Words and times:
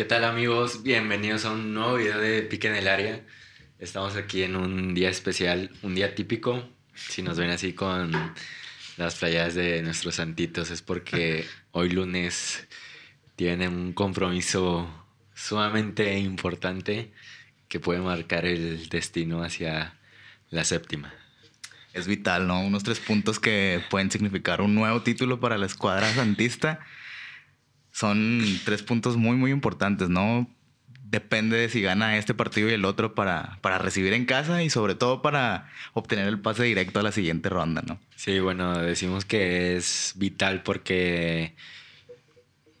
¿Qué 0.00 0.06
tal 0.06 0.24
amigos? 0.24 0.82
Bienvenidos 0.82 1.44
a 1.44 1.50
un 1.50 1.74
nuevo 1.74 1.96
video 1.96 2.18
de 2.18 2.40
Pique 2.40 2.68
en 2.68 2.74
el 2.74 2.88
Área. 2.88 3.22
Estamos 3.78 4.16
aquí 4.16 4.42
en 4.42 4.56
un 4.56 4.94
día 4.94 5.10
especial, 5.10 5.70
un 5.82 5.94
día 5.94 6.14
típico. 6.14 6.66
Si 6.94 7.20
nos 7.20 7.38
ven 7.38 7.50
así 7.50 7.74
con 7.74 8.10
las 8.96 9.16
playas 9.16 9.54
de 9.54 9.82
nuestros 9.82 10.14
santitos 10.14 10.70
es 10.70 10.80
porque 10.80 11.44
hoy 11.72 11.90
lunes 11.90 12.66
tienen 13.36 13.74
un 13.74 13.92
compromiso 13.92 14.88
sumamente 15.34 16.18
importante 16.18 17.12
que 17.68 17.78
puede 17.78 18.00
marcar 18.00 18.46
el 18.46 18.88
destino 18.88 19.42
hacia 19.42 19.98
la 20.48 20.64
séptima. 20.64 21.12
Es 21.92 22.06
vital, 22.06 22.46
¿no? 22.46 22.62
Unos 22.62 22.84
tres 22.84 23.00
puntos 23.00 23.38
que 23.38 23.84
pueden 23.90 24.10
significar 24.10 24.62
un 24.62 24.74
nuevo 24.74 25.02
título 25.02 25.40
para 25.40 25.58
la 25.58 25.66
escuadra 25.66 26.10
santista 26.14 26.80
son 27.92 28.42
tres 28.64 28.82
puntos 28.82 29.16
muy, 29.16 29.36
muy 29.36 29.50
importantes, 29.50 30.08
¿no? 30.08 30.48
Depende 31.04 31.56
de 31.56 31.68
si 31.68 31.82
gana 31.82 32.16
este 32.16 32.34
partido 32.34 32.70
y 32.70 32.72
el 32.72 32.84
otro 32.84 33.14
para, 33.14 33.58
para 33.62 33.78
recibir 33.78 34.12
en 34.12 34.26
casa 34.26 34.62
y 34.62 34.70
sobre 34.70 34.94
todo 34.94 35.22
para 35.22 35.68
obtener 35.92 36.28
el 36.28 36.38
pase 36.38 36.62
directo 36.62 37.00
a 37.00 37.02
la 37.02 37.10
siguiente 37.10 37.48
ronda, 37.48 37.82
¿no? 37.84 37.98
Sí, 38.14 38.38
bueno, 38.38 38.78
decimos 38.78 39.24
que 39.24 39.76
es 39.76 40.12
vital 40.16 40.62
porque 40.62 41.56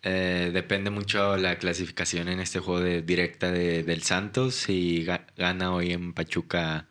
eh, 0.02 0.50
depende 0.54 0.90
mucho 0.90 1.36
la 1.36 1.58
clasificación 1.58 2.28
en 2.28 2.38
este 2.38 2.60
juego 2.60 2.80
de, 2.80 3.02
directa 3.02 3.50
de, 3.50 3.82
del 3.82 4.02
Santos. 4.04 4.54
Si 4.54 5.04
gana 5.36 5.72
hoy 5.72 5.92
en 5.92 6.12
Pachuca 6.12 6.86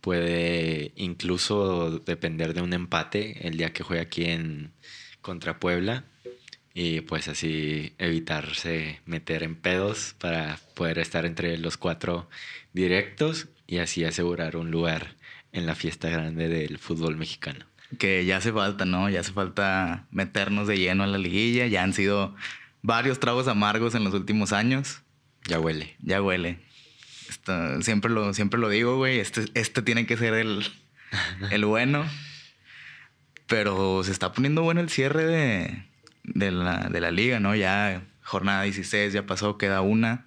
puede 0.00 0.92
incluso 0.96 2.00
depender 2.00 2.54
de 2.54 2.60
un 2.60 2.72
empate 2.72 3.46
el 3.46 3.56
día 3.56 3.72
que 3.72 3.84
juegue 3.84 4.02
aquí 4.02 4.24
en 4.24 4.72
contra 5.20 5.60
Puebla 5.60 6.06
y 6.74 7.02
pues 7.02 7.28
así 7.28 7.94
evitarse 7.98 9.00
meter 9.04 9.42
en 9.42 9.56
pedos 9.56 10.14
para 10.18 10.58
poder 10.74 10.98
estar 10.98 11.26
entre 11.26 11.58
los 11.58 11.76
cuatro 11.76 12.28
directos 12.72 13.48
y 13.66 13.78
así 13.78 14.04
asegurar 14.04 14.56
un 14.56 14.70
lugar 14.70 15.14
en 15.52 15.66
la 15.66 15.74
fiesta 15.74 16.08
grande 16.08 16.48
del 16.48 16.78
fútbol 16.78 17.16
mexicano. 17.16 17.66
Que 17.98 18.24
ya 18.24 18.38
hace 18.38 18.52
falta, 18.52 18.86
¿no? 18.86 19.10
Ya 19.10 19.20
hace 19.20 19.32
falta 19.32 20.06
meternos 20.10 20.66
de 20.66 20.78
lleno 20.78 21.04
a 21.04 21.06
la 21.06 21.18
liguilla. 21.18 21.66
Ya 21.66 21.82
han 21.82 21.92
sido 21.92 22.34
varios 22.80 23.20
tragos 23.20 23.48
amargos 23.48 23.94
en 23.94 24.04
los 24.04 24.14
últimos 24.14 24.54
años. 24.54 25.02
Ya 25.46 25.60
huele. 25.60 25.94
Ya 26.00 26.22
huele. 26.22 26.58
siempre, 27.82 28.10
lo, 28.10 28.32
siempre 28.32 28.58
lo 28.58 28.70
digo, 28.70 28.96
güey. 28.96 29.18
Este, 29.18 29.44
este 29.52 29.82
tiene 29.82 30.06
que 30.06 30.16
ser 30.16 30.32
el, 30.32 30.66
el 31.50 31.66
bueno. 31.66 32.06
Pero 33.46 34.02
se 34.04 34.12
está 34.12 34.32
poniendo 34.32 34.62
bueno 34.62 34.80
el 34.80 34.88
cierre 34.88 35.26
de, 35.26 35.84
de 36.24 36.50
la, 36.50 36.88
de 36.88 37.00
la 37.00 37.10
liga, 37.10 37.40
¿no? 37.40 37.54
Ya 37.54 38.02
jornada 38.22 38.62
16 38.62 39.12
ya 39.12 39.26
pasó, 39.26 39.58
queda 39.58 39.80
una. 39.80 40.26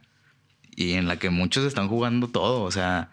Y 0.75 0.93
en 0.93 1.07
la 1.07 1.17
que 1.17 1.29
muchos 1.29 1.65
están 1.65 1.87
jugando 1.87 2.27
todo. 2.27 2.63
O 2.63 2.71
sea, 2.71 3.11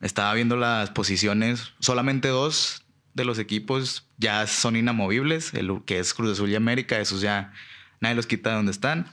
estaba 0.00 0.32
viendo 0.34 0.56
las 0.56 0.90
posiciones. 0.90 1.72
Solamente 1.78 2.28
dos 2.28 2.84
de 3.14 3.24
los 3.24 3.38
equipos 3.38 4.06
ya 4.16 4.46
son 4.46 4.76
inamovibles. 4.76 5.52
El 5.52 5.82
que 5.84 5.98
es 5.98 6.14
Cruz 6.14 6.32
Azul 6.32 6.50
y 6.50 6.54
América. 6.54 6.98
Esos 6.98 7.20
ya 7.20 7.52
nadie 8.00 8.14
los 8.14 8.26
quita 8.26 8.50
de 8.50 8.56
donde 8.56 8.72
están. 8.72 9.06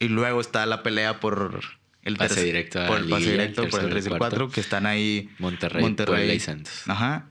Y 0.00 0.08
luego 0.08 0.40
está 0.40 0.66
la 0.66 0.82
pelea 0.82 1.20
por 1.20 1.60
el 2.02 2.16
pase 2.16 2.44
directo 2.44 2.86
por 2.86 2.98
el 2.98 3.08
pase 3.08 3.32
directo 3.32 3.68
por 3.68 3.80
el 3.82 3.90
3 3.90 4.06
y 4.06 4.08
el 4.10 4.18
4 4.18 4.50
que 4.50 4.60
están 4.60 4.86
ahí 4.86 5.28
Monterrey, 5.38 5.82
Monterrey 5.82 6.30
y 6.30 6.40
Santos. 6.40 6.82
Ajá. 6.86 7.30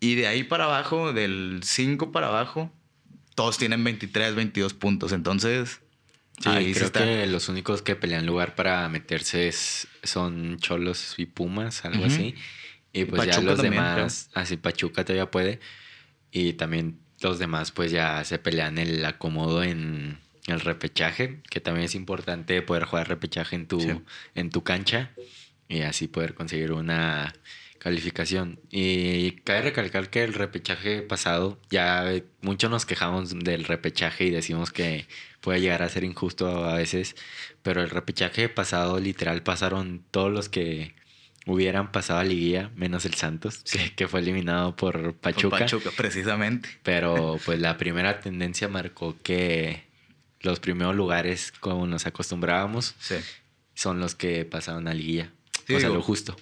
Y 0.00 0.14
de 0.14 0.26
ahí 0.26 0.44
para 0.44 0.64
abajo, 0.64 1.12
del 1.12 1.60
5 1.62 2.10
para 2.10 2.28
abajo, 2.28 2.72
todos 3.38 3.56
tienen 3.56 3.84
23, 3.84 4.34
22 4.34 4.74
puntos. 4.74 5.12
Entonces, 5.12 5.80
sí, 6.40 6.48
ahí 6.48 6.74
creo 6.74 6.90
que 6.90 7.24
los 7.28 7.48
únicos 7.48 7.82
que 7.82 7.94
pelean 7.94 8.26
lugar 8.26 8.56
para 8.56 8.88
meterse 8.88 9.52
son 10.02 10.58
Cholos 10.58 11.14
y 11.18 11.26
Pumas, 11.26 11.84
algo 11.84 12.04
así. 12.04 12.34
Y 12.92 13.04
pues 13.04 13.26
ya 13.26 13.40
los 13.40 13.62
demás, 13.62 14.28
así 14.34 14.56
Pachuca 14.56 15.04
todavía 15.04 15.30
puede. 15.30 15.60
Y 16.32 16.54
también 16.54 16.98
los 17.20 17.38
demás 17.38 17.70
pues 17.70 17.92
ya 17.92 18.24
se 18.24 18.40
pelean 18.40 18.76
el 18.76 19.04
acomodo 19.04 19.62
en 19.62 20.18
el 20.48 20.58
repechaje, 20.58 21.40
que 21.48 21.60
también 21.60 21.84
es 21.84 21.94
importante 21.94 22.60
poder 22.62 22.86
jugar 22.86 23.08
repechaje 23.08 23.54
en 23.54 23.68
tu, 23.68 24.02
en 24.34 24.50
tu 24.50 24.64
cancha 24.64 25.12
y 25.68 25.82
así 25.82 26.08
poder 26.08 26.34
conseguir 26.34 26.72
una 26.72 27.32
calificación. 27.78 28.60
Y 28.70 29.32
cabe 29.42 29.62
recalcar 29.62 30.10
que 30.10 30.24
el 30.24 30.34
repechaje 30.34 31.02
pasado, 31.02 31.58
ya 31.70 32.10
muchos 32.40 32.70
nos 32.70 32.86
quejamos 32.86 33.38
del 33.38 33.64
repechaje 33.64 34.24
y 34.24 34.30
decimos 34.30 34.70
que 34.70 35.06
puede 35.40 35.60
llegar 35.60 35.82
a 35.82 35.88
ser 35.88 36.04
injusto 36.04 36.64
a 36.64 36.74
veces, 36.74 37.16
pero 37.62 37.82
el 37.82 37.90
repechaje 37.90 38.48
pasado 38.48 38.98
literal 38.98 39.42
pasaron 39.42 40.04
todos 40.10 40.32
los 40.32 40.48
que 40.48 40.94
hubieran 41.46 41.90
pasado 41.92 42.20
a 42.20 42.24
liguilla, 42.24 42.70
menos 42.76 43.04
el 43.06 43.14
Santos, 43.14 43.64
que, 43.96 44.08
fue 44.08 44.20
eliminado 44.20 44.76
por 44.76 45.14
Pachuca. 45.14 45.60
Pachuca, 45.60 45.90
precisamente. 45.96 46.68
Pero 46.82 47.38
pues 47.44 47.58
la 47.58 47.78
primera 47.78 48.20
tendencia 48.20 48.68
marcó 48.68 49.16
que 49.22 49.84
los 50.40 50.60
primeros 50.60 50.94
lugares, 50.94 51.52
como 51.58 51.86
nos 51.86 52.06
acostumbrábamos, 52.06 52.94
son 53.74 53.98
los 53.98 54.14
que 54.14 54.44
pasaron 54.44 54.88
a 54.88 54.94
liguilla. 54.94 55.32
o 55.74 55.80
sea, 55.80 55.88
lo 55.88 56.02
justo. 56.02 56.36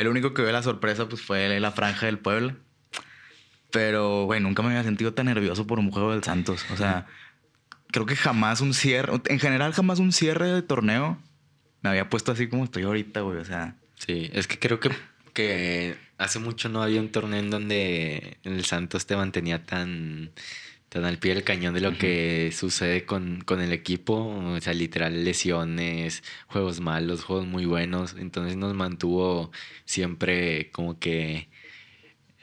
El 0.00 0.08
único 0.08 0.32
que 0.32 0.40
ve 0.40 0.50
la 0.50 0.62
sorpresa 0.62 1.06
pues 1.10 1.20
fue 1.20 1.60
la 1.60 1.72
franja 1.72 2.06
del 2.06 2.18
pueblo. 2.18 2.56
Pero, 3.70 4.24
güey, 4.24 4.40
nunca 4.40 4.62
me 4.62 4.70
había 4.70 4.82
sentido 4.82 5.12
tan 5.12 5.26
nervioso 5.26 5.66
por 5.66 5.78
un 5.78 5.90
juego 5.90 6.12
del 6.12 6.24
Santos. 6.24 6.64
O 6.72 6.76
sea, 6.78 7.06
creo 7.88 8.06
que 8.06 8.16
jamás 8.16 8.62
un 8.62 8.72
cierre, 8.72 9.20
en 9.26 9.38
general 9.38 9.74
jamás 9.74 9.98
un 9.98 10.12
cierre 10.12 10.50
de 10.52 10.62
torneo 10.62 11.18
me 11.82 11.90
había 11.90 12.08
puesto 12.08 12.32
así 12.32 12.48
como 12.48 12.64
estoy 12.64 12.84
ahorita, 12.84 13.20
güey. 13.20 13.36
O 13.36 13.44
sea. 13.44 13.76
Sí, 13.94 14.30
es 14.32 14.46
que 14.46 14.58
creo 14.58 14.80
que, 14.80 14.90
que 15.34 15.98
hace 16.16 16.38
mucho 16.38 16.70
no 16.70 16.82
había 16.82 17.02
un 17.02 17.12
torneo 17.12 17.38
en 17.38 17.50
donde 17.50 18.38
el 18.42 18.64
Santos 18.64 19.04
te 19.04 19.16
mantenía 19.16 19.66
tan 19.66 20.30
tan 20.90 21.04
al 21.04 21.18
pie 21.18 21.34
del 21.34 21.44
cañón 21.44 21.72
de 21.72 21.80
lo 21.80 21.96
que 21.96 22.50
sucede 22.52 23.06
con, 23.06 23.42
con, 23.42 23.60
el 23.60 23.72
equipo. 23.72 24.14
O 24.14 24.60
sea, 24.60 24.74
literal, 24.74 25.24
lesiones, 25.24 26.24
juegos 26.48 26.80
malos, 26.80 27.22
juegos 27.22 27.46
muy 27.46 27.64
buenos. 27.64 28.16
Entonces 28.18 28.56
nos 28.56 28.74
mantuvo 28.74 29.52
siempre 29.84 30.70
como 30.72 30.98
que, 30.98 31.48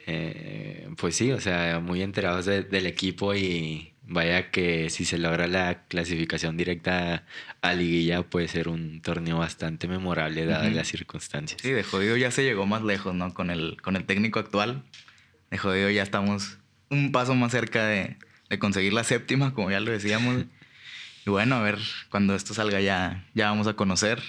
eh, 0.06 0.88
pues 0.96 1.14
sí, 1.14 1.30
o 1.30 1.40
sea, 1.40 1.78
muy 1.80 2.00
enterados 2.02 2.46
del 2.46 2.86
equipo 2.86 3.34
y 3.34 3.92
vaya 4.04 4.50
que 4.50 4.88
si 4.88 5.04
se 5.04 5.18
logra 5.18 5.46
la 5.46 5.84
clasificación 5.86 6.56
directa 6.56 7.26
a 7.60 7.74
liguilla 7.74 8.22
puede 8.22 8.48
ser 8.48 8.68
un 8.68 9.02
torneo 9.02 9.36
bastante 9.36 9.88
memorable 9.88 10.46
dadas 10.46 10.72
las 10.72 10.88
circunstancias. 10.88 11.60
Sí, 11.60 11.70
de 11.70 11.82
jodido 11.82 12.16
ya 12.16 12.30
se 12.30 12.44
llegó 12.44 12.64
más 12.64 12.82
lejos, 12.82 13.14
¿no? 13.14 13.34
Con 13.34 13.50
el, 13.50 13.76
con 13.82 13.94
el 13.94 14.06
técnico 14.06 14.38
actual. 14.38 14.84
De 15.50 15.58
jodido 15.58 15.90
ya 15.90 16.02
estamos 16.02 16.56
un 16.88 17.12
paso 17.12 17.34
más 17.34 17.52
cerca 17.52 17.86
de, 17.86 18.16
de 18.48 18.58
conseguir 18.58 18.92
la 18.92 19.04
séptima, 19.04 19.54
como 19.54 19.70
ya 19.70 19.80
lo 19.80 19.90
decíamos. 19.90 20.44
y 21.26 21.30
bueno, 21.30 21.56
a 21.56 21.62
ver, 21.62 21.78
cuando 22.10 22.34
esto 22.34 22.54
salga 22.54 22.80
ya, 22.80 23.26
ya 23.34 23.50
vamos 23.50 23.66
a 23.66 23.74
conocer. 23.74 24.22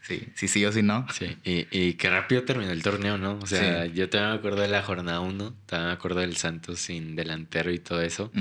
Sí, 0.00 0.26
sí, 0.34 0.48
sí 0.48 0.64
o 0.64 0.72
sí 0.72 0.82
no. 0.82 1.06
Sí, 1.12 1.36
y, 1.44 1.66
y 1.70 1.94
qué 1.94 2.08
rápido 2.08 2.42
terminó 2.44 2.70
el 2.72 2.82
torneo, 2.82 3.18
¿no? 3.18 3.38
O 3.42 3.46
sea, 3.46 3.84
yo 3.86 4.08
también 4.08 4.32
me 4.32 4.38
acuerdo 4.38 4.62
de 4.62 4.68
la 4.68 4.82
jornada 4.82 5.20
1, 5.20 5.54
también 5.66 5.88
me 5.88 5.92
acuerdo 5.92 6.20
del 6.20 6.36
Santos 6.36 6.78
sin 6.78 7.14
delantero 7.14 7.70
y 7.70 7.78
todo 7.78 8.00
eso. 8.00 8.32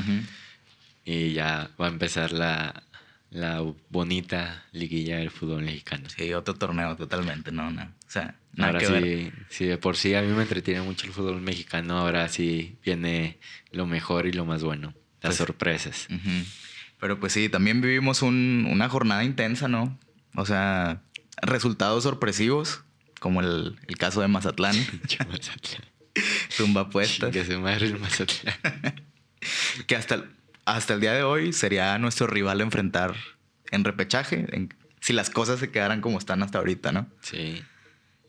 Y 1.03 1.33
ya 1.33 1.69
va 1.79 1.87
a 1.87 1.89
empezar 1.89 2.31
la, 2.31 2.83
la 3.31 3.61
bonita 3.89 4.65
liguilla 4.71 5.17
del 5.17 5.29
fútbol 5.29 5.63
mexicano. 5.63 6.07
Sí, 6.09 6.33
otro 6.33 6.53
torneo 6.53 6.95
totalmente, 6.95 7.51
¿no? 7.51 7.69
no. 7.69 7.83
O 7.83 8.09
sea, 8.11 8.35
ahora 8.57 8.79
sí, 8.79 9.33
sí, 9.49 9.65
de 9.65 9.77
por 9.77 9.97
sí 9.97 10.15
a 10.15 10.21
mí 10.21 10.31
me 10.31 10.43
entretiene 10.43 10.81
mucho 10.81 11.05
el 11.05 11.11
fútbol 11.11 11.41
mexicano, 11.41 11.97
ahora 11.97 12.29
sí 12.29 12.77
viene 12.85 13.39
lo 13.71 13.85
mejor 13.85 14.25
y 14.25 14.31
lo 14.31 14.45
más 14.45 14.63
bueno 14.63 14.93
las 15.21 15.29
pues, 15.29 15.37
sorpresas. 15.37 16.07
Pero 16.99 17.19
pues 17.19 17.33
sí, 17.33 17.49
también 17.49 17.81
vivimos 17.81 18.21
una 18.21 18.89
jornada 18.89 19.23
intensa, 19.23 19.67
¿no? 19.67 19.97
O 20.35 20.45
sea, 20.45 21.01
resultados 21.41 22.03
sorpresivos, 22.03 22.83
como 23.19 23.41
el, 23.41 23.77
caso 23.97 24.21
de 24.21 24.27
Mazatlán. 24.27 24.75
Tumba 26.57 26.89
puestas. 26.89 27.31
Que 27.31 27.45
se 27.45 27.57
madre 27.57 27.87
el 27.87 27.99
Mazatlán. 27.99 28.55
que 29.87 29.95
hasta 29.95 30.15
el, 30.15 30.25
hasta 30.65 30.93
el 30.93 31.01
día 31.01 31.13
de 31.13 31.23
hoy 31.23 31.53
sería 31.53 31.97
nuestro 31.97 32.27
rival 32.27 32.61
enfrentar 32.61 33.15
en 33.71 33.83
repechaje, 33.83 34.47
si 35.01 35.13
las 35.13 35.29
cosas 35.29 35.59
se 35.59 35.71
quedaran 35.71 36.01
como 36.01 36.17
están 36.17 36.41
hasta 36.43 36.57
ahorita, 36.57 36.91
¿no? 36.91 37.07
Sí. 37.21 37.63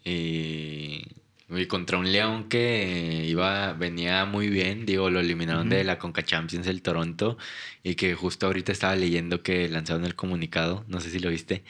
Y 0.05 1.18
y 1.51 1.67
contra 1.67 1.97
un 1.99 2.13
León 2.13 2.49
que 2.49 3.25
iba, 3.27 3.73
venía 3.73 4.27
muy 4.27 4.49
bien, 4.49 4.85
digo, 4.85 5.09
lo 5.09 5.21
eliminaron 5.21 5.71
de 5.71 5.83
la 5.83 5.99
Conca 5.99 6.23
Champions 6.23 6.67
el 6.67 6.83
Toronto 6.83 7.39
y 7.83 7.95
que 7.95 8.15
justo 8.15 8.47
ahorita 8.47 8.73
estaba 8.73 8.95
leyendo 8.97 9.43
que 9.43 9.69
lanzaron 9.69 10.05
el 10.05 10.15
comunicado, 10.15 10.85
no 10.89 11.01
sé 11.01 11.11
si 11.11 11.19
lo 11.21 11.31
viste, 11.31 11.63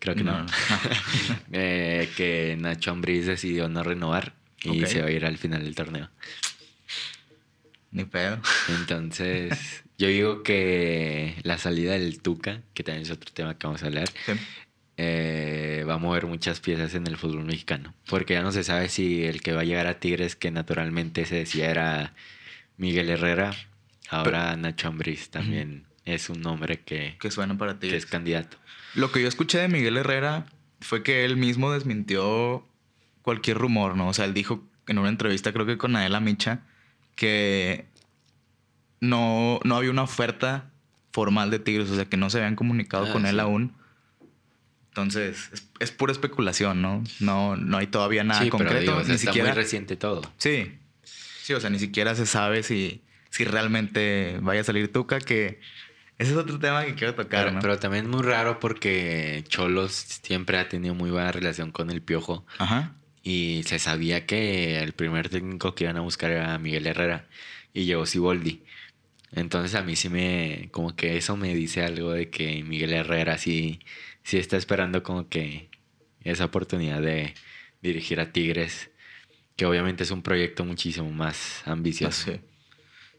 creo 0.00 0.16
que 0.16 0.24
no, 0.24 0.44
eh, 1.52 2.08
que 2.16 2.56
Nacho 2.58 2.90
Ambriz 2.90 3.26
decidió 3.26 3.68
no 3.68 3.84
renovar 3.84 4.34
y 4.64 4.84
se 4.86 5.00
va 5.00 5.08
a 5.08 5.10
ir 5.12 5.24
al 5.24 5.38
final 5.38 5.62
del 5.62 5.74
torneo. 5.74 6.10
Ni 7.92 8.04
pedo. 8.04 8.40
Entonces, 8.68 9.84
yo 9.98 10.08
digo 10.08 10.42
que 10.42 11.36
la 11.42 11.58
salida 11.58 11.92
del 11.92 12.20
Tuca, 12.20 12.62
que 12.74 12.82
también 12.82 13.02
es 13.02 13.10
otro 13.10 13.32
tema 13.32 13.56
que 13.56 13.66
vamos 13.66 13.82
a 13.82 13.86
hablar, 13.86 14.08
eh, 14.96 15.84
va 15.88 15.94
a 15.94 15.98
mover 15.98 16.26
muchas 16.26 16.60
piezas 16.60 16.94
en 16.94 17.06
el 17.06 17.16
fútbol 17.16 17.44
mexicano. 17.44 17.94
Porque 18.08 18.34
ya 18.34 18.42
no 18.42 18.52
se 18.52 18.64
sabe 18.64 18.88
si 18.88 19.24
el 19.24 19.42
que 19.42 19.52
va 19.52 19.62
a 19.62 19.64
llegar 19.64 19.86
a 19.86 19.98
Tigres, 19.98 20.36
que 20.36 20.50
naturalmente 20.50 21.24
se 21.24 21.36
decía 21.36 21.70
era 21.70 22.14
Miguel 22.76 23.10
Herrera, 23.10 23.54
ahora 24.08 24.56
Nacho 24.56 24.88
Ambriz 24.88 25.30
también 25.30 25.84
es 26.04 26.28
un 26.28 26.40
nombre 26.40 26.80
que, 26.80 27.16
que 27.20 27.30
suena 27.30 27.56
para 27.56 27.78
ti. 27.78 27.88
Que 27.88 27.96
es 27.96 28.06
candidato. 28.06 28.56
Lo 28.94 29.10
que 29.10 29.22
yo 29.22 29.28
escuché 29.28 29.58
de 29.58 29.68
Miguel 29.68 29.96
Herrera 29.96 30.46
fue 30.80 31.02
que 31.02 31.24
él 31.24 31.36
mismo 31.36 31.72
desmintió 31.72 32.66
cualquier 33.22 33.58
rumor, 33.58 33.96
¿no? 33.96 34.08
O 34.08 34.12
sea, 34.12 34.24
él 34.24 34.34
dijo 34.34 34.62
en 34.86 34.98
una 34.98 35.08
entrevista, 35.08 35.52
creo 35.52 35.64
que 35.64 35.78
con 35.78 35.96
Adela 35.96 36.20
Micha, 36.20 36.60
que 37.14 37.86
no, 39.00 39.60
no 39.64 39.76
había 39.76 39.90
una 39.90 40.02
oferta 40.02 40.70
formal 41.12 41.50
de 41.50 41.58
Tigres, 41.58 41.90
o 41.90 41.94
sea, 41.94 42.04
que 42.04 42.16
no 42.16 42.30
se 42.30 42.38
habían 42.38 42.56
comunicado 42.56 43.06
ah, 43.06 43.12
con 43.12 43.26
él 43.26 43.40
aún. 43.40 43.74
Entonces, 44.92 45.50
es, 45.80 45.90
pura 45.90 46.12
especulación, 46.12 46.82
¿no? 46.82 47.02
No, 47.18 47.56
no 47.56 47.78
hay 47.78 47.86
todavía 47.86 48.24
nada 48.24 48.46
concreto. 48.50 49.02
ni 49.08 49.16
siquiera... 49.16 49.48
muy 49.48 49.56
reciente 49.56 49.96
todo. 49.96 50.20
Sí. 50.36 50.78
Sí, 51.02 51.54
o 51.54 51.60
sea, 51.60 51.70
ni 51.70 51.78
siquiera 51.78 52.14
se 52.14 52.26
sabe 52.26 52.62
si, 52.62 53.02
si 53.30 53.44
realmente 53.44 54.36
vaya 54.42 54.60
a 54.60 54.64
salir 54.64 54.92
Tuca, 54.92 55.18
que 55.18 55.60
ese 56.18 56.32
es 56.32 56.36
otro 56.36 56.58
tema 56.58 56.84
que 56.84 56.94
quiero 56.94 57.14
tocar, 57.14 57.44
pero, 57.46 57.52
¿no? 57.52 57.60
Pero 57.60 57.78
también 57.78 58.04
es 58.04 58.10
muy 58.10 58.22
raro 58.22 58.60
porque 58.60 59.42
Cholos 59.48 59.92
siempre 60.22 60.58
ha 60.58 60.68
tenido 60.68 60.94
muy 60.94 61.10
buena 61.10 61.32
relación 61.32 61.72
con 61.72 61.90
el 61.90 62.02
Piojo. 62.02 62.44
Ajá. 62.58 62.92
Y 63.22 63.62
se 63.64 63.78
sabía 63.78 64.26
que 64.26 64.78
el 64.80 64.92
primer 64.92 65.30
técnico 65.30 65.74
que 65.74 65.84
iban 65.84 65.96
a 65.96 66.00
buscar 66.00 66.30
era 66.30 66.58
Miguel 66.58 66.86
Herrera. 66.86 67.28
Y 67.72 67.86
llegó 67.86 68.04
Siboldi. 68.04 68.62
Entonces 69.32 69.74
a 69.74 69.82
mí 69.82 69.96
sí 69.96 70.10
me... 70.10 70.68
Como 70.70 70.94
que 70.94 71.16
eso 71.16 71.38
me 71.38 71.54
dice 71.54 71.82
algo 71.82 72.12
de 72.12 72.28
que 72.28 72.62
Miguel 72.62 72.92
Herrera 72.92 73.38
sí, 73.38 73.80
sí 74.22 74.38
está 74.38 74.56
esperando 74.56 75.02
como 75.02 75.28
que 75.28 75.70
esa 76.22 76.44
oportunidad 76.44 77.00
de 77.02 77.34
dirigir 77.80 78.20
a 78.20 78.32
Tigres. 78.32 78.90
Que 79.56 79.66
obviamente 79.66 80.02
es 80.02 80.10
un 80.10 80.22
proyecto 80.22 80.64
muchísimo 80.64 81.10
más 81.10 81.62
ambicioso. 81.66 82.32
Sí, 82.32 82.40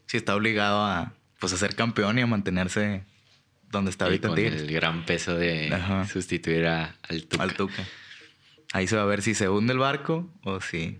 sí 0.06 0.16
está 0.16 0.34
obligado 0.34 0.84
a 0.84 1.14
pues 1.38 1.52
a 1.52 1.56
ser 1.56 1.76
campeón 1.76 2.18
y 2.18 2.22
a 2.22 2.26
mantenerse 2.26 3.04
donde 3.70 3.90
está 3.90 4.06
ahorita 4.06 4.28
con 4.28 4.38
el 4.38 4.72
gran 4.72 5.04
peso 5.04 5.36
de 5.36 5.76
sustituir 6.10 6.66
a, 6.66 6.96
al 7.02 7.26
Tuca. 7.26 7.42
Al 7.42 7.54
Tuca. 7.54 7.84
Ahí 8.72 8.86
se 8.86 8.96
va 8.96 9.02
a 9.02 9.06
ver 9.06 9.22
si 9.22 9.34
se 9.34 9.48
hunde 9.48 9.72
el 9.72 9.78
barco 9.78 10.32
o 10.42 10.60
si, 10.60 10.98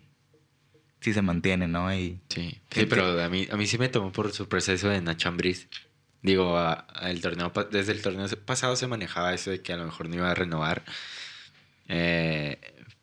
si 1.00 1.12
se 1.12 1.22
mantiene, 1.22 1.66
¿no? 1.66 1.92
Y, 1.94 2.20
sí, 2.28 2.60
sí 2.70 2.86
pero 2.86 3.20
a 3.22 3.28
mí, 3.28 3.48
a 3.50 3.56
mí 3.56 3.66
sí 3.66 3.78
me 3.78 3.88
tomó 3.88 4.12
por 4.12 4.30
sorpresa 4.32 4.72
eso 4.72 4.88
de 4.88 5.00
Nacho 5.00 5.28
Ambriz. 5.28 5.68
Digo, 6.24 6.58
el 7.02 7.20
torneo, 7.20 7.52
desde 7.70 7.92
el 7.92 8.00
torneo 8.00 8.26
pasado 8.46 8.76
se 8.76 8.86
manejaba 8.86 9.34
eso 9.34 9.50
de 9.50 9.60
que 9.60 9.74
a 9.74 9.76
lo 9.76 9.84
mejor 9.84 10.08
no 10.08 10.16
iba 10.16 10.30
a 10.30 10.34
renovar. 10.34 10.82
Eh, 11.86 12.58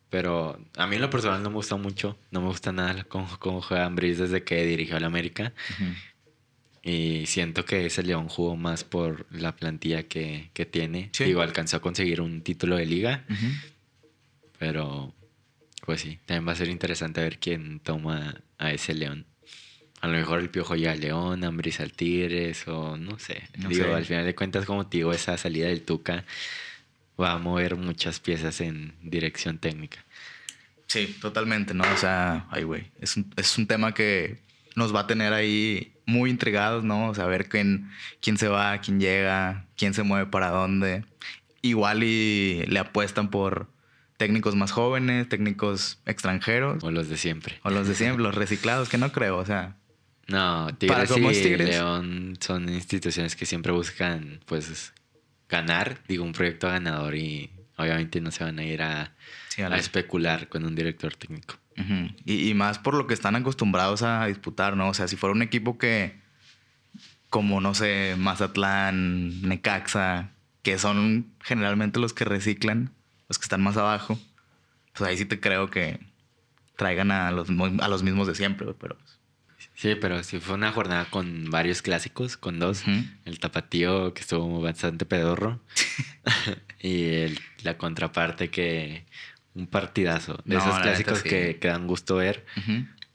pero 0.10 0.60
a 0.76 0.88
mí 0.88 0.96
en 0.96 1.04
lo 1.04 1.12
personal 1.12 1.44
no 1.44 1.52
me 1.52 1.58
gusta 1.58 1.76
mucho. 1.76 2.18
No 2.32 2.42
me 2.42 2.48
gusta 2.48 2.72
nada 2.72 3.04
cómo, 3.04 3.30
cómo 3.38 3.62
juega 3.62 3.86
Ambriz 3.86 4.18
desde 4.18 4.44
que 4.44 4.66
dirigió 4.66 4.98
al 4.98 5.04
América. 5.04 5.54
Y 6.82 7.28
siento 7.28 7.64
que 7.64 7.86
ese 7.86 8.02
León 8.02 8.28
jugó 8.28 8.56
más 8.56 8.84
por 8.84 9.28
la 9.30 9.56
plantilla 9.56 10.02
que, 10.02 10.50
tiene. 10.72 11.12
Digo, 11.20 11.42
alcanzó 11.42 11.78
a 11.78 11.82
conseguir 11.82 12.22
un 12.22 12.42
título 12.42 12.76
de 12.76 12.88
liga. 12.88 13.24
Pero, 14.58 15.14
pues 15.86 16.02
sí, 16.02 16.18
también 16.26 16.48
va 16.48 16.54
a 16.54 16.56
ser 16.56 16.70
interesante 16.70 17.22
ver 17.22 17.38
quién 17.38 17.82
toma 17.82 18.42
a 18.58 18.72
ese 18.72 18.96
León. 18.96 19.28
A 20.02 20.08
lo 20.08 20.14
mejor 20.14 20.40
el 20.40 20.50
Piojo 20.50 20.76
ya 20.76 20.96
León, 20.96 21.44
Ambris 21.44 21.80
al 21.80 21.94
Tigres, 21.94 22.68
o 22.68 22.98
no 22.98 23.20
sé. 23.20 23.44
digo, 23.56 23.94
al 23.94 24.06
final 24.06 24.26
de 24.26 24.36
cuentas, 24.36 24.66
como 24.66 24.88
te 24.88 24.98
digo, 24.98 25.14
esa 25.14 25.38
salida 25.38 25.68
del 25.68 25.84
Tuca 25.84 26.26
va 27.20 27.34
a 27.34 27.38
mover 27.38 27.76
muchas 27.76 28.20
piezas 28.20 28.62
en 28.62 28.96
dirección 29.04 29.60
técnica. 29.60 30.04
Sí, 30.88 31.18
totalmente, 31.22 31.74
¿no? 31.74 31.84
O 31.84 31.98
sea, 31.98 32.48
ay, 32.50 32.64
güey, 32.64 32.86
es 33.00 33.16
un, 33.16 33.32
es 33.38 33.58
un 33.58 33.68
tema 33.68 33.94
que 33.94 34.40
nos 34.76 34.94
va 34.94 35.02
a 35.02 35.08
tener 35.08 35.34
ahí 35.34 35.94
muy 36.06 36.30
intrigados, 36.30 36.84
¿no? 36.84 37.10
O 37.10 37.16
sea, 37.16 37.26
ver 37.26 37.48
quién, 37.48 37.92
quién 38.22 38.38
se 38.38 38.48
va, 38.48 38.78
quién 38.80 39.00
llega, 39.00 39.66
quién 39.78 39.94
se 39.94 40.04
mueve 40.04 40.26
para 40.26 40.50
dónde. 40.50 41.06
Igual 41.62 42.04
y 42.04 42.64
le 42.68 42.80
apuestan 42.80 43.30
por 43.30 43.70
técnicos 44.18 44.56
más 44.56 44.72
jóvenes, 44.72 45.30
técnicos 45.30 46.00
extranjeros. 46.06 46.84
O 46.84 46.92
los 46.92 47.08
de 47.10 47.18
siempre. 47.18 47.60
O 47.64 47.70
los 47.70 47.88
de 47.88 47.96
siempre, 47.96 48.24
los 48.24 48.36
reciclados, 48.36 48.90
que 48.90 48.98
no 48.98 49.12
creo, 49.12 49.38
o 49.38 49.46
sea. 49.46 49.78
No, 50.32 50.70
Tigres 50.78 51.12
y 51.46 51.58
León 51.58 52.38
son 52.40 52.70
instituciones 52.70 53.36
que 53.36 53.46
siempre 53.46 53.72
buscan, 53.72 54.40
pues, 54.46 54.94
ganar, 55.50 56.00
digo, 56.08 56.24
un 56.24 56.32
proyecto 56.32 56.68
ganador 56.68 57.16
y 57.16 57.52
obviamente 57.78 58.22
no 58.22 58.32
se 58.32 58.44
van 58.44 58.58
a 58.60 58.64
ir 58.64 58.82
a, 58.82 59.14
a 59.58 59.78
especular 59.78 60.48
con 60.48 60.66
un 60.66 60.76
director 60.76 61.14
técnico. 61.16 61.56
Y, 62.26 62.54
más 62.54 62.78
por 62.78 62.94
lo 62.94 63.08
que 63.08 63.14
están 63.14 63.36
acostumbrados 63.36 64.04
a 64.04 64.26
disputar, 64.28 64.78
¿no? 64.78 64.90
O 64.90 64.94
sea, 64.94 65.08
si 65.08 65.16
fuera 65.16 65.34
un 65.34 65.42
equipo 65.42 65.80
que, 65.80 66.20
como, 67.30 67.60
no 67.60 67.74
sé, 67.74 68.16
Mazatlán, 68.18 69.42
Necaxa, 69.42 70.30
que 70.62 70.78
son 70.78 71.34
generalmente 71.44 72.00
los 72.00 72.14
que 72.14 72.24
reciclan, 72.24 72.92
los 73.30 73.40
que 73.40 73.44
están 73.44 73.62
más 73.62 73.78
abajo, 73.78 74.20
pues 74.94 75.10
ahí 75.10 75.18
sí 75.18 75.26
te 75.26 75.40
creo 75.40 75.72
que 75.72 76.00
traigan 76.78 77.10
a 77.10 77.32
los, 77.32 77.50
a 77.50 77.88
los 77.88 78.04
mismos 78.04 78.28
de 78.28 78.36
siempre, 78.36 78.68
pero... 78.80 78.98
Sí, 79.82 79.96
pero 79.96 80.22
si 80.24 80.40
fue 80.40 80.54
una 80.54 80.72
jornada 80.72 81.06
con 81.06 81.50
varios 81.50 81.82
clásicos, 81.82 82.38
con 82.38 82.60
dos. 82.60 82.84
El 83.26 83.40
tapatío 83.40 84.14
que 84.14 84.22
estuvo 84.22 84.62
bastante 84.62 85.08
pedorro. 85.08 85.60
y 86.84 87.26
la 87.64 87.80
contraparte 87.80 88.52
que 88.52 89.06
un 89.56 89.66
partidazo. 89.66 90.38
De 90.46 90.58
esos 90.58 90.78
clásicos 90.78 91.24
que, 91.24 91.58
dan 91.60 91.88
gusto 91.88 92.18
ver. 92.18 92.46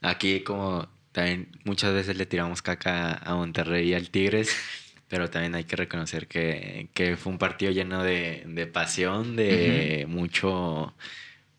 Aquí 0.01 0.41
como 0.41 0.89
también 1.13 1.47
muchas 1.63 1.93
veces 1.93 2.17
le 2.17 2.25
tiramos 2.25 2.61
caca 2.61 3.13
a 3.13 3.35
Monterrey 3.35 3.87
y 3.87 3.93
al 3.93 4.09
Tigres, 4.09 4.53
pero 5.07 5.29
también 5.29 5.55
hay 5.55 5.63
que 5.63 5.77
reconocer 5.77 6.27
que, 6.27 6.89
fue 7.17 7.31
un 7.31 7.37
partido 7.39 7.71
lleno 7.71 8.03
de, 8.03 8.69
pasión, 8.73 9.37
de 9.37 10.05
mucho 10.09 10.93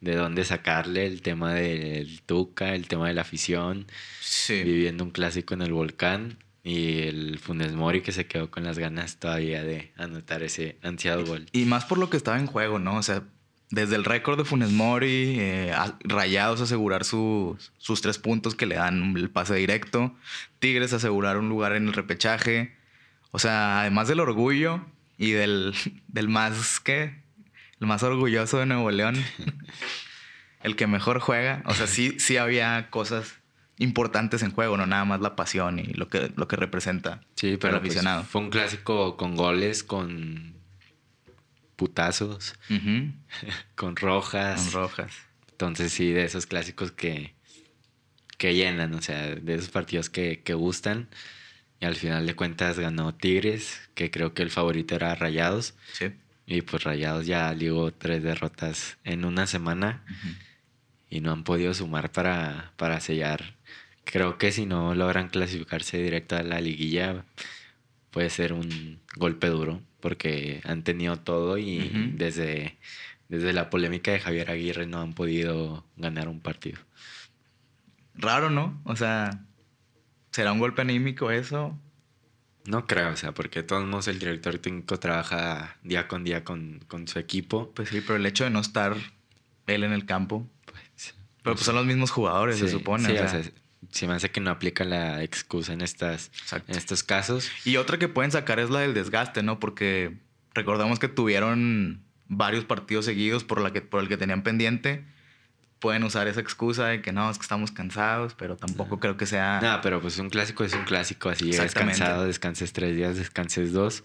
de 0.01 0.15
dónde 0.15 0.45
sacarle 0.45 1.07
el 1.07 1.23
tema 1.23 1.55
del 1.55 2.21
Tuca, 2.23 2.75
el 2.75 2.89
tema 2.89 3.09
de 3.09 3.15
la 3.15 3.23
afición, 3.23 3.87
viviendo 4.49 5.05
un 5.05 5.11
clásico 5.11 5.55
en 5.55 5.63
el 5.63 5.73
volcán 5.73 6.39
y 6.63 7.01
el 7.01 7.39
Funes 7.39 7.73
Mori 7.73 8.03
que 8.03 8.13
se 8.13 8.27
quedó 8.27 8.51
con 8.51 8.65
las 8.65 8.79
ganas 8.79 9.17
todavía 9.17 9.65
de 9.65 9.93
anotar 9.97 10.43
ese 10.43 10.79
ansiado 10.83 11.25
gol. 11.25 11.47
Y 11.53 11.65
más 11.65 11.85
por 11.85 11.99
lo 11.99 12.11
que 12.11 12.17
estaba 12.17 12.39
en 12.39 12.47
juego, 12.47 12.79
¿no? 12.79 12.97
O 12.97 13.03
sea, 13.03 13.25
desde 13.71 13.97
el 13.97 14.05
récord 14.05 14.39
de 14.39 14.45
Funes 14.45 14.71
Mori, 14.71 15.37
eh, 15.39 15.75
Rayados 16.01 16.61
asegurar 16.61 17.05
sus, 17.05 17.73
sus 17.79 18.01
tres 18.01 18.19
puntos 18.19 18.55
que 18.55 18.67
le 18.67 18.77
dan 18.77 19.17
el 19.17 19.31
pase 19.31 19.55
directo, 19.55 20.15
Tigres 20.59 20.93
asegurar 20.93 21.39
un 21.39 21.49
lugar 21.49 21.75
en 21.75 21.87
el 21.87 21.93
repechaje. 21.93 22.75
O 23.31 23.39
sea, 23.39 23.81
además 23.81 24.09
del 24.09 24.21
orgullo 24.21 24.85
y 25.19 25.33
del, 25.33 25.75
del 26.09 26.29
más, 26.29 26.81
¿qué? 26.81 27.23
El 27.81 27.87
más 27.87 28.03
orgulloso 28.03 28.59
de 28.59 28.67
Nuevo 28.67 28.91
León, 28.91 29.15
el 30.63 30.77
que 30.77 30.87
mejor 30.87 31.21
juega. 31.21 31.63
O 31.67 31.75
sea, 31.75 31.87
sí, 31.87 32.19
sí 32.19 32.37
había 32.37 32.91
cosas 32.91 33.39
importantes 33.79 34.43
en 34.43 34.51
juego, 34.51 34.77
no 34.77 34.87
nada 34.87 35.05
más 35.05 35.21
la 35.21 35.37
pasión 35.37 35.79
y 35.79 35.85
lo 35.85 36.09
que, 36.09 36.33
lo 36.35 36.49
que 36.49 36.57
representa 36.57 37.21
sí, 37.37 37.57
pero 37.61 37.75
el 37.75 37.81
pues, 37.81 37.93
aficionado. 37.93 38.25
fue 38.25 38.41
un 38.41 38.51
clásico 38.51 39.17
con 39.17 39.37
goles, 39.37 39.85
con 39.85 40.57
putazos, 41.77 42.55
con 43.77 43.97
rojas. 43.97 44.63
Con 44.65 44.73
rojas. 44.73 45.13
Entonces 45.53 45.93
sí, 45.93 46.11
de 46.11 46.25
esos 46.25 46.47
clásicos 46.47 46.91
que, 46.91 47.35
que 48.37 48.55
llenan, 48.55 48.95
o 48.95 49.03
sea, 49.03 49.35
de 49.35 49.55
esos 49.55 49.71
partidos 49.71 50.11
que, 50.11 50.43
que 50.43 50.55
gustan. 50.55 51.09
Y 51.81 51.85
al 51.85 51.95
final 51.95 52.27
de 52.27 52.35
cuentas 52.35 52.79
ganó 52.81 53.15
Tigres, 53.15 53.89
que 53.95 54.11
creo 54.11 54.35
que 54.35 54.43
el 54.43 54.51
favorito 54.51 54.97
era 54.97 55.15
Rayados. 55.15 55.75
Sí. 55.93 56.13
Y 56.51 56.63
pues 56.63 56.83
Rayados 56.83 57.27
ya 57.27 57.53
ligó 57.53 57.93
tres 57.93 58.23
derrotas 58.23 58.97
en 59.05 59.27
una 59.27 59.47
semana 59.47 60.03
y 61.11 61.21
no 61.21 61.31
han 61.31 61.45
podido 61.45 61.75
sumar 61.75 62.11
para, 62.11 62.73
para 62.79 63.01
sellar. 63.01 63.57
Creo 64.05 64.39
que 64.39 64.51
si 64.51 64.65
no 64.65 64.95
logran 64.95 65.29
clasificarse 65.29 65.99
directo 65.99 66.37
a 66.37 66.43
la 66.43 66.63
liguilla, 66.63 67.27
puede 68.11 68.31
ser 68.31 68.55
un 68.55 68.99
golpe 69.17 69.49
duro 69.49 69.83
porque 70.01 70.63
han 70.65 70.85
tenido 70.85 71.17
todo 71.17 71.59
y 71.59 72.15
desde, 72.15 72.79
desde 73.29 73.53
la 73.53 73.69
polémica 73.69 74.13
de 74.13 74.21
Javier 74.21 74.51
Aguirre 74.51 74.87
no 74.87 75.03
han 75.03 75.13
podido 75.13 75.85
ganar 75.97 76.29
un 76.29 76.41
partido. 76.41 76.79
Raro, 78.15 78.49
¿no? 78.49 78.81
O 78.85 78.97
sea, 78.97 79.45
¿será 80.31 80.53
un 80.53 80.61
golpe 80.61 80.81
anímico 80.81 81.31
eso? 81.31 81.79
No 82.67 82.87
creo, 82.87 83.11
o 83.11 83.17
sea, 83.17 83.33
porque 83.33 83.61
de 83.61 83.63
todos 83.63 83.87
modos 83.87 84.09
el 84.09 84.19
director 84.19 84.59
técnico 84.59 84.99
trabaja 84.99 85.77
día 85.83 86.07
con 86.07 86.25
día 86.25 86.45
con, 86.45 86.81
su 87.07 87.19
equipo. 87.19 87.73
Pues 87.75 87.89
sí, 87.89 88.01
pero 88.01 88.17
el 88.17 88.27
hecho 88.27 88.45
de 88.45 88.51
no 88.51 88.61
estar 88.61 88.97
él 89.67 89.85
en 89.85 89.93
el 89.93 90.05
campo. 90.05 90.47
Pues, 90.67 91.15
pero 91.43 91.55
pues 91.55 91.65
son 91.65 91.77
los 91.77 91.87
mismos 91.87 92.11
jugadores, 92.11 92.59
se 92.59 92.69
supone. 92.69 93.09
se 93.91 94.07
me 94.07 94.15
hace 94.15 94.31
que 94.31 94.41
no 94.41 94.51
aplica 94.51 94.85
la 94.85 95.23
excusa 95.23 95.73
en, 95.73 95.81
estas, 95.81 96.31
en 96.67 96.77
estos 96.77 97.03
casos. 97.03 97.51
Y 97.65 97.77
otra 97.77 97.99
que 97.99 98.09
pueden 98.09 98.33
sacar 98.33 98.59
es 98.59 98.71
la 98.71 98.81
del 98.81 98.93
desgaste, 98.93 99.43
¿no? 99.43 99.59
Porque 99.59 100.19
recordamos 100.53 100.99
que 100.99 101.09
tuvieron 101.09 102.03
varios 102.27 102.65
partidos 102.65 103.07
seguidos 103.07 103.45
por, 103.45 103.61
la 103.61 103.73
que, 103.73 103.81
por 103.81 104.03
el 104.03 104.09
que 104.09 104.17
tenían 104.17 104.43
pendiente. 104.43 105.05
Pueden 105.79 106.03
usar 106.05 106.27
esa 106.27 106.41
excusa 106.41 106.87
de 106.87 107.03
que 107.03 107.13
no, 107.13 107.31
es 107.31 107.39
que 107.39 107.43
estamos 107.43 107.71
cansados, 107.71 108.35
pero 108.35 108.57
tampoco 108.57 108.99
creo 108.99 109.17
que 109.17 109.27
sea. 109.27 109.61
No, 109.63 109.81
pero 109.81 110.01
pues 110.01 110.19
un 110.19 110.29
clásico 110.29 110.65
es 110.65 110.73
un 110.73 110.85
clásico, 110.85 111.29
así 111.29 111.53
llegas 111.53 111.75
cansado, 111.75 112.25
descanses 112.25 112.73
tres 112.73 112.97
días, 112.97 113.17
descanses 113.17 113.73
dos. 113.73 114.03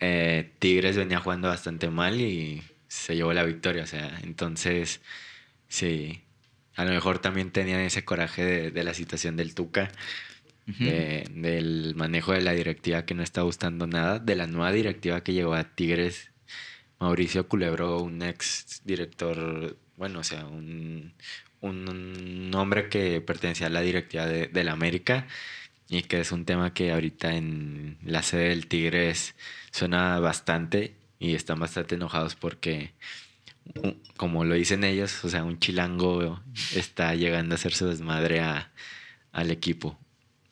Eh, 0.00 0.52
Tigres 0.58 0.96
venía 0.96 1.20
jugando 1.20 1.48
bastante 1.48 1.88
mal 1.90 2.20
y 2.20 2.62
se 2.86 3.16
llevó 3.16 3.32
la 3.32 3.44
victoria, 3.44 3.84
o 3.84 3.86
sea, 3.86 4.18
entonces, 4.22 5.00
sí, 5.68 6.22
a 6.76 6.84
lo 6.84 6.90
mejor 6.92 7.18
también 7.18 7.50
tenían 7.50 7.80
ese 7.80 8.04
coraje 8.04 8.70
de, 8.70 8.84
la 8.84 8.94
situación 8.94 9.36
del 9.36 9.54
Tuca, 9.54 9.90
del 10.66 11.94
manejo 11.96 12.32
de 12.32 12.40
la 12.40 12.52
directiva 12.52 13.04
que 13.04 13.14
no 13.14 13.22
está 13.22 13.42
gustando 13.42 13.86
nada, 13.86 14.18
de 14.18 14.36
la 14.36 14.46
nueva 14.46 14.70
directiva 14.70 15.22
que 15.22 15.32
llegó 15.32 15.54
a 15.54 15.64
Tigres, 15.64 16.30
Mauricio 17.00 17.48
Culebro, 17.48 18.00
un 18.00 18.22
ex 18.22 18.82
director, 18.84 19.76
bueno, 19.98 20.20
o 20.20 20.24
sea, 20.24 20.46
un, 20.46 21.12
un, 21.60 22.50
hombre 22.54 22.88
que 22.88 23.20
pertenecía 23.20 23.66
a 23.66 23.70
la 23.70 23.80
directiva 23.80 24.26
de, 24.26 24.64
la 24.64 24.72
América 24.72 25.26
y 25.88 26.02
que 26.02 26.20
es 26.20 26.30
un 26.32 26.44
tema 26.44 26.72
que 26.72 26.92
ahorita 26.92 27.34
en 27.34 27.98
la 28.04 28.22
sede 28.22 28.50
del 28.50 28.68
Tigres 28.68 29.34
suena 29.72 30.20
bastante 30.20 30.94
y 31.18 31.34
están 31.34 31.58
bastante 31.58 31.96
enojados 31.96 32.36
porque 32.36 32.92
como 34.16 34.44
lo 34.44 34.54
dicen 34.54 34.84
ellos, 34.84 35.24
o 35.24 35.28
sea, 35.28 35.44
un 35.44 35.58
chilango 35.58 36.40
está 36.74 37.14
llegando 37.14 37.54
a 37.54 37.56
hacer 37.56 37.74
su 37.74 37.86
desmadre 37.86 38.40
al 38.40 39.50
equipo. 39.50 39.98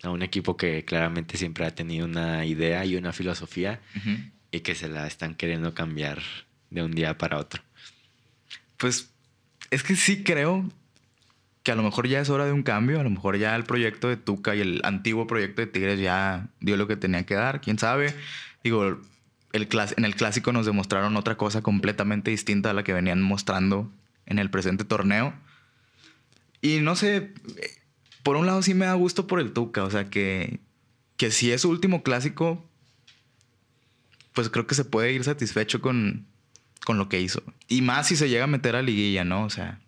A 0.02 0.10
un 0.10 0.22
equipo 0.22 0.56
que 0.56 0.84
claramente 0.84 1.38
siempre 1.38 1.64
ha 1.66 1.74
tenido 1.74 2.04
una 2.04 2.44
idea 2.44 2.84
y 2.84 2.96
una 2.96 3.12
filosofía 3.12 3.80
y 4.50 4.60
que 4.60 4.74
se 4.74 4.88
la 4.88 5.06
están 5.06 5.34
queriendo 5.34 5.72
cambiar 5.72 6.20
de 6.70 6.82
un 6.82 6.92
día 6.92 7.16
para 7.16 7.38
otro. 7.38 7.62
Pues 8.76 9.15
es 9.70 9.82
que 9.82 9.96
sí 9.96 10.22
creo 10.22 10.64
que 11.62 11.72
a 11.72 11.74
lo 11.74 11.82
mejor 11.82 12.06
ya 12.06 12.20
es 12.20 12.30
hora 12.30 12.44
de 12.44 12.52
un 12.52 12.62
cambio, 12.62 13.00
a 13.00 13.02
lo 13.02 13.10
mejor 13.10 13.36
ya 13.38 13.56
el 13.56 13.64
proyecto 13.64 14.08
de 14.08 14.16
Tuca 14.16 14.54
y 14.54 14.60
el 14.60 14.80
antiguo 14.84 15.26
proyecto 15.26 15.62
de 15.62 15.66
Tigres 15.66 15.98
ya 15.98 16.48
dio 16.60 16.76
lo 16.76 16.86
que 16.86 16.96
tenía 16.96 17.26
que 17.26 17.34
dar, 17.34 17.60
quién 17.60 17.78
sabe. 17.78 18.14
Digo, 18.62 19.00
en 19.52 20.04
el 20.04 20.14
clásico 20.14 20.52
nos 20.52 20.66
demostraron 20.66 21.16
otra 21.16 21.36
cosa 21.36 21.62
completamente 21.62 22.30
distinta 22.30 22.70
a 22.70 22.72
la 22.72 22.84
que 22.84 22.92
venían 22.92 23.20
mostrando 23.20 23.90
en 24.26 24.38
el 24.38 24.48
presente 24.48 24.84
torneo. 24.84 25.34
Y 26.62 26.78
no 26.80 26.94
sé, 26.94 27.32
por 28.22 28.36
un 28.36 28.46
lado 28.46 28.62
sí 28.62 28.74
me 28.74 28.86
da 28.86 28.94
gusto 28.94 29.26
por 29.26 29.40
el 29.40 29.52
Tuca, 29.52 29.82
o 29.82 29.90
sea 29.90 30.08
que, 30.08 30.60
que 31.16 31.32
si 31.32 31.50
es 31.50 31.62
su 31.62 31.70
último 31.70 32.04
clásico, 32.04 32.64
pues 34.34 34.50
creo 34.50 34.68
que 34.68 34.76
se 34.76 34.84
puede 34.84 35.12
ir 35.12 35.24
satisfecho 35.24 35.80
con, 35.80 36.26
con 36.84 36.98
lo 36.98 37.08
que 37.08 37.20
hizo. 37.20 37.42
Y 37.68 37.82
más 37.82 38.08
si 38.08 38.16
se 38.16 38.28
llega 38.28 38.44
a 38.44 38.48
meter 38.48 38.76
a 38.76 38.82
liguilla, 38.82 39.24
¿no? 39.24 39.44
O 39.44 39.50
sea, 39.50 39.80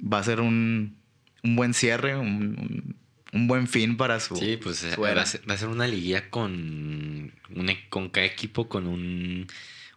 va 0.00 0.18
a 0.18 0.24
ser 0.24 0.40
un, 0.40 0.96
un 1.42 1.56
buen 1.56 1.74
cierre, 1.74 2.16
un, 2.16 2.96
un 3.32 3.46
buen 3.46 3.66
fin 3.66 3.96
para 3.96 4.20
su. 4.20 4.36
Sí, 4.36 4.56
pues 4.56 4.82
eh, 4.84 4.96
va, 4.96 5.20
a 5.20 5.26
ser, 5.26 5.68
una 5.68 5.86
liguilla 5.86 6.30
con, 6.30 7.32
e, 7.50 7.88
con 7.88 8.08
cada 8.08 8.26
equipo 8.26 8.68
con 8.68 8.86
un, 8.86 9.46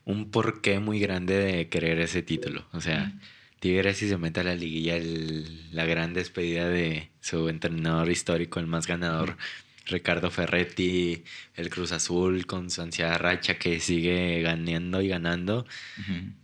un 0.05 0.31
porqué 0.31 0.79
muy 0.79 0.99
grande 0.99 1.35
de 1.35 1.69
querer 1.69 1.99
ese 1.99 2.21
título. 2.21 2.67
O 2.73 2.81
sea, 2.81 3.13
Tigres 3.59 3.97
si 3.97 4.07
se 4.07 4.17
mete 4.17 4.39
a 4.39 4.43
la 4.43 4.55
liguilla, 4.55 4.97
la 5.71 5.85
gran 5.85 6.13
despedida 6.13 6.67
de 6.69 7.09
su 7.19 7.49
entrenador 7.49 8.09
histórico, 8.09 8.59
el 8.59 8.67
más 8.67 8.87
ganador. 8.87 9.37
Ricardo 9.89 10.31
Ferretti, 10.31 11.23
el 11.55 11.69
Cruz 11.69 11.91
Azul 11.91 12.45
con 12.45 12.69
su 12.69 12.81
ansiada 12.81 13.17
racha 13.17 13.57
que 13.57 13.79
sigue 13.79 14.41
ganando 14.41 15.01
y 15.01 15.07
ganando. 15.07 15.65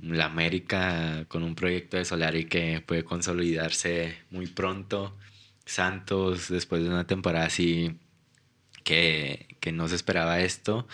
La 0.02 0.25
América 0.25 1.25
con 1.28 1.44
un 1.44 1.56
proyecto 1.56 1.98
de 1.98 2.06
Solari 2.06 2.46
que 2.46 2.82
puede 2.82 3.04
consolidarse 3.04 4.18
muy 4.32 4.48
pronto. 4.48 5.18
Santos 5.66 6.50
después 6.50 6.84
de 6.84 6.90
una 6.90 7.08
temporada 7.08 7.46
así 7.46 7.98
que, 8.84 9.48
no 9.74 9.88
se 9.88 9.96
esperaba 9.96 10.42
esto 10.42 10.88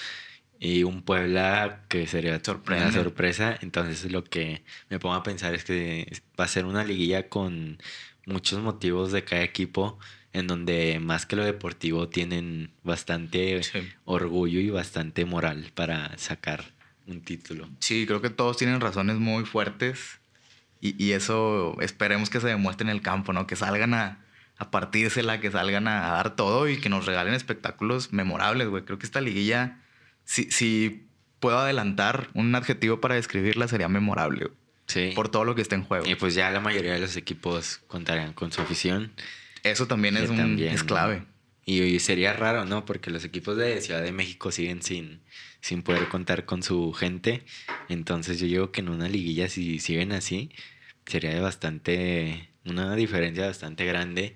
y 0.58 0.84
un 0.84 1.02
Puebla 1.02 1.84
que 1.90 2.08
sería 2.08 2.32
una 2.32 2.92
sorpresa. 2.92 3.58
Entonces 3.62 4.10
lo 4.12 4.24
que 4.24 4.64
me 4.90 5.00
pongo 5.00 5.16
a 5.16 5.24
pensar 5.24 5.54
es 5.56 5.66
que 5.66 6.08
va 6.40 6.46
a 6.46 6.48
ser 6.48 6.66
una 6.66 6.86
liguilla 6.86 7.28
con 7.28 7.80
muchos 8.26 8.60
motivos 8.62 9.12
de 9.12 9.24
cada 9.24 9.44
equipo 9.44 10.00
en 10.34 10.48
donde 10.48 11.00
más 11.00 11.26
que 11.26 11.36
lo 11.36 11.44
deportivo 11.44 12.08
tienen 12.10 12.72
bastante 12.84 13.62
orgullo 14.06 14.60
y 14.60 14.70
bastante 14.70 15.26
moral 15.26 15.72
para 15.74 16.18
sacar 16.18 16.64
un 17.08 17.22
título. 17.22 17.70
Sí, 17.80 18.06
creo 18.06 18.22
que 18.22 18.30
todos 18.30 18.58
tienen 18.58 18.80
razones 18.80 19.18
muy 19.18 19.46
fuertes 19.46 20.20
y, 20.80 21.02
y 21.04 21.12
eso 21.12 21.78
esperemos 21.82 22.30
que 22.30 22.40
se 22.40 22.48
demuestre 22.48 22.86
en 22.86 22.96
el 22.96 23.02
campo, 23.02 23.34
¿no? 23.34 23.46
Que 23.46 23.56
salgan 23.56 23.94
a, 23.94 24.20
a 24.62 24.70
partírsela, 24.70 25.40
que 25.42 25.50
salgan 25.50 25.88
a, 25.88 26.02
dar 26.12 26.36
todo 26.36 26.70
y 26.70 26.78
que 26.78 26.88
nos 26.88 27.08
regalen 27.08 27.34
espectáculos 27.34 28.14
memorables, 28.14 28.68
güey. 28.68 28.84
Creo 28.84 29.00
que 29.00 29.08
esta 29.08 29.20
liguilla, 29.20 29.80
si, 30.24 30.52
si 30.52 31.08
puedo 31.40 31.58
adelantar 31.58 32.30
un 32.36 32.54
adjetivo 32.54 33.02
para 33.02 33.16
describirla, 33.16 33.68
sería 33.68 33.90
memorable, 33.90 34.46
güey. 34.46 34.58
Sí. 34.86 35.12
Por 35.16 35.30
todo 35.30 35.46
lo 35.46 35.56
que 35.56 35.62
está 35.62 35.76
en 35.76 35.84
juego. 35.84 36.06
Y 36.06 36.16
pues 36.16 36.36
ya 36.36 36.52
la 36.52 36.60
mayoría 36.60 36.94
de 36.94 37.00
los 37.00 37.16
equipos 37.16 37.80
contarían 37.88 38.34
con 38.34 38.52
su 38.52 38.62
afición. 38.62 39.14
Eso 39.64 39.88
también 39.88 40.18
es, 40.18 40.30
un, 40.30 40.60
es 40.60 40.84
clave. 40.84 41.24
Y, 41.66 42.00
sería 42.00 42.34
raro, 42.34 42.66
¿no? 42.66 42.86
Porque 42.86 43.12
los 43.12 43.24
equipos 43.24 43.56
de 43.58 43.82
Ciudad 43.82 44.02
de 44.02 44.12
México 44.12 44.52
siguen 44.52 44.82
sin, 44.82 45.22
sin 45.62 45.84
poder 45.84 46.08
contar 46.10 46.46
con 46.46 46.64
su 46.64 46.92
gente. 46.94 47.44
Entonces 47.88 48.40
yo 48.40 48.48
digo 48.48 48.72
que 48.72 48.82
en 48.82 48.90
una 48.90 49.08
liguilla, 49.08 49.48
si 49.48 49.80
siguen 49.80 50.12
así, 50.12 50.52
sería 51.06 51.40
bastante 51.40 52.50
una 52.66 52.96
diferencia 52.96 53.46
bastante 53.46 53.86
grande. 53.86 54.36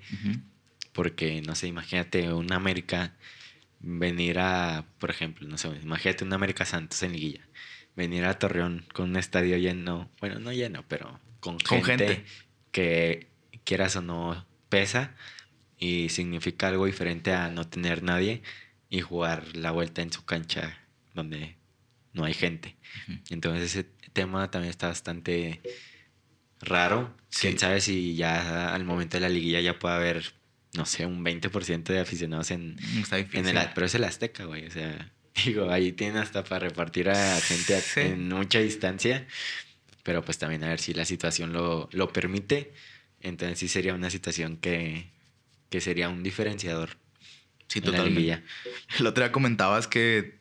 Porque, 0.94 1.42
no 1.42 1.56
sé, 1.56 1.68
imagínate 1.68 2.32
un 2.32 2.54
América 2.54 3.16
venir 3.80 4.40
a, 4.40 4.86
por 5.00 5.10
ejemplo, 5.10 5.48
no 5.48 5.58
sé, 5.58 5.68
imagínate 5.84 6.24
un 6.24 6.34
América 6.34 6.66
Santos 6.66 7.02
en 7.04 7.14
Liguilla. 7.14 7.48
Venir 7.96 8.26
a 8.26 8.38
Torreón 8.40 8.86
con 8.94 9.10
un 9.10 9.18
estadio 9.18 9.58
lleno, 9.58 10.10
bueno, 10.20 10.40
no 10.40 10.52
lleno, 10.52 10.84
pero 10.88 11.20
con, 11.40 11.60
gente, 11.60 12.24
que 12.72 13.28
quieras 13.64 13.96
o 13.96 14.02
no 14.02 14.46
pesa 14.70 15.16
y 15.78 16.10
significa 16.10 16.68
algo 16.68 16.86
diferente 16.86 17.34
a 17.34 17.50
no 17.50 17.68
tener 17.68 18.04
nadie 18.04 18.42
y 18.90 19.02
jugar 19.02 19.56
la 19.56 19.72
vuelta 19.72 20.02
en 20.02 20.12
su 20.12 20.26
cancha 20.26 20.80
donde 21.14 21.56
no 22.14 22.26
hay 22.26 22.34
gente. 22.34 22.76
Entonces 23.30 23.76
ese 23.76 23.84
tema 24.14 24.50
también 24.50 24.70
está 24.70 24.88
bastante 24.88 25.62
raro. 26.60 27.16
Quién 27.40 27.60
sabe 27.60 27.82
si 27.82 28.16
ya 28.16 28.74
al 28.74 28.86
momento 28.86 29.18
de 29.18 29.22
la 29.22 29.30
liguilla 29.30 29.60
ya 29.60 29.78
puede 29.78 29.96
haber, 29.96 30.34
no 30.74 30.86
sé, 30.86 31.06
un 31.06 31.24
20% 31.24 31.84
de 31.84 32.00
aficionados 32.00 32.52
en, 32.52 32.78
en 33.34 33.48
el. 33.48 33.70
Pero 33.74 33.86
es 33.86 33.96
el 33.96 34.04
Azteca, 34.04 34.46
güey. 34.46 34.66
O 34.66 34.72
sea, 34.72 35.12
digo, 35.46 35.70
ahí 35.70 35.92
tienen 35.92 36.18
hasta 36.18 36.44
para 36.44 36.68
repartir 36.70 37.10
a 37.10 37.40
gente 37.42 37.82
en 37.98 38.30
mucha 38.30 38.60
distancia. 38.60 39.28
Pero 40.04 40.24
pues 40.24 40.38
también 40.38 40.64
a 40.64 40.70
ver 40.70 40.80
si 40.80 40.94
la 40.94 41.06
situación 41.06 41.52
lo, 41.52 41.90
lo 41.92 42.14
permite. 42.14 42.74
Entonces 43.26 43.58
sí 43.58 43.68
sería 43.68 43.94
una 43.94 44.10
situación 44.10 44.58
que, 44.58 45.10
que 45.70 45.82
sería 45.82 46.10
un 46.10 46.22
diferenciador. 46.22 46.92
Sí, 47.68 47.82
totalmente. 47.82 48.44
El 49.00 49.08
otro 49.08 49.24
día 49.24 49.32
comentabas 49.32 49.88
que 49.88 50.38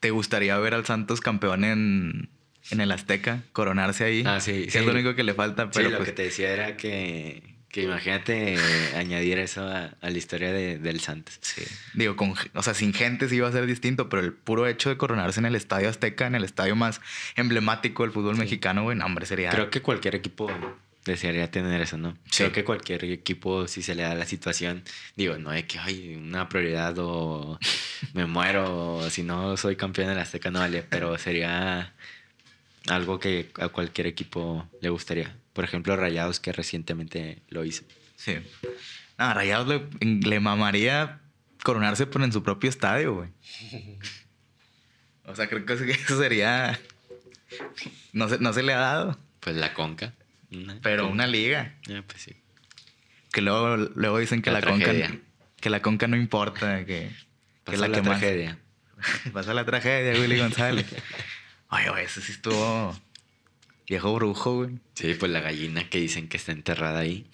te 0.00 0.10
gustaría 0.10 0.58
ver 0.58 0.74
al 0.74 0.84
Santos 0.84 1.20
campeón 1.20 1.64
en, 1.64 2.28
en 2.70 2.80
el 2.80 2.92
Azteca, 2.92 3.42
coronarse 3.52 4.04
ahí. 4.04 4.24
Ah, 4.26 4.40
sí. 4.40 4.66
es 4.68 4.84
lo 4.84 4.92
único 4.92 5.14
que 5.14 5.22
le 5.22 5.32
falta. 5.32 5.70
Pero 5.70 5.88
lo 5.88 5.96
pues 5.96 6.10
que 6.10 6.14
te 6.14 6.22
decía 6.24 6.50
era 6.50 6.76
que, 6.76 7.56
que 7.70 7.84
imagínate 7.84 8.58
añadir 8.96 9.38
eso 9.38 9.66
a, 9.66 9.96
la 10.02 10.10
historia 10.10 10.52
de, 10.52 10.78
del 10.78 11.00
Santos. 11.00 11.38
Sí. 11.40 11.62
Digo, 11.94 12.14
con, 12.14 12.34
o 12.52 12.62
sea, 12.62 12.74
sin 12.74 12.92
gente 12.92 13.26
sí 13.30 13.36
iba 13.36 13.48
a 13.48 13.52
ser 13.52 13.64
distinto, 13.64 14.10
pero 14.10 14.22
el 14.22 14.34
puro 14.34 14.66
hecho 14.66 14.90
de 14.90 14.98
coronarse 14.98 15.40
en 15.40 15.46
el 15.46 15.54
Estadio 15.54 15.88
Azteca, 15.88 16.26
en 16.26 16.34
el 16.34 16.44
estadio 16.44 16.76
más 16.76 17.00
emblemático 17.36 18.02
del 18.02 18.12
fútbol 18.12 18.36
mexicano, 18.36 18.82
güey, 18.82 19.00
hombre, 19.00 19.24
sería... 19.24 19.48
Creo 19.48 19.70
que 19.70 19.80
cualquier 19.80 20.14
equipo 20.14 20.50
desearía 21.04 21.50
tener 21.50 21.80
eso, 21.80 21.98
¿no? 21.98 22.16
Creo 22.34 22.52
que 22.52 22.64
cualquier 22.64 23.04
equipo, 23.04 23.66
si 23.66 23.82
se 23.82 23.94
le 23.94 24.02
da 24.02 24.14
la 24.14 24.26
situación, 24.26 24.84
digo, 25.16 25.36
no 25.38 25.50
hay 25.50 25.64
que, 25.64 25.78
hay 25.78 26.14
una 26.14 26.48
prioridad 26.48 26.94
o 26.98 27.58
me 28.14 28.26
muero, 28.26 28.96
o 28.96 29.10
si 29.10 29.22
no 29.22 29.56
soy 29.56 29.76
campeón 29.76 30.08
en 30.08 30.14
el 30.14 30.20
Azteca, 30.20 30.50
no 30.50 30.60
vale, 30.60 30.82
pero 30.82 31.18
sería 31.18 31.94
algo 32.88 33.18
que 33.18 33.50
a 33.58 33.68
cualquier 33.68 34.06
equipo 34.06 34.68
le 34.80 34.88
gustaría. 34.90 35.36
Por 35.52 35.64
ejemplo, 35.64 35.96
Rayados, 35.96 36.40
que 36.40 36.52
recientemente 36.52 37.42
lo 37.48 37.64
hizo. 37.64 37.84
Sí. 38.16 38.38
No, 39.18 39.34
Rayados 39.34 39.82
le, 40.00 40.40
mamaría 40.40 41.20
coronarse 41.62 42.06
por 42.06 42.22
en 42.22 42.32
su 42.32 42.42
propio 42.42 42.70
estadio, 42.70 43.14
güey. 43.14 43.30
O 45.24 45.36
sea, 45.36 45.48
creo 45.48 45.64
que 45.64 45.74
eso 45.74 46.18
sería. 46.18 46.80
No 48.12 48.28
se, 48.28 48.38
no 48.38 48.52
se 48.52 48.62
le 48.62 48.72
ha 48.72 48.78
dado. 48.78 49.18
Pues 49.40 49.56
la 49.56 49.74
Conca. 49.74 50.14
Pero 50.82 51.08
una 51.08 51.26
liga. 51.26 51.74
Pues 51.84 52.22
sí. 52.22 52.36
Que 53.32 53.40
luego, 53.40 53.76
luego 53.76 54.18
dicen 54.18 54.42
que 54.42 54.50
la, 54.50 54.60
conca 54.60 54.92
que 55.62 55.70
la 55.70 55.80
conca 55.80 56.08
no 56.08 56.16
importa, 56.16 56.84
que, 56.84 57.10
que 57.64 57.76
la, 57.76 57.88
la 57.88 58.02
tragedia. 58.02 58.58
Pasa 59.32 59.54
la 59.54 59.64
tragedia, 59.64 60.20
Willy 60.20 60.38
González. 60.38 60.86
Oye, 61.70 61.88
güey, 61.88 62.04
ese 62.04 62.20
sí 62.20 62.32
estuvo 62.32 62.94
viejo 63.88 64.14
brujo, 64.14 64.56
güey. 64.56 64.78
Sí, 64.94 65.14
pues 65.14 65.30
la 65.30 65.40
gallina 65.40 65.88
que 65.88 65.98
dicen 65.98 66.28
que 66.28 66.36
está 66.36 66.52
enterrada 66.52 67.00
ahí. 67.00 67.26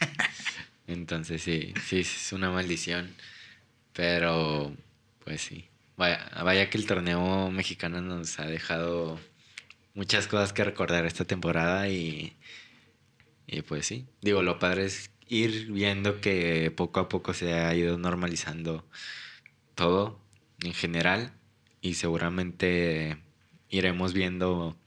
Entonces 0.86 1.42
sí, 1.42 1.74
sí, 1.84 2.00
es 2.00 2.32
una 2.32 2.50
maldición. 2.50 3.14
Pero, 3.92 4.74
pues 5.24 5.42
sí. 5.42 5.68
Vaya, 5.96 6.30
vaya 6.44 6.68
que 6.68 6.78
el 6.78 6.86
torneo 6.86 7.50
mexicano 7.50 8.00
nos 8.00 8.38
ha 8.38 8.46
dejado 8.46 9.18
muchas 9.96 10.28
cosas 10.28 10.52
que 10.52 10.62
recordar 10.62 11.06
esta 11.06 11.24
temporada 11.24 11.88
y, 11.88 12.36
y 13.46 13.62
pues 13.62 13.86
sí. 13.86 14.06
Digo, 14.20 14.42
lo 14.42 14.60
padre 14.60 14.84
es 14.84 15.10
ir 15.26 15.72
viendo 15.72 16.20
que 16.20 16.70
poco 16.70 17.00
a 17.00 17.08
poco 17.08 17.34
se 17.34 17.54
ha 17.54 17.74
ido 17.74 17.98
normalizando 17.98 18.86
todo 19.74 20.20
en 20.62 20.74
general 20.74 21.32
y 21.80 21.94
seguramente 21.94 23.18
iremos 23.68 24.12
viendo 24.12 24.78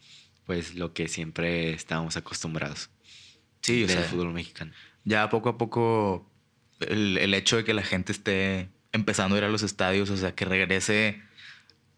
pues 0.46 0.76
lo 0.76 0.94
que 0.94 1.08
siempre 1.08 1.74
estábamos 1.74 2.16
acostumbrados 2.16 2.90
sí, 3.62 3.86
del 3.86 4.00
fútbol 4.00 4.32
mexicano. 4.32 4.72
Ya 5.04 5.30
poco 5.30 5.50
a 5.50 5.58
poco 5.58 6.32
el, 6.80 7.18
el, 7.18 7.34
hecho 7.34 7.58
de 7.58 7.64
que 7.64 7.74
la 7.74 7.84
gente 7.84 8.12
esté 8.12 8.70
empezando 8.92 9.36
a 9.36 9.40
ir 9.40 9.44
a 9.44 9.50
los 9.50 9.64
estadios, 9.64 10.10
o 10.10 10.18
sea, 10.18 10.34
que 10.36 10.46
regrese 10.46 11.22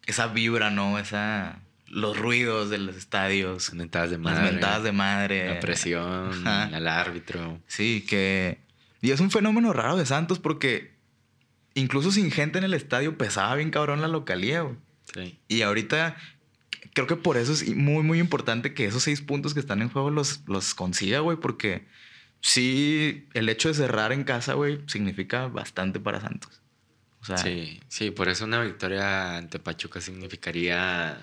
esa 0.06 0.28
vibra, 0.28 0.70
¿no? 0.70 0.98
Esa 1.00 1.62
los 1.92 2.18
ruidos 2.18 2.70
de 2.70 2.78
los 2.78 2.96
estadios, 2.96 3.74
mentadas 3.74 4.10
de 4.10 4.18
madre, 4.18 4.42
las 4.44 4.52
mentadas 4.52 4.84
de 4.84 4.92
madre, 4.92 5.54
la 5.54 5.60
presión 5.60 6.48
al 6.48 6.88
árbitro. 6.88 7.60
Sí, 7.68 8.06
que 8.08 8.60
y 9.02 9.12
es 9.12 9.20
un 9.20 9.32
fenómeno 9.32 9.74
raro 9.74 9.98
de 9.98 10.06
Santos 10.06 10.40
porque 10.40 10.92
incluso 11.74 12.12
sin 12.12 12.32
gente 12.32 12.60
en 12.60 12.64
el 12.64 12.74
estadio 12.74 13.18
pesaba 13.18 13.56
bien 13.56 13.72
cabrón 13.72 14.02
la 14.02 14.08
localía, 14.08 14.62
güey. 14.62 14.76
Sí. 15.14 15.40
Y 15.48 15.62
ahorita 15.64 16.16
creo 16.94 17.08
que 17.08 17.16
por 17.16 17.38
eso 17.38 17.54
es 17.54 17.76
muy, 17.76 18.04
muy 18.04 18.20
importante 18.20 18.74
que 18.74 18.86
esos 18.86 19.04
seis 19.04 19.22
puntos 19.22 19.54
que 19.54 19.60
están 19.60 19.82
en 19.82 19.90
juego 19.90 20.10
los, 20.10 20.42
los 20.48 20.74
consiga, 20.74 21.20
güey, 21.20 21.38
porque 21.38 21.86
sí, 22.42 23.28
el 23.34 23.50
hecho 23.50 23.70
de 23.70 23.74
cerrar 23.74 24.12
en 24.12 24.24
casa, 24.24 24.54
güey, 24.54 24.82
significa 24.88 25.48
bastante 25.48 26.00
para 26.00 26.22
Santos. 26.22 26.62
O 27.22 27.26
sea, 27.26 27.38
sí, 27.38 27.80
sí, 27.88 28.12
por 28.12 28.30
eso 28.30 28.46
una 28.46 28.62
victoria 28.62 29.38
ante 29.38 29.60
Pachuca 29.60 30.02
significaría, 30.02 31.20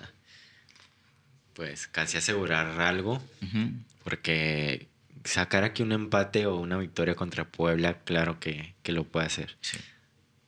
pues, 1.59 1.87
casi 1.87 2.17
asegurar 2.17 2.79
algo, 2.79 3.21
porque 4.05 4.87
sacar 5.25 5.65
aquí 5.65 5.83
un 5.83 5.91
empate 5.91 6.45
o 6.45 6.55
una 6.55 6.77
victoria 6.77 7.15
contra 7.15 7.51
Puebla, 7.51 7.99
claro 8.05 8.39
que, 8.39 8.75
que 8.81 8.93
lo 8.93 9.03
puede 9.03 9.25
hacer. 9.25 9.57
Sí. 9.59 9.77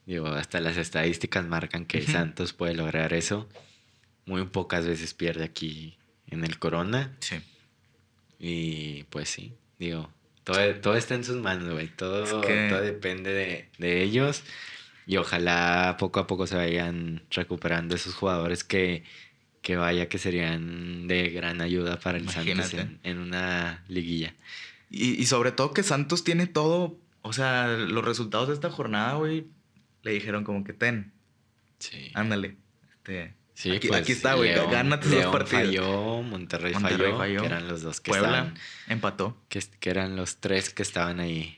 Digo, 0.05 0.27
hasta 0.27 0.61
las 0.61 0.77
estadísticas 0.77 1.45
marcan 1.45 1.85
que 1.85 2.01
Santos 2.01 2.53
puede 2.53 2.75
lograr 2.75 3.11
eso. 3.11 3.49
Muy 4.25 4.45
pocas 4.45 4.87
veces 4.87 5.13
pierde 5.13 5.43
aquí 5.43 5.97
en 6.27 6.45
el 6.45 6.57
Corona. 6.59 7.11
Sí. 7.19 7.41
Y 8.39 9.03
pues 9.09 9.27
sí, 9.27 9.53
digo, 9.79 10.09
todo, 10.45 10.75
todo 10.75 10.95
está 10.95 11.15
en 11.15 11.25
sus 11.25 11.35
manos, 11.35 11.73
güey. 11.73 11.89
Todo, 11.89 12.23
todo 12.23 12.81
depende 12.81 13.33
de, 13.33 13.69
de, 13.79 14.01
ellos. 14.01 14.43
Y 15.05 15.17
ojalá 15.17 15.97
poco 15.99 16.21
a 16.21 16.27
poco 16.27 16.47
se 16.47 16.55
vayan 16.55 17.21
recuperando 17.31 17.95
esos 17.95 18.15
jugadores 18.15 18.63
que, 18.63 19.03
que 19.61 19.75
vaya 19.75 20.09
que 20.09 20.17
serían 20.17 21.07
de 21.07 21.29
gran 21.29 21.61
ayuda 21.61 21.99
para 21.99 22.17
el 22.17 22.29
Santos 22.29 22.73
en, 23.03 23.17
una 23.19 23.83
liguilla. 23.87 24.33
Y, 24.89 25.21
y, 25.21 25.25
sobre 25.25 25.51
todo 25.51 25.73
que 25.73 25.83
Santos 25.83 26.23
tiene 26.23 26.47
todo, 26.47 26.97
o 27.21 27.31
sea, 27.31 27.67
los 27.67 28.03
resultados 28.03 28.47
de 28.49 28.55
esta 28.55 28.69
jornada, 28.69 29.13
güey, 29.13 29.45
le 30.03 30.11
dijeron 30.11 30.43
como 30.43 30.63
que 30.63 30.73
ten. 30.73 31.13
Sí. 31.79 32.11
Ándale. 32.13 32.57
Este, 32.91 33.33
sí, 33.53 33.71
aquí, 33.71 33.87
pues, 33.87 34.01
aquí 34.01 34.11
está, 34.11 34.33
güey. 34.33 34.53
Gánate 34.53 35.09
los 35.09 35.25
partidos. 35.27 35.63
falló, 35.63 36.21
Monterrey, 36.23 36.73
Monterrey 36.73 37.13
falló, 37.13 37.41
que 37.41 37.45
eran 37.45 37.67
los 37.67 37.83
dos 37.83 38.01
que 38.01 38.11
Puebla 38.11 38.53
empató. 38.87 39.37
Que, 39.47 39.63
que, 39.79 39.89
eran 39.89 40.15
los 40.15 40.37
tres 40.37 40.71
que 40.71 40.81
estaban 40.81 41.19
ahí 41.19 41.57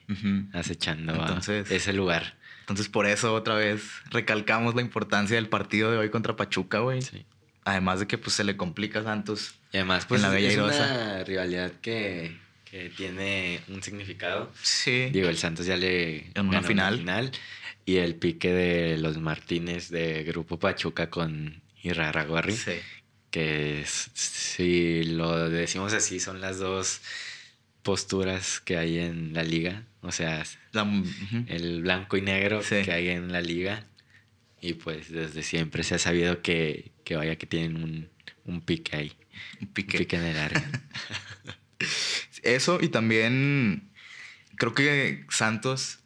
acechando 0.53 1.13
Entonces, 1.13 1.71
a 1.71 1.75
ese 1.75 1.93
lugar. 1.93 2.35
Entonces, 2.61 2.87
por 2.87 3.07
eso 3.07 3.33
otra 3.33 3.55
vez 3.55 3.83
recalcamos 4.09 4.75
la 4.75 4.81
importancia 4.81 5.35
del 5.35 5.49
partido 5.49 5.91
de 5.91 5.97
hoy 5.97 6.09
contra 6.09 6.35
Pachuca, 6.35 6.79
güey. 6.79 7.01
Sí. 7.01 7.25
Además 7.65 7.99
de 7.99 8.07
que 8.07 8.17
pues 8.17 8.35
se 8.35 8.43
le 8.43 8.57
complica 8.57 8.99
a 8.99 9.03
Santos. 9.03 9.55
Y 9.71 9.77
además, 9.77 10.05
pues 10.05 10.23
en 10.23 10.31
la 10.31 10.37
es, 10.37 10.57
una 10.57 11.23
rivalidad 11.23 11.71
que, 11.81 12.37
que, 12.65 12.89
tiene 12.89 13.61
un 13.69 13.81
significado. 13.81 14.51
Sí. 14.61 15.09
Digo, 15.11 15.29
el 15.29 15.37
Santos 15.37 15.65
ya 15.65 15.77
le 15.77 16.27
en 16.33 16.47
una 16.47 16.61
final. 16.61 16.99
final 16.99 17.31
y 17.85 17.97
el 17.97 18.15
pique 18.15 18.51
de 18.51 18.97
los 18.97 19.17
Martínez 19.17 19.89
de 19.89 20.23
Grupo 20.23 20.57
Pachuca 20.57 21.09
con 21.09 21.61
Irarraguarri. 21.81 22.55
Sí. 22.55 22.73
Que 23.29 23.83
si 23.85 25.03
lo 25.03 25.49
decimos 25.49 25.93
así, 25.93 26.19
son 26.19 26.39
las 26.39 26.59
dos 26.59 27.01
posturas 27.81 28.59
que 28.59 28.77
hay 28.77 28.99
en 28.99 29.33
la 29.33 29.43
liga. 29.43 29.83
O 30.01 30.11
sea, 30.11 30.43
el 31.47 31.81
blanco 31.81 32.17
y 32.17 32.21
negro 32.21 32.61
que 32.61 32.91
hay 32.91 33.09
en 33.09 33.31
la 33.31 33.41
liga. 33.41 33.85
Y 34.61 34.75
pues 34.75 35.11
desde 35.11 35.43
siempre 35.43 35.83
se 35.83 35.95
ha 35.95 35.99
sabido 35.99 36.41
que, 36.41 36.91
que 37.03 37.15
vaya 37.15 37.35
que 37.37 37.45
tienen 37.45 37.83
un, 37.83 38.09
un 38.45 38.61
pique 38.61 38.95
ahí. 38.95 39.13
Un 39.61 39.67
pique. 39.67 39.97
pique 39.99 40.15
en 40.15 40.23
el 40.23 40.37
área. 40.37 40.63
Eso 42.43 42.79
y 42.81 42.89
también 42.89 43.91
creo 44.57 44.73
que 44.73 45.25
Santos 45.29 45.99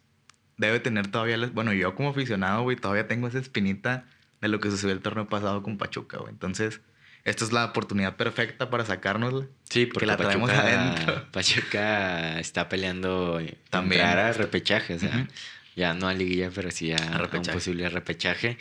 debe 0.56 0.80
tener 0.80 1.08
todavía, 1.08 1.36
bueno, 1.52 1.72
yo 1.72 1.94
como 1.94 2.10
aficionado, 2.10 2.62
güey, 2.62 2.76
todavía 2.76 3.08
tengo 3.08 3.28
esa 3.28 3.38
espinita 3.38 4.04
de 4.40 4.48
lo 4.48 4.60
que 4.60 4.70
sucedió 4.70 4.92
el 4.92 5.00
torneo 5.00 5.28
pasado 5.28 5.62
con 5.62 5.78
Pachuca, 5.78 6.18
güey. 6.18 6.30
Entonces, 6.30 6.80
esta 7.24 7.44
es 7.44 7.52
la 7.52 7.66
oportunidad 7.66 8.16
perfecta 8.16 8.70
para 8.70 8.84
sacárnosla. 8.84 9.46
Sí, 9.68 9.86
porque 9.86 10.06
la 10.06 10.16
traemos 10.16 10.50
adentro. 10.50 11.26
Pachuca 11.32 12.38
está 12.40 12.68
peleando 12.68 13.40
también 13.70 14.02
a 14.02 14.32
repechaje, 14.32 14.94
o 14.94 14.98
sea, 14.98 15.28
ya 15.76 15.94
no 15.94 16.08
a 16.08 16.14
liguilla, 16.14 16.50
pero 16.54 16.70
sí 16.70 16.92
a, 16.92 17.28
un 17.32 17.42
posible 17.42 17.88
repechaje. 17.88 18.58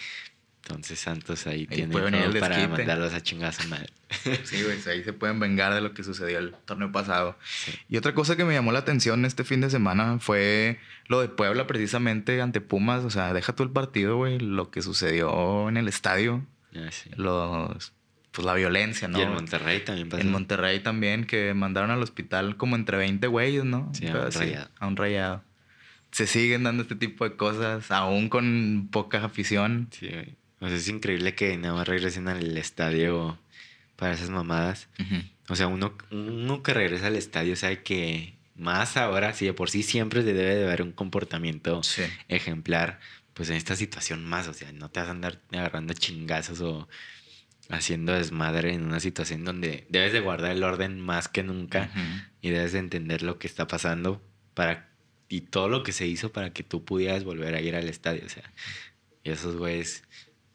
Entonces 0.69 0.99
Santos 0.99 1.47
ahí, 1.47 1.65
tiene 1.65 1.93
todo 1.93 2.39
para 2.41 2.67
mandarlos 2.67 3.13
a 3.13 3.21
chingazo 3.21 3.67
madre. 3.69 3.87
Sí, 4.43 4.63
güey, 4.63 4.77
ahí 4.87 5.03
se 5.03 5.13
pueden 5.13 5.39
vengar 5.39 5.73
de 5.73 5.79
lo 5.81 5.93
que 5.93 6.03
sucedió 6.03 6.39
el 6.39 6.53
torneo 6.65 6.91
pasado. 6.91 7.37
Y 7.87 7.95
otra 7.95 8.13
cosa 8.13 8.35
que 8.35 8.43
me 8.43 8.53
llamó 8.53 8.73
la 8.73 8.79
atención 8.79 9.23
este 9.23 9.45
fin 9.45 9.61
de 9.61 9.69
semana 9.69 10.19
fue 10.19 10.79
lo 11.07 11.21
de 11.21 11.29
Puebla 11.29 11.67
precisamente 11.67 12.41
ante 12.41 12.59
Pumas. 12.59 13.05
O 13.05 13.09
sea, 13.09 13.33
deja 13.33 13.53
tú 13.53 13.63
el 13.63 13.69
partido, 13.69 14.17
güey, 14.17 14.39
lo 14.39 14.69
que 14.69 14.81
sucedió 14.81 15.69
en 15.69 15.77
el 15.77 15.87
estadio. 15.87 16.45
Ah, 16.75 16.89
sí. 16.91 17.09
Los, 17.15 17.93
pues 18.31 18.45
la 18.45 18.53
violencia, 18.53 19.07
¿no? 19.07 19.19
Y 19.19 19.21
en 19.21 19.33
Monterrey 19.33 19.83
también 19.85 20.09
pasó. 20.09 20.21
En 20.21 20.31
Monterrey 20.31 20.79
también, 20.81 21.25
que 21.25 21.53
mandaron 21.53 21.91
al 21.91 22.03
hospital 22.03 22.57
como 22.57 22.75
entre 22.75 22.97
20 22.97 23.25
güeyes, 23.27 23.63
¿no? 23.63 23.89
Sí, 23.93 24.07
a 24.07 24.15
un 24.15 24.31
rayado. 24.31 24.69
A 24.79 24.87
un 24.87 24.97
rayado. 24.97 25.43
Se 26.11 26.27
siguen 26.27 26.63
dando 26.63 26.83
este 26.83 26.95
tipo 26.95 27.23
de 27.23 27.35
cosas, 27.35 27.89
aún 27.91 28.27
con 28.27 28.89
poca 28.91 29.23
afición. 29.23 29.87
Sí, 29.91 30.09
güey. 30.09 30.35
O 30.59 30.67
sea, 30.67 30.77
es 30.77 30.87
increíble 30.87 31.35
que 31.35 31.55
nada 31.57 31.75
más 31.75 31.87
regresen 31.87 32.27
al 32.27 32.57
estadio 32.57 33.37
para 33.95 34.13
esas 34.13 34.29
mamadas. 34.29 34.89
O 35.49 35.55
sea, 35.55 35.67
uno, 35.67 35.95
uno 36.11 36.63
que 36.63 36.73
regresa 36.73 37.07
al 37.07 37.15
estadio 37.15 37.55
sabe 37.55 37.83
que 37.83 38.35
más 38.55 38.97
ahora, 38.97 39.33
si 39.33 39.45
de 39.45 39.53
por 39.53 39.69
sí 39.69 39.83
siempre 39.83 40.23
se 40.23 40.33
debe 40.33 40.55
de 40.55 40.65
haber 40.65 40.81
un 40.81 40.91
comportamiento 40.91 41.81
ejemplar, 42.27 42.99
pues 43.33 43.49
en 43.49 43.55
esta 43.55 43.75
situación 43.75 44.25
más, 44.25 44.47
o 44.47 44.53
sea, 44.53 44.71
no 44.71 44.89
te 44.89 44.99
vas 44.99 45.09
a 45.09 45.11
andar 45.11 45.39
agarrando 45.51 45.93
chingazos 45.93 46.59
o 46.61 46.87
haciendo 47.69 48.13
desmadre 48.13 48.73
en 48.73 48.83
una 48.83 48.99
situación 48.99 49.43
donde 49.43 49.85
debes 49.89 50.13
de 50.13 50.21
guardar 50.21 50.51
el 50.51 50.63
orden 50.63 50.99
más 50.99 51.27
que 51.27 51.43
nunca 51.43 51.91
y 52.41 52.49
debes 52.49 52.71
de 52.73 52.79
entender 52.79 53.21
lo 53.21 53.37
que 53.37 53.47
está 53.47 53.67
pasando 53.67 54.21
para 54.53 54.89
y 55.29 55.41
todo 55.41 55.67
lo 55.67 55.83
que 55.83 55.91
se 55.91 56.07
hizo 56.07 56.31
para 56.31 56.51
que 56.51 56.63
tú 56.63 56.85
pudieras 56.85 57.25
volver 57.25 57.53
a 57.53 57.61
ir 57.61 57.75
al 57.75 57.89
estadio, 57.89 58.23
o 58.25 58.29
sea, 58.29 58.51
y 59.23 59.29
esos 59.29 59.57
güeyes 59.57 60.03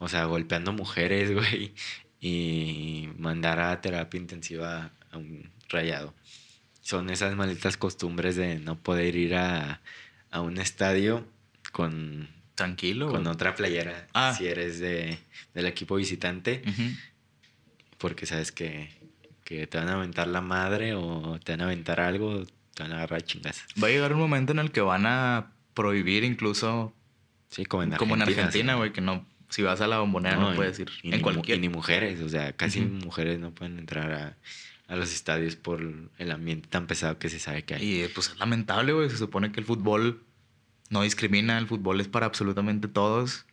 o 0.02 0.08
sea, 0.08 0.24
golpeando 0.24 0.72
mujeres, 0.72 1.32
güey, 1.34 1.72
y 2.20 3.08
mandar 3.18 3.60
a 3.60 3.80
terapia 3.80 4.18
intensiva 4.18 4.90
a 5.12 5.16
un 5.16 5.48
rayado. 5.68 6.12
Son 6.80 7.08
esas 7.08 7.36
malditas 7.36 7.76
costumbres 7.76 8.34
de 8.34 8.58
no 8.58 8.76
poder 8.76 9.14
ir 9.14 9.36
a, 9.36 9.80
un 10.34 10.58
estadio 10.58 11.24
con... 11.70 12.28
Tranquilo. 12.56 13.10
Con 13.10 13.26
otra 13.28 13.54
playera, 13.54 14.08
ah. 14.12 14.34
si 14.36 14.46
eres 14.46 14.78
de, 14.78 15.18
del 15.54 15.66
equipo 15.66 15.96
visitante, 15.96 16.62
porque 17.96 18.26
sabes 18.26 18.52
que, 18.52 18.90
que 19.44 19.66
te 19.66 19.78
van 19.78 19.88
a 19.88 19.94
aventar 19.94 20.28
la 20.28 20.40
madre 20.40 20.94
o 20.94 21.38
te 21.42 21.52
van 21.52 21.62
a 21.62 21.64
aventar 21.64 22.00
algo, 22.00 22.44
te 22.74 22.82
van 22.82 22.92
a 22.92 22.96
agarrar 22.96 23.22
chingas. 23.22 23.64
Va 23.82 23.88
a 23.88 23.90
llegar 23.90 24.12
un 24.12 24.18
momento 24.18 24.52
en 24.52 24.58
el 24.58 24.70
que 24.70 24.80
van 24.80 25.06
a 25.06 25.52
prohibir 25.74 26.24
incluso... 26.24 26.92
Sí, 27.48 27.64
como 27.64 27.84
en 27.84 27.92
Argentina. 27.92 27.98
Como 27.98 28.14
en 28.14 28.22
Argentina, 28.22 28.74
güey, 28.74 28.92
que 28.92 29.00
no 29.00 29.26
Si 29.52 29.60
vas 29.60 29.82
a 29.82 29.86
la 29.86 29.98
bombonera 29.98 30.36
no, 30.36 30.54
puedes 30.54 30.78
ir. 30.78 30.90
en 31.02 31.20
cualquier. 31.20 31.58
Y 31.58 31.60
ni 31.60 31.68
mujeres, 31.68 32.20
o 32.20 32.28
sea, 32.28 32.52
casi 32.52 32.80
mujeres 32.80 33.38
no 33.38 33.50
pueden 33.50 33.78
entrar 33.78 34.12
a, 34.12 34.36
a, 34.88 34.96
los 34.96 35.12
estadios 35.12 35.56
por 35.56 35.82
el 36.16 36.30
ambiente 36.30 36.68
tan 36.68 36.86
pesado 36.86 37.18
que 37.18 37.28
se 37.28 37.38
sabe 37.38 37.62
que 37.62 37.74
hay. 37.74 38.02
Y 38.02 38.08
pues 38.08 38.30
es 38.30 38.38
lamentable, 38.38 38.94
güey. 38.94 39.10
Se 39.10 39.18
supone 39.18 39.52
que 39.52 39.60
el 39.60 39.66
fútbol 39.66 40.22
no 40.88 41.02
discrimina, 41.02 41.58
el 41.58 41.66
fútbol 41.66 42.00
es 42.00 42.08
para 42.08 42.24
absolutamente 42.24 42.88
todos. 42.88 43.44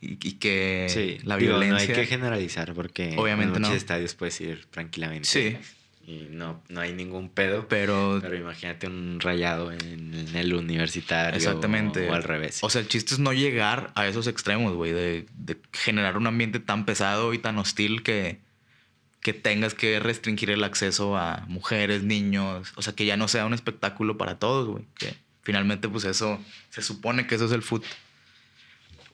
Y, 0.00 0.16
que 0.32 1.20
la 1.22 1.36
violencia. 1.36 1.70
no 1.70 1.76
hay 1.76 1.86
que 1.86 2.06
generalizar 2.06 2.74
porque 2.74 3.14
obviamente 3.16 3.56
en 3.56 3.62
muchos 3.62 3.76
estadios 3.76 4.14
puedes 4.14 4.38
ir 4.40 4.66
tranquilamente. 4.66 5.28
Sí 5.28 5.56
y 6.06 6.28
no, 6.30 6.62
no 6.68 6.80
hay 6.80 6.92
ningún 6.92 7.28
pedo. 7.28 7.66
Pero, 7.68 8.18
pero 8.20 8.36
imagínate 8.36 8.86
un 8.86 9.20
rayado 9.20 9.72
en, 9.72 10.28
el 10.34 10.54
universitario. 10.54 11.36
Exactamente. 11.36 12.08
O, 12.08 12.14
al 12.14 12.22
revés. 12.22 12.58
O 12.62 12.70
sea, 12.70 12.82
el 12.82 12.88
chiste 12.88 13.14
es 13.14 13.20
no 13.20 13.32
llegar 13.32 13.90
a 13.94 14.06
esos 14.06 14.26
extremos, 14.26 14.74
güey, 14.74 14.92
de, 14.92 15.26
de, 15.36 15.56
generar 15.72 16.16
un 16.16 16.26
ambiente 16.26 16.60
tan 16.60 16.84
pesado 16.84 17.32
y 17.32 17.38
tan 17.38 17.58
hostil 17.58 18.02
que, 18.02 18.38
que 19.20 19.32
tengas 19.32 19.74
que 19.74 19.98
restringir 20.00 20.50
el 20.50 20.64
acceso 20.64 21.16
a 21.16 21.44
mujeres, 21.48 22.02
niños. 22.02 22.72
O 22.76 22.82
sea, 22.82 22.94
que 22.94 23.06
ya 23.06 23.16
no 23.16 23.28
sea 23.28 23.46
un 23.46 23.54
espectáculo 23.54 24.18
para 24.18 24.38
todos, 24.38 24.68
güey. 24.68 24.84
Que 24.98 25.14
finalmente, 25.42 25.88
pues 25.88 26.04
eso, 26.04 26.38
se 26.70 26.82
supone 26.82 27.26
que 27.26 27.36
eso 27.36 27.46
es 27.46 27.52
el 27.52 27.62
fútbol. 27.62 27.88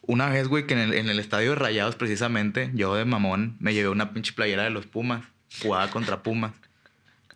Una 0.03 0.29
vez, 0.29 0.49
güey, 0.49 0.67
que 0.67 0.75
en 0.75 0.81
el, 0.81 0.95
en 0.95 1.09
el 1.09 1.21
estadio 1.21 1.51
de 1.51 1.57
Rayados, 1.57 1.95
precisamente, 1.95 2.73
yo 2.75 2.95
de 2.97 3.05
mamón 3.05 3.57
me 3.61 3.75
llevé 3.75 3.91
una 3.91 4.13
pinche 4.13 4.33
playera 4.33 4.65
de 4.65 4.71
los 4.71 4.87
Pumas. 4.87 5.25
Jugaba 5.63 5.91
contra 5.91 6.23
Pumas. 6.23 6.53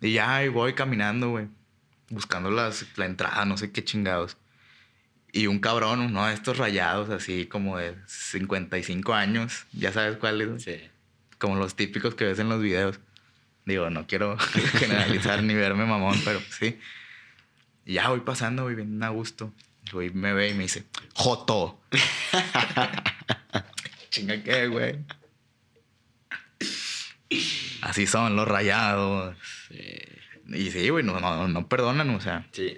Y 0.01 0.13
ya 0.13 0.35
ahí 0.35 0.49
voy 0.49 0.73
caminando, 0.73 1.29
güey. 1.29 1.47
Buscando 2.09 2.51
las, 2.51 2.85
la 2.97 3.05
entrada, 3.05 3.45
no 3.45 3.57
sé 3.57 3.71
qué 3.71 3.83
chingados. 3.83 4.37
Y 5.31 5.47
un 5.47 5.59
cabrón, 5.59 5.99
uno 5.99 6.27
de 6.27 6.33
estos 6.33 6.57
rayados, 6.57 7.09
así 7.09 7.45
como 7.45 7.77
de 7.77 7.95
55 8.07 9.13
años. 9.13 9.65
Ya 9.73 9.91
sabes 9.91 10.17
cuáles. 10.17 10.63
Sí. 10.63 10.77
Como 11.39 11.57
los 11.57 11.75
típicos 11.75 12.15
que 12.15 12.25
ves 12.25 12.39
en 12.39 12.49
los 12.49 12.61
videos. 12.61 12.99
Digo, 13.65 13.89
no 13.89 14.07
quiero 14.07 14.37
generalizar 14.77 15.43
ni 15.43 15.53
verme 15.53 15.85
mamón, 15.85 16.19
pero 16.23 16.39
sí. 16.57 16.79
Y 17.85 17.93
ya 17.93 18.09
voy 18.09 18.21
pasando, 18.21 18.63
güey, 18.63 18.75
bien 18.75 19.01
a 19.03 19.09
gusto. 19.09 19.51
Güey 19.91 20.11
me 20.11 20.33
ve 20.33 20.49
y 20.49 20.53
me 20.53 20.63
dice, 20.63 20.85
Joto. 21.13 21.79
Chinga 24.09 24.41
qué, 24.41 24.67
güey. 24.67 24.99
Así 27.81 28.07
son 28.07 28.35
los 28.35 28.47
rayados. 28.47 29.35
Y 30.47 30.69
sí, 30.69 30.89
güey, 30.89 31.03
no, 31.03 31.19
no, 31.19 31.47
no, 31.47 31.67
perdonan, 31.67 32.09
o 32.11 32.21
sea. 32.21 32.45
Sí. 32.51 32.77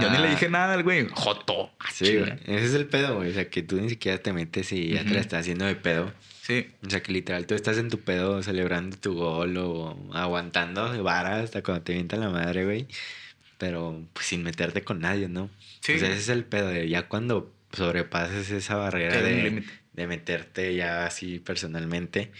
yo 0.00 0.10
ni 0.10 0.18
le 0.18 0.30
dije 0.30 0.48
nada 0.48 0.74
al 0.74 0.84
güey. 0.84 1.08
Joto. 1.10 1.72
Sí, 1.92 2.16
güey. 2.16 2.32
Ese 2.44 2.66
es 2.66 2.74
el 2.74 2.86
pedo, 2.86 3.16
güey. 3.16 3.30
O 3.30 3.34
sea, 3.34 3.48
que 3.50 3.62
tú 3.62 3.80
ni 3.80 3.88
siquiera 3.88 4.18
te 4.18 4.32
metes 4.32 4.70
y 4.72 4.90
ya 4.90 5.04
te 5.04 5.10
la 5.10 5.20
estás 5.20 5.40
haciendo 5.40 5.64
de 5.64 5.74
pedo. 5.74 6.12
Sí. 6.42 6.70
O 6.86 6.90
sea, 6.90 7.02
que 7.02 7.12
literal 7.12 7.46
tú 7.46 7.54
estás 7.54 7.76
en 7.78 7.90
tu 7.90 8.00
pedo 8.00 8.42
celebrando 8.42 8.96
tu 8.96 9.14
gol 9.14 9.56
o 9.58 9.98
aguantando 10.14 11.02
vara 11.02 11.40
hasta 11.40 11.62
cuando 11.62 11.82
te 11.82 11.92
vienta 11.92 12.16
la 12.16 12.30
madre, 12.30 12.64
güey. 12.64 12.86
Pero 13.58 14.00
pues 14.12 14.26
sin 14.26 14.44
meterte 14.44 14.82
con 14.82 15.00
nadie, 15.00 15.28
¿no? 15.28 15.50
Sí. 15.80 15.94
O 15.94 15.98
sea, 15.98 16.08
ese 16.10 16.20
es 16.20 16.28
el 16.28 16.44
pedo 16.44 16.68
de 16.68 16.88
ya 16.88 17.08
cuando 17.08 17.52
sobrepases 17.72 18.50
esa 18.50 18.76
barrera 18.76 19.20
de, 19.20 19.64
de, 19.92 20.06
meterte 20.06 20.74
ya 20.74 21.04
así 21.04 21.38
personalmente 21.38 22.30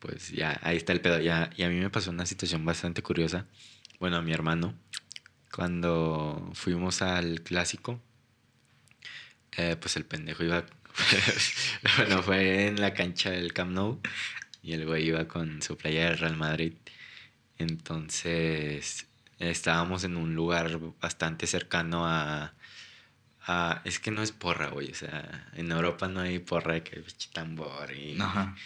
pues 0.00 0.30
ya 0.30 0.58
ahí 0.62 0.76
está 0.76 0.92
el 0.92 1.00
pedo. 1.00 1.20
Ya, 1.20 1.50
y 1.56 1.62
a 1.62 1.68
mí 1.68 1.76
me 1.76 1.90
pasó 1.90 2.10
una 2.10 2.26
situación 2.26 2.64
bastante 2.64 3.02
curiosa. 3.02 3.46
Bueno, 4.00 4.16
a 4.16 4.22
mi 4.22 4.32
hermano, 4.32 4.74
cuando 5.52 6.50
fuimos 6.54 7.02
al 7.02 7.42
clásico, 7.42 8.00
eh, 9.52 9.76
pues 9.78 9.96
el 9.96 10.06
pendejo 10.06 10.42
iba. 10.42 10.64
bueno, 11.98 12.22
fue 12.22 12.66
en 12.66 12.80
la 12.80 12.94
cancha 12.94 13.30
del 13.30 13.52
Camp 13.52 13.72
Nou 13.72 14.00
y 14.62 14.72
el 14.72 14.86
güey 14.86 15.06
iba 15.06 15.28
con 15.28 15.62
su 15.62 15.76
playa 15.76 16.06
del 16.06 16.18
Real 16.18 16.36
Madrid. 16.36 16.72
Entonces 17.58 19.06
estábamos 19.38 20.04
en 20.04 20.16
un 20.16 20.34
lugar 20.34 20.78
bastante 21.00 21.46
cercano 21.46 22.06
a, 22.06 22.54
a, 23.46 23.82
es 23.84 24.00
que 24.00 24.10
no 24.10 24.22
es 24.22 24.32
porra, 24.32 24.68
güey. 24.68 24.90
O 24.90 24.94
sea, 24.94 25.50
en 25.54 25.70
Europa 25.70 26.08
no 26.08 26.20
hay 26.20 26.38
porra 26.38 26.82
que 26.82 27.04
tambor 27.34 27.92
y, 27.92 28.18
Ajá 28.18 28.56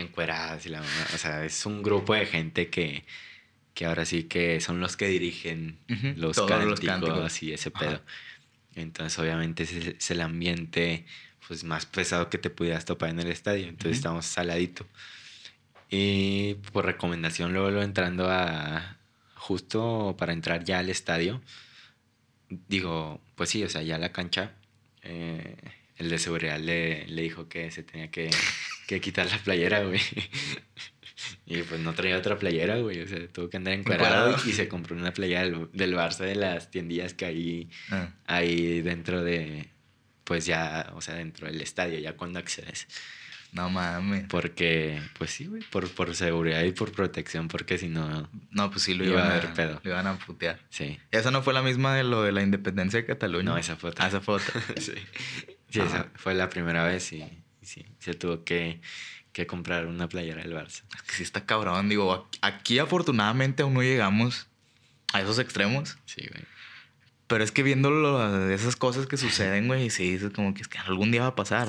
encueradas 0.00 0.66
y 0.66 0.70
la 0.70 0.82
O 1.14 1.18
sea, 1.18 1.44
es 1.44 1.66
un 1.66 1.82
grupo 1.82 2.14
de 2.14 2.26
gente 2.26 2.68
que, 2.68 3.04
que 3.74 3.86
ahora 3.86 4.04
sí 4.04 4.24
que 4.24 4.60
son 4.60 4.80
los 4.80 4.96
que 4.96 5.08
dirigen 5.08 5.78
los, 6.16 6.40
cánticos, 6.40 7.42
y 7.42 7.52
ese 7.52 7.70
pedo. 7.70 8.00
Entonces, 8.74 9.18
obviamente, 9.18 9.62
es, 9.64 10.10
el 10.10 10.20
ambiente 10.20 11.06
pues, 11.46 11.64
más 11.64 11.86
pesado 11.86 12.28
que 12.30 12.38
te 12.38 12.50
pudieras 12.50 12.84
topar 12.84 13.10
en 13.10 13.20
el 13.20 13.28
estadio. 13.28 13.66
Entonces, 13.66 13.98
estamos 13.98 14.26
saladito. 14.26 14.86
Y 15.90 16.54
por 16.72 16.84
recomendación, 16.84 17.52
luego, 17.52 17.82
entrando 17.82 18.30
a. 18.30 18.96
Justo 19.34 20.16
para 20.18 20.32
entrar 20.32 20.64
ya 20.64 20.80
al 20.80 20.90
estadio, 20.90 21.40
digo, 22.48 23.20
pues 23.36 23.50
sí, 23.50 23.62
o 23.62 23.68
sea, 23.68 23.82
ya 23.82 23.96
la 23.98 24.10
cancha. 24.10 24.52
Eh, 25.02 25.56
el 25.96 26.08
de 26.10 26.18
seguridad 26.18 26.58
le, 26.58 27.06
le 27.06 27.22
dijo 27.22 27.48
que 27.48 27.70
se 27.70 27.82
tenía 27.82 28.10
que 28.10 28.30
que 28.86 29.00
quitar 29.00 29.26
la 29.30 29.38
playera, 29.38 29.82
güey. 29.82 30.00
Y 31.48 31.62
pues 31.62 31.80
no 31.80 31.94
traía 31.94 32.18
otra 32.18 32.38
playera, 32.38 32.76
güey. 32.78 33.00
O 33.02 33.08
sea, 33.08 33.26
tuvo 33.28 33.48
que 33.48 33.56
andar 33.56 33.72
encuadrado 33.72 34.36
y 34.46 34.52
se 34.52 34.68
compró 34.68 34.96
una 34.96 35.12
playera 35.12 35.42
del, 35.42 35.68
del, 35.72 35.94
Barça 35.94 36.24
de 36.24 36.34
las 36.34 36.70
tiendillas 36.70 37.14
que 37.14 37.24
hay 37.24 37.70
ah. 37.90 38.10
ahí 38.26 38.82
dentro 38.82 39.22
de, 39.22 39.68
pues 40.24 40.44
ya, 40.44 40.92
o 40.94 41.00
sea, 41.00 41.14
dentro 41.14 41.46
del 41.46 41.60
estadio, 41.60 41.98
ya 41.98 42.16
cuando 42.16 42.38
accedes. 42.38 42.86
No 43.52 43.70
mames. 43.70 44.24
Porque, 44.28 45.00
pues 45.18 45.30
sí, 45.30 45.46
güey, 45.46 45.62
por, 45.62 45.88
por 45.88 46.14
seguridad 46.14 46.62
y 46.64 46.72
por 46.72 46.92
protección, 46.92 47.48
porque 47.48 47.78
si 47.78 47.88
no. 47.88 48.28
No, 48.50 48.70
pues 48.70 48.82
sí 48.82 48.94
lo 48.94 49.04
iban 49.04 49.30
a 49.30 49.34
ver 49.34 49.54
pedo. 49.54 49.80
Lo 49.84 49.90
iban 49.92 50.06
a 50.06 50.18
putear. 50.18 50.60
Sí. 50.68 50.98
¿Esa 51.12 51.30
no 51.30 51.42
fue 51.42 51.54
la 51.54 51.62
misma 51.62 51.94
de 51.94 52.04
lo 52.04 52.22
de 52.22 52.32
la 52.32 52.42
independencia 52.42 53.00
de 53.00 53.06
Cataluña? 53.06 53.44
No, 53.44 53.56
esa 53.56 53.76
foto. 53.76 54.02
Ah, 54.02 54.08
esa 54.08 54.20
foto. 54.20 54.44
sí. 54.76 54.92
Sí, 55.70 55.80
esa 55.80 56.10
fue 56.14 56.34
la 56.34 56.48
primera 56.48 56.84
vez 56.84 57.12
y 57.12 57.24
sí, 57.62 57.84
se 57.98 58.14
tuvo 58.14 58.44
que, 58.44 58.80
comprar 59.46 59.86
una 59.86 60.08
playera 60.08 60.42
del 60.42 60.54
Barça. 60.54 60.82
Es 60.94 61.02
que 61.02 61.14
sí 61.14 61.22
está 61.22 61.44
cabrón, 61.44 61.88
digo, 61.88 62.28
aquí 62.40 62.78
afortunadamente 62.78 63.62
aún 63.62 63.74
no 63.74 63.82
llegamos 63.82 64.48
a 65.12 65.20
esos 65.20 65.38
extremos. 65.38 65.98
Sí, 66.06 66.26
güey. 66.30 66.44
Pero 67.26 67.42
es 67.42 67.50
que 67.50 67.62
viendo 67.62 68.50
esas 68.50 68.76
cosas 68.76 69.06
que 69.06 69.16
suceden, 69.16 69.66
güey, 69.66 69.90
sí, 69.90 70.14
es 70.14 70.30
como 70.30 70.54
que, 70.54 70.62
es 70.62 70.68
que 70.68 70.78
algún 70.78 71.10
día 71.10 71.22
va 71.22 71.28
a 71.28 71.34
pasar. 71.34 71.68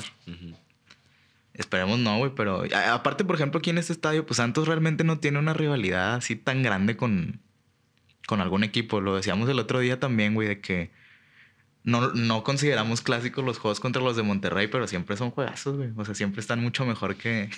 Esperemos 1.53 1.97
no, 1.97 2.19
güey, 2.19 2.31
pero 2.36 2.63
aparte, 2.75 3.25
por 3.25 3.36
ejemplo, 3.36 3.57
aquí 3.57 3.71
en 3.71 3.79
este 3.79 3.91
estadio, 3.91 4.25
pues 4.25 4.38
Santos 4.38 4.67
realmente 4.67 5.03
no 5.03 5.19
tiene 5.19 5.39
una 5.39 5.55
rivalidad 5.55 6.15
así 6.15 6.36
tan 6.36 6.62
grande 6.62 6.95
con, 6.95 7.41
con 8.27 8.41
algún 8.41 8.63
equipo. 8.63 9.01
Lo 9.01 9.15
decíamos 9.15 9.49
el 9.49 9.57
otro 9.57 9.79
día 9.79 9.99
también, 9.99 10.36
güey, 10.36 10.47
de 10.47 10.62
que 10.62 10.91
no, 11.88 12.12
no 12.12 12.43
consideramos 12.43 13.00
clásicos 13.02 13.45
los 13.45 13.60
juegos 13.60 13.80
contra 13.80 14.02
los 14.02 14.17
de 14.17 14.21
Monterrey, 14.21 14.67
pero 14.67 14.88
siempre 14.88 15.15
son 15.15 15.32
juegazos, 15.32 15.78
güey. 15.78 15.89
O 15.95 16.04
sea, 16.04 16.15
siempre 16.15 16.41
están 16.41 16.60
mucho 16.60 16.86
mejor 16.86 17.15
que, 17.15 17.50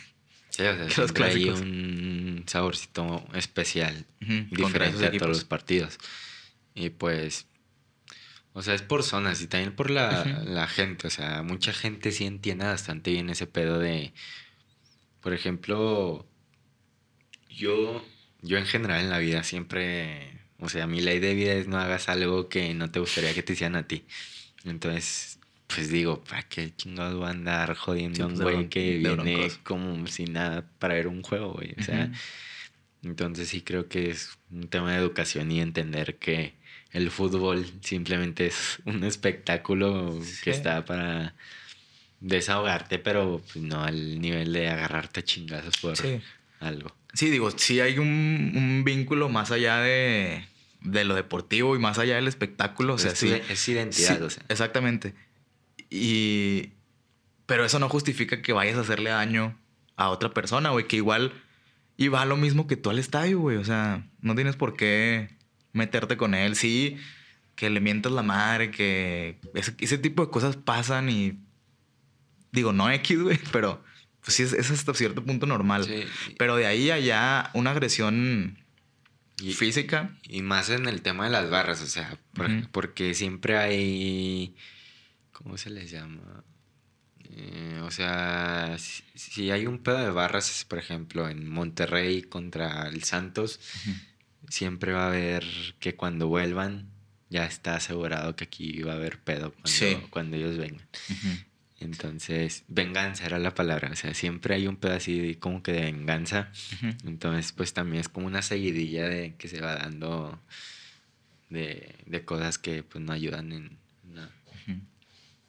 sí, 0.50 0.62
o 0.62 0.90
sea, 0.90 1.02
los 1.02 1.12
clásicos. 1.12 1.60
Hay 1.60 1.68
un 1.68 2.44
saborcito 2.46 3.26
especial, 3.34 4.06
diferente 4.20 5.08
a 5.08 5.12
todos 5.14 5.30
los 5.30 5.46
partidos. 5.46 5.98
Y 6.76 6.92
pues, 6.92 7.48
o 8.54 8.62
sea, 8.62 8.76
es 8.76 8.84
por 8.84 9.02
zonas 9.02 9.42
y 9.42 9.48
también 9.48 9.76
por 9.76 9.90
la, 9.90 10.24
la, 10.46 10.68
gente. 10.68 11.08
O 11.08 11.10
sea, 11.10 11.42
mucha 11.42 11.74
gente 11.74 12.12
sí 12.12 12.28
entiende 12.28 12.66
bastante 12.66 13.10
bien 13.10 13.32
ese 13.32 13.48
pedo 13.48 13.80
de, 13.80 14.14
por 15.22 15.34
ejemplo, 15.34 16.28
yo, 17.50 18.06
yo 18.44 18.60
en 18.60 18.68
general 18.68 19.02
en 19.02 19.10
la 19.10 19.18
vida 19.18 19.44
siempre 19.44 20.39
o 20.60 20.70
sea, 20.70 20.88
mi 20.88 21.02
ley 21.02 21.20
de 21.20 21.34
vida 21.34 21.54
es 21.54 21.68
no 21.68 21.78
hagas 21.78 22.10
algo 22.10 22.50
que 22.50 22.74
no 22.74 22.92
te 22.92 23.00
gustaría 23.00 23.34
que 23.34 23.44
te 23.44 23.54
hicieran 23.54 23.76
a 23.76 23.88
ti. 23.88 24.04
Entonces, 24.66 25.40
pues 25.68 25.90
digo, 25.90 26.24
¿para 26.24 26.44
qué 26.44 26.74
chingados 26.76 27.16
voy 27.16 27.28
a 27.28 27.30
andar 27.30 27.76
jodiendo 27.76 28.24
a 28.24 28.28
un 28.28 28.34
pues, 28.34 28.44
güey 28.44 28.70
que 28.70 28.98
viene 28.98 29.50
como 29.64 30.06
sin 30.08 30.34
nada 30.34 30.66
para 30.80 30.96
ver 30.96 31.08
un 31.08 31.22
juego, 31.22 31.54
güey? 31.54 31.76
O 31.80 31.84
sea, 31.84 32.12
entonces 33.04 33.48
sí 33.48 33.62
creo 33.62 33.88
que 33.88 34.10
es 34.10 34.38
un 34.52 34.68
tema 34.68 34.92
de 34.92 34.98
educación 34.98 35.52
y 35.52 35.62
entender 35.62 36.18
que 36.18 36.54
el 36.92 37.12
fútbol 37.12 37.66
simplemente 37.82 38.48
es 38.48 38.80
un 38.86 39.04
espectáculo 39.04 40.20
que 40.44 40.52
está 40.52 40.84
para 40.86 41.36
desahogarte, 42.20 43.00
pero 43.00 43.42
pues, 43.54 43.64
no 43.64 43.84
al 43.84 44.20
nivel 44.20 44.52
de 44.52 44.68
agarrarte 44.68 45.22
a 45.22 45.24
chingazos 45.24 45.78
por 45.78 45.96
algo. 46.60 46.96
Sí, 47.14 47.30
digo, 47.30 47.52
sí 47.52 47.80
hay 47.80 47.98
un, 47.98 48.84
vínculo 48.86 49.30
más 49.30 49.52
allá 49.52 49.80
de, 49.80 50.46
lo 50.82 51.16
deportivo 51.16 51.76
y 51.76 51.80
más 51.80 51.98
allá 51.98 52.16
del 52.16 52.28
espectáculo. 52.28 52.94
O 52.94 52.98
sea, 52.98 53.12
es, 53.12 53.18
sí, 53.18 53.34
es 53.50 53.68
identidad, 53.68 54.22
o 54.22 54.30
sea. 54.30 54.44
Exactamente. 54.50 55.16
Y. 55.90 56.74
Pero 57.46 57.66
eso 57.66 57.80
no 57.80 57.90
justifica 57.90 58.44
que 58.44 58.54
vayas 58.54 58.78
a 58.78 58.82
hacerle 58.82 59.10
daño 59.10 59.58
a 59.96 60.10
otra 60.10 60.34
persona, 60.34 60.70
güey, 60.70 60.86
que 60.86 60.98
igual 60.98 61.34
iba 61.98 62.24
lo 62.26 62.38
mismo 62.38 62.68
que 62.68 62.78
tú 62.78 62.92
al 62.92 63.00
estadio, 63.00 63.40
güey. 63.40 63.58
O 63.58 63.66
sea, 63.66 64.08
no 64.22 64.36
tienes 64.36 64.56
por 64.56 64.76
qué 64.76 65.30
meterte 65.74 66.16
con 66.16 66.36
él. 66.36 66.56
Sí, 66.56 66.98
que 67.56 67.72
le 67.72 67.82
mientas 67.82 68.12
la 68.12 68.22
madre, 68.22 68.70
que 68.70 69.40
ese, 69.56 69.76
ese 69.80 69.98
tipo 69.98 70.24
de 70.24 70.32
cosas 70.32 70.56
pasan 70.58 71.10
y 71.10 71.40
digo, 72.52 72.72
no 72.72 72.90
X, 72.92 73.22
güey, 73.22 73.40
pero 73.52 73.84
pues 74.30 74.50
sí, 74.52 74.56
es, 74.58 74.70
hasta 74.70 74.94
cierto 74.94 75.24
punto 75.24 75.48
normal. 75.48 75.88
Pero 76.38 76.56
de 76.56 76.68
ahí 76.68 76.92
allá 76.92 77.50
una 77.54 77.72
agresión 77.72 78.60
física. 79.56 80.16
Y 80.28 80.44
más 80.44 80.70
en 80.70 80.88
el 80.88 81.02
tema 81.02 81.26
de 81.26 81.32
las 81.32 81.50
barras, 81.50 81.82
o 81.82 81.88
sea, 81.88 82.20
porque 82.72 83.16
siempre 83.16 83.58
hay, 83.58 84.56
¿cómo 85.32 85.58
se 85.58 85.72
les 85.72 85.90
llama? 85.90 86.44
Eh, 87.32 87.80
o 87.84 87.90
sea, 87.90 88.78
si, 88.78 89.50
hay 89.50 89.66
un 89.66 89.80
pedo 89.80 89.98
de 89.98 90.12
barras, 90.12 90.64
por 90.68 90.78
ejemplo, 90.78 91.28
en 91.28 91.50
Monterrey 91.50 92.22
contra 92.22 92.88
el 92.88 93.04
Santos, 93.04 93.60
siempre 94.48 94.94
va 94.94 95.06
a 95.06 95.08
haber 95.08 95.44
que 95.80 95.96
cuando 95.96 96.28
vuelvan 96.28 96.88
ya 97.30 97.46
está 97.46 97.76
asegurado 97.76 98.36
que 98.36 98.44
aquí 98.44 98.82
va 98.82 98.94
a 98.94 98.96
haber 98.96 99.20
pedo 99.20 99.54
cuando, 100.12 100.36
ellos 100.36 100.58
vengan. 100.58 100.88
Entonces, 101.80 102.64
venganza 102.68 103.26
era 103.26 103.40
la 103.40 103.56
palabra. 103.56 103.90
O 103.92 103.96
sea, 103.96 104.14
siempre 104.14 104.56
hay 104.56 104.68
un 104.68 104.76
pedacito 104.76 105.40
como 105.40 105.64
que 105.64 105.72
de 105.72 105.82
venganza. 105.82 106.52
Entonces, 107.06 107.52
pues 107.54 107.74
también 107.74 108.02
es 108.02 108.10
como 108.10 108.28
una 108.28 108.42
seguidilla 108.42 109.08
de 109.08 109.36
que 109.36 109.48
se 109.48 109.62
va 109.62 109.76
dando 109.76 110.40
de, 111.50 112.24
cosas 112.26 112.58
que 112.58 112.84
pues 112.84 113.04
no 113.04 113.14
ayudan 113.14 113.52
en 113.52 113.78
nada. 114.14 114.32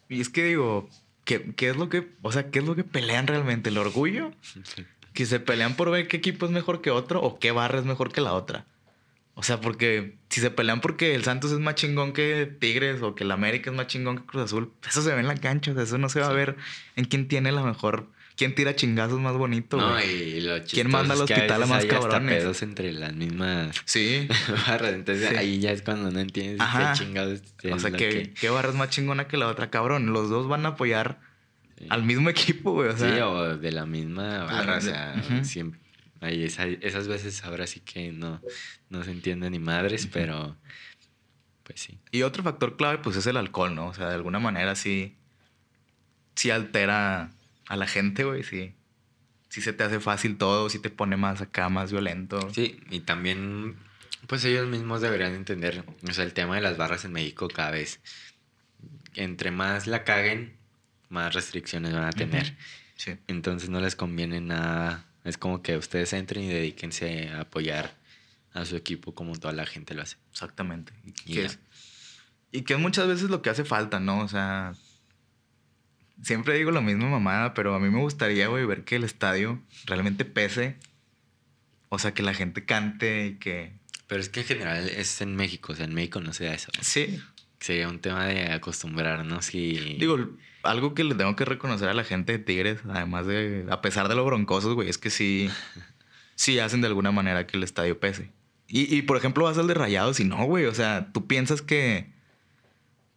Y 0.09 0.21
es 0.21 0.29
que 0.29 0.45
digo, 0.45 0.88
¿qué, 1.25 1.53
¿qué, 1.55 1.71
es 1.71 1.77
lo 1.77 1.88
que, 1.88 2.09
o 2.23 2.33
sea, 2.33 2.51
qué 2.51 2.61
es 2.61 2.64
lo 2.64 2.75
que 2.75 2.85
pelean 2.85 3.27
realmente? 3.27 3.71
¿El 3.71 3.79
orgullo? 3.79 4.33
¿Que 5.12 5.27
se 5.27 5.40
pelean 5.40 5.75
por 5.75 5.90
ver 5.90 6.07
qué 6.07 6.19
equipo 6.19 6.47
es 6.47 6.53
mejor 6.53 6.81
que 6.81 6.90
otro 6.90 7.21
o 7.21 7.38
qué 7.40 7.51
barra 7.51 7.81
es 7.81 7.85
mejor 7.85 8.12
que 8.12 8.21
la 8.21 8.33
otra? 8.33 8.66
O 9.35 9.43
sea, 9.43 9.61
porque 9.61 10.16
si 10.29 10.40
se 10.40 10.51
pelean 10.51 10.81
porque 10.81 11.14
el 11.14 11.25
Santos 11.25 11.53
es 11.53 11.59
más 11.59 11.75
chingón 11.75 12.12
que 12.12 12.47
Tigres 12.59 13.01
o 13.03 13.14
que 13.14 13.25
el 13.25 13.31
América 13.31 13.71
es 13.71 13.77
más 13.77 13.87
chingón 13.87 14.19
que 14.19 14.25
Cruz 14.25 14.45
Azul, 14.45 14.73
eso 14.87 15.03
se 15.03 15.14
ve 15.14 15.21
en 15.21 15.29
la 15.29 15.37
cancha. 15.37 15.71
O 15.71 15.75
sea, 15.75 15.85
eso 15.85 15.99
no 15.99 16.09
se 16.09 16.21
va 16.21 16.29
a 16.29 16.33
ver 16.33 16.57
en 16.97 17.05
quién 17.05 17.29
tiene 17.29 17.53
la 17.53 17.62
mejor. 17.62 18.09
¿Quién 18.37 18.55
tira 18.55 18.75
chingazos 18.75 19.21
más 19.21 19.35
bonito? 19.35 19.77
No, 19.77 20.03
y 20.03 20.40
lo 20.40 20.62
¿Quién 20.64 20.90
manda 20.90 21.14
al 21.14 21.21
hospital 21.21 21.62
a, 21.62 21.66
más 21.66 21.85
cabrones? 21.85 22.38
pedos 22.38 22.62
entre 22.62 22.93
las 22.93 23.14
mismas 23.14 23.77
sí. 23.85 24.29
barras. 24.66 24.95
Entonces 24.95 25.37
ahí 25.37 25.59
ya 25.59 25.73
es 25.73 25.83
cuando 25.83 26.11
no 26.11 26.21
entiendes 26.21 26.66
qué 26.66 26.85
chingados. 26.95 27.43
O 27.71 27.79
sea, 27.79 27.90
que, 27.90 28.33
qué 28.33 28.49
barra 28.49 28.71
es 28.71 28.75
más 28.75 28.88
chingona 28.88 29.29
que 29.29 29.37
la 29.37 29.49
otra, 29.49 29.69
cabrón. 29.69 30.12
Los 30.12 30.31
dos 30.31 30.49
van 30.49 30.64
a 30.64 30.71
apoyar 30.71 31.21
al 31.90 32.03
mismo 32.03 32.31
equipo, 32.31 32.73
güey. 32.73 32.88
O 32.88 32.97
sea, 32.97 33.14
sí, 33.14 33.21
o 33.21 33.59
de 33.59 33.73
la 33.73 33.85
misma 33.85 34.45
barra. 34.45 34.79
o 34.79 34.81
sea, 34.81 35.23
siempre 35.43 35.81
Ahí 36.20 36.44
esas 36.44 37.09
veces 37.09 37.44
ahora 37.44 37.66
sí 37.66 37.80
que 37.80 38.12
no, 38.12 38.42
no 38.90 39.02
se 39.04 39.11
entiende 39.11 39.48
ni 39.48 39.59
madres, 39.59 40.06
pero 40.06 40.56
pues 41.62 41.80
sí. 41.80 41.98
Y 42.11 42.22
otro 42.22 42.42
factor 42.42 42.76
clave 42.76 42.98
pues 42.98 43.16
es 43.16 43.26
el 43.26 43.38
alcohol, 43.38 43.74
¿no? 43.74 43.87
O 43.87 43.94
sea, 43.94 44.09
de 44.09 44.16
alguna 44.16 44.38
manera 44.38 44.74
sí, 44.74 45.16
sí 46.35 46.50
altera 46.50 47.30
a 47.68 47.76
la 47.76 47.87
gente, 47.87 48.24
güey, 48.24 48.42
sí. 48.42 48.74
Sí 49.48 49.62
se 49.62 49.72
te 49.72 49.83
hace 49.83 49.98
fácil 49.98 50.37
todo, 50.37 50.68
sí 50.68 50.78
te 50.78 50.90
pone 50.90 51.16
más 51.16 51.40
acá, 51.40 51.70
más 51.70 51.90
violento. 51.90 52.50
Sí, 52.52 52.78
y 52.90 53.00
también 53.00 53.76
pues 54.26 54.44
ellos 54.44 54.68
mismos 54.68 55.00
deberían 55.00 55.35
entender, 55.35 55.85
o 56.09 56.12
sea, 56.12 56.24
el 56.24 56.35
tema 56.35 56.54
de 56.54 56.61
las 56.61 56.76
barras 56.76 57.04
en 57.04 57.12
México 57.12 57.48
cada 57.48 57.70
vez, 57.70 58.00
entre 59.14 59.50
más 59.50 59.87
la 59.87 60.04
caguen, 60.04 60.56
más 61.09 61.35
restricciones 61.35 61.94
van 61.94 62.04
a 62.04 62.12
tener. 62.12 62.56
Sí. 62.94 63.16
Entonces 63.26 63.70
no 63.70 63.80
les 63.80 63.96
conviene 63.96 64.42
nada 64.42 65.06
es 65.31 65.38
como 65.38 65.62
que 65.62 65.77
ustedes 65.77 66.12
entren 66.12 66.45
y 66.45 66.49
dedíquense 66.49 67.29
a 67.29 67.43
apoyar 67.43 67.99
a 68.53 68.64
su 68.64 68.77
equipo 68.77 69.14
como 69.14 69.37
toda 69.38 69.53
la 69.55 69.66
gente 69.66 69.95
lo 69.95 70.03
hace. 70.03 70.16
Exactamente. 70.31 70.93
Y, 71.25 71.35
que, 71.35 71.45
es, 71.45 71.59
y 72.53 72.62
que 72.62 72.77
muchas 72.77 73.07
veces 73.07 73.31
lo 73.31 73.43
que 73.43 73.51
hace 73.51 73.64
falta, 73.64 74.01
¿no? 74.01 74.21
O 74.21 74.29
sea, 74.29 74.75
siempre 76.23 76.55
digo 76.55 76.71
lo 76.71 76.83
mismo, 76.83 77.09
mamada, 77.09 77.55
pero 77.55 77.75
a 77.75 77.81
mí 77.81 77.88
me 77.88 78.01
gustaría, 78.01 78.49
güey, 78.49 78.64
ver 78.66 78.85
que 78.85 78.97
el 78.97 79.05
estadio 79.05 79.62
realmente 79.87 80.25
pese. 80.25 80.77
O 81.88 81.99
sea, 81.99 82.14
que 82.14 82.23
la 82.23 82.35
gente 82.35 82.64
cante 82.64 83.27
y 83.27 83.38
que... 83.38 83.73
Pero 84.07 84.21
es 84.21 84.29
que 84.29 84.40
en 84.40 84.47
general 84.47 84.88
es 84.88 85.21
en 85.21 85.37
México, 85.37 85.73
o 85.73 85.77
sea, 85.77 85.85
en 85.85 85.95
México 85.95 86.21
no 86.21 86.33
se 86.33 86.45
da 86.45 86.55
eso. 86.55 86.71
Sí. 86.81 87.21
Sería 87.61 87.88
un 87.88 88.01
tema 88.01 88.27
de 88.27 88.53
acostumbrarnos 88.53 89.55
y... 89.55 89.96
Digo, 89.99 90.18
algo 90.62 90.94
que 90.94 91.05
le 91.05 91.14
tengo 91.14 91.37
que 91.37 91.44
reconocer 91.44 91.88
a 91.88 91.94
la 91.94 92.05
gente 92.05 92.33
de 92.33 92.38
Tigres, 92.38 92.81
además 92.88 93.27
de, 93.27 93.66
a 93.70 93.83
pesar 93.83 94.09
de 94.09 94.14
lo 94.14 94.25
broncosos, 94.25 94.75
güey, 94.75 94.88
es 94.88 94.99
que 94.99 95.11
sí, 95.11 95.51
sí 96.35 96.59
hacen 96.59 96.81
de 96.81 96.87
alguna 96.87 97.12
manera 97.12 97.46
que 97.46 97.57
el 97.57 97.62
estadio 97.62 98.01
pese. 98.01 98.31
Y, 98.66 98.94
y 98.94 99.03
por 99.03 99.16
ejemplo, 99.16 99.44
vas 99.44 99.59
al 99.59 99.66
de 99.66 99.75
Rayados 99.75 100.20
y 100.20 100.25
no, 100.25 100.44
güey, 100.44 100.64
o 100.66 100.75
sea, 100.75 101.11
tú 101.12 101.27
piensas 101.27 101.61
que, 101.61 102.07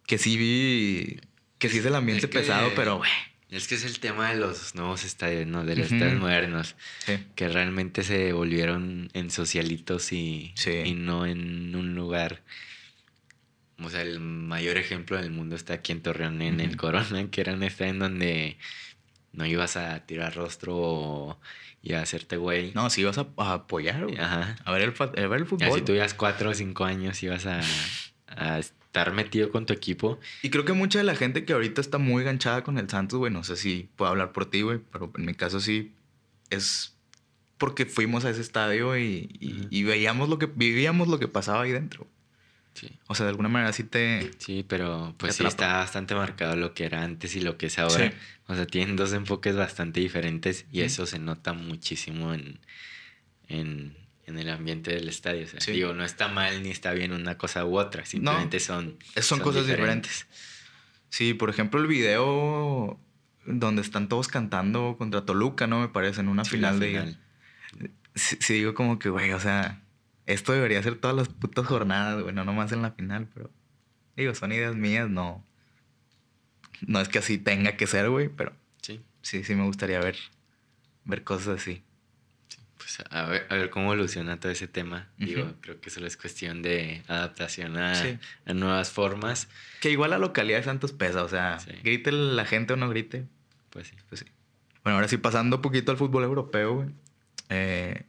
que 0.06 0.18
sí, 0.18 1.20
que 1.58 1.68
sí 1.68 1.78
es 1.78 1.86
el 1.86 1.94
ambiente 1.94 2.28
pesado, 2.28 2.70
pero, 2.76 2.98
güey. 2.98 3.10
Es 3.50 3.68
que 3.68 3.76
es 3.76 3.84
el 3.84 4.00
tema 4.00 4.30
de 4.30 4.36
los 4.36 4.74
nuevos 4.74 5.04
estadios, 5.04 5.46
¿no? 5.46 5.64
De 5.64 5.76
los 5.76 5.92
estadios 5.92 6.18
modernos. 6.18 6.74
Que 7.36 7.48
realmente 7.48 8.02
se 8.02 8.32
volvieron 8.32 9.10
en 9.14 9.30
socialitos 9.30 10.12
y, 10.12 10.52
y 10.84 10.94
no 10.94 11.24
en 11.24 11.76
un 11.76 11.94
lugar 11.94 12.42
o 13.82 13.90
sea, 13.90 14.02
el 14.02 14.20
mayor 14.20 14.76
ejemplo 14.76 15.16
del 15.16 15.30
mundo 15.30 15.56
está 15.56 15.74
aquí 15.74 15.92
en 15.92 16.02
Torreón, 16.02 16.40
en 16.42 16.60
el 16.60 16.76
Corona, 16.76 17.28
que 17.30 17.40
era 17.40 17.54
un 17.54 17.62
en 17.62 17.98
donde 17.98 18.56
no 19.32 19.44
ibas 19.46 19.76
a 19.76 20.00
tirar 20.06 20.34
rostro 20.34 21.38
y 21.82 21.94
a 21.94 22.02
hacerte 22.02 22.36
güey. 22.36 22.72
No, 22.74 22.88
si 22.88 23.00
ibas 23.00 23.18
a, 23.18 23.26
apoyar, 23.36 24.06
Ajá. 24.18 24.56
A 24.64 24.72
ver 24.72 24.82
el, 24.82 24.94
a 24.98 25.26
ver 25.26 25.40
el 25.40 25.46
fútbol. 25.46 25.68
Y 25.68 25.72
si 25.72 25.80
tuvieras 25.82 26.14
cuatro 26.14 26.50
o 26.50 26.54
cinco 26.54 26.84
años 26.84 27.22
ibas 27.22 27.46
a, 27.46 27.60
a, 28.28 28.58
estar 28.58 29.12
metido 29.12 29.50
con 29.50 29.66
tu 29.66 29.72
equipo. 29.72 30.20
Y 30.42 30.50
creo 30.50 30.64
que 30.64 30.72
mucha 30.72 30.98
de 30.98 31.04
la 31.04 31.16
gente 31.16 31.44
que 31.44 31.52
ahorita 31.52 31.80
está 31.80 31.98
muy 31.98 32.22
ganchada 32.22 32.62
con 32.62 32.78
el 32.78 32.88
Santos, 32.88 33.18
güey, 33.18 33.32
no 33.32 33.42
sé 33.42 33.56
si 33.56 33.88
puedo 33.96 34.10
hablar 34.10 34.32
por 34.32 34.48
ti, 34.48 34.62
güey, 34.62 34.78
pero 34.92 35.12
en 35.16 35.24
mi 35.24 35.34
caso 35.34 35.58
sí 35.58 35.92
es 36.50 36.96
porque 37.58 37.86
fuimos 37.86 38.24
a 38.24 38.30
ese 38.30 38.40
estadio 38.40 38.96
y, 38.98 39.28
y 39.70 39.82
veíamos 39.82 40.28
lo 40.28 40.38
que, 40.38 40.46
vivíamos 40.46 41.08
lo 41.08 41.18
que 41.18 41.28
pasaba 41.28 41.62
ahí 41.62 41.72
dentro. 41.72 42.06
O 43.06 43.14
sea, 43.14 43.26
de 43.26 43.30
alguna 43.30 43.48
manera 43.48 43.72
sí 43.72 43.84
te... 43.84 44.30
Sí, 44.38 44.64
pero 44.66 45.14
pues 45.18 45.36
sí 45.36 45.44
está 45.44 45.74
bastante 45.74 46.14
marcado 46.14 46.56
lo 46.56 46.74
que 46.74 46.84
era 46.84 47.02
antes 47.02 47.36
y 47.36 47.40
lo 47.40 47.56
que 47.56 47.66
es 47.66 47.78
ahora. 47.78 48.12
O 48.46 48.54
sea, 48.54 48.66
tienen 48.66 48.96
dos 48.96 49.12
enfoques 49.12 49.56
bastante 49.56 50.00
diferentes 50.00 50.66
y 50.72 50.82
eso 50.82 51.06
se 51.06 51.18
nota 51.18 51.52
muchísimo 51.52 52.34
en, 52.34 52.58
en, 53.48 53.96
el 54.26 54.48
ambiente 54.50 54.92
del 54.92 55.08
estadio. 55.08 55.44
O 55.44 55.60
sea, 55.60 55.74
digo, 55.74 55.92
no 55.94 56.04
está 56.04 56.28
mal 56.28 56.62
ni 56.62 56.70
está 56.70 56.92
bien 56.92 57.12
una 57.12 57.38
cosa 57.38 57.64
u 57.64 57.78
otra, 57.78 58.04
simplemente 58.04 58.60
son, 58.60 58.98
son... 59.20 59.40
cosas 59.40 59.66
diferentes. 59.66 60.26
Sí, 61.08 61.34
por 61.34 61.50
ejemplo, 61.50 61.80
el 61.80 61.86
video 61.86 62.98
donde 63.46 63.82
están 63.82 64.08
todos 64.08 64.28
cantando 64.28 64.96
contra 64.98 65.24
Toluca, 65.24 65.66
¿no? 65.66 65.80
Me 65.80 65.88
parece, 65.88 66.22
en 66.22 66.28
una 66.28 66.44
final, 66.44 66.80
de... 66.80 67.16
sí, 68.14 68.54
digo 68.54 68.74
como 68.74 68.98
que, 68.98 69.10
güey, 69.10 69.32
o 69.32 69.40
sea 69.40 69.83
esto 70.26 70.52
debería 70.52 70.82
ser 70.82 70.96
todas 70.96 71.16
las 71.16 71.28
putas 71.28 71.66
jornadas, 71.66 72.22
güey, 72.22 72.34
no 72.34 72.44
nomás 72.44 72.72
en 72.72 72.82
la 72.82 72.92
final, 72.92 73.28
pero 73.32 73.50
digo, 74.16 74.34
son 74.34 74.52
ideas 74.52 74.74
mías, 74.74 75.08
no. 75.08 75.44
No 76.86 77.00
es 77.00 77.08
que 77.08 77.18
así 77.18 77.38
tenga 77.38 77.76
que 77.76 77.86
ser, 77.86 78.10
güey, 78.10 78.28
pero 78.28 78.52
sí, 78.80 79.02
sí, 79.22 79.44
sí 79.44 79.54
me 79.54 79.64
gustaría 79.64 80.00
ver, 80.00 80.16
ver 81.04 81.24
cosas 81.24 81.60
así. 81.60 81.82
pues 82.76 83.02
a 83.10 83.26
ver, 83.26 83.46
a 83.50 83.54
ver 83.54 83.70
cómo 83.70 83.92
evoluciona 83.92 84.40
todo 84.40 84.50
ese 84.50 84.66
tema. 84.66 85.08
Digo, 85.18 85.54
creo 85.60 85.80
que 85.80 85.90
solo 85.90 86.06
es 86.06 86.16
cuestión 86.16 86.62
de 86.62 87.02
adaptación 87.06 87.76
a, 87.76 87.94
nuevas 88.46 88.90
formas. 88.90 89.48
Que 89.80 89.90
igual 89.90 90.10
la 90.10 90.18
localidad 90.18 90.58
de 90.58 90.64
Santos 90.64 90.92
pesa, 90.92 91.22
o 91.22 91.28
sea, 91.28 91.58
grite 91.82 92.12
la 92.12 92.44
gente 92.44 92.72
o 92.72 92.76
no 92.76 92.88
grite. 92.88 93.26
Pues 93.70 93.88
sí. 93.88 93.94
Pues 94.08 94.20
sí. 94.20 94.26
Bueno, 94.82 94.96
ahora 94.96 95.08
sí, 95.08 95.16
pasando 95.16 95.56
un 95.56 95.62
poquito 95.62 95.92
al 95.92 95.98
fútbol 95.98 96.24
europeo, 96.24 96.74
güey. 96.74 96.88
Eh, 97.48 98.04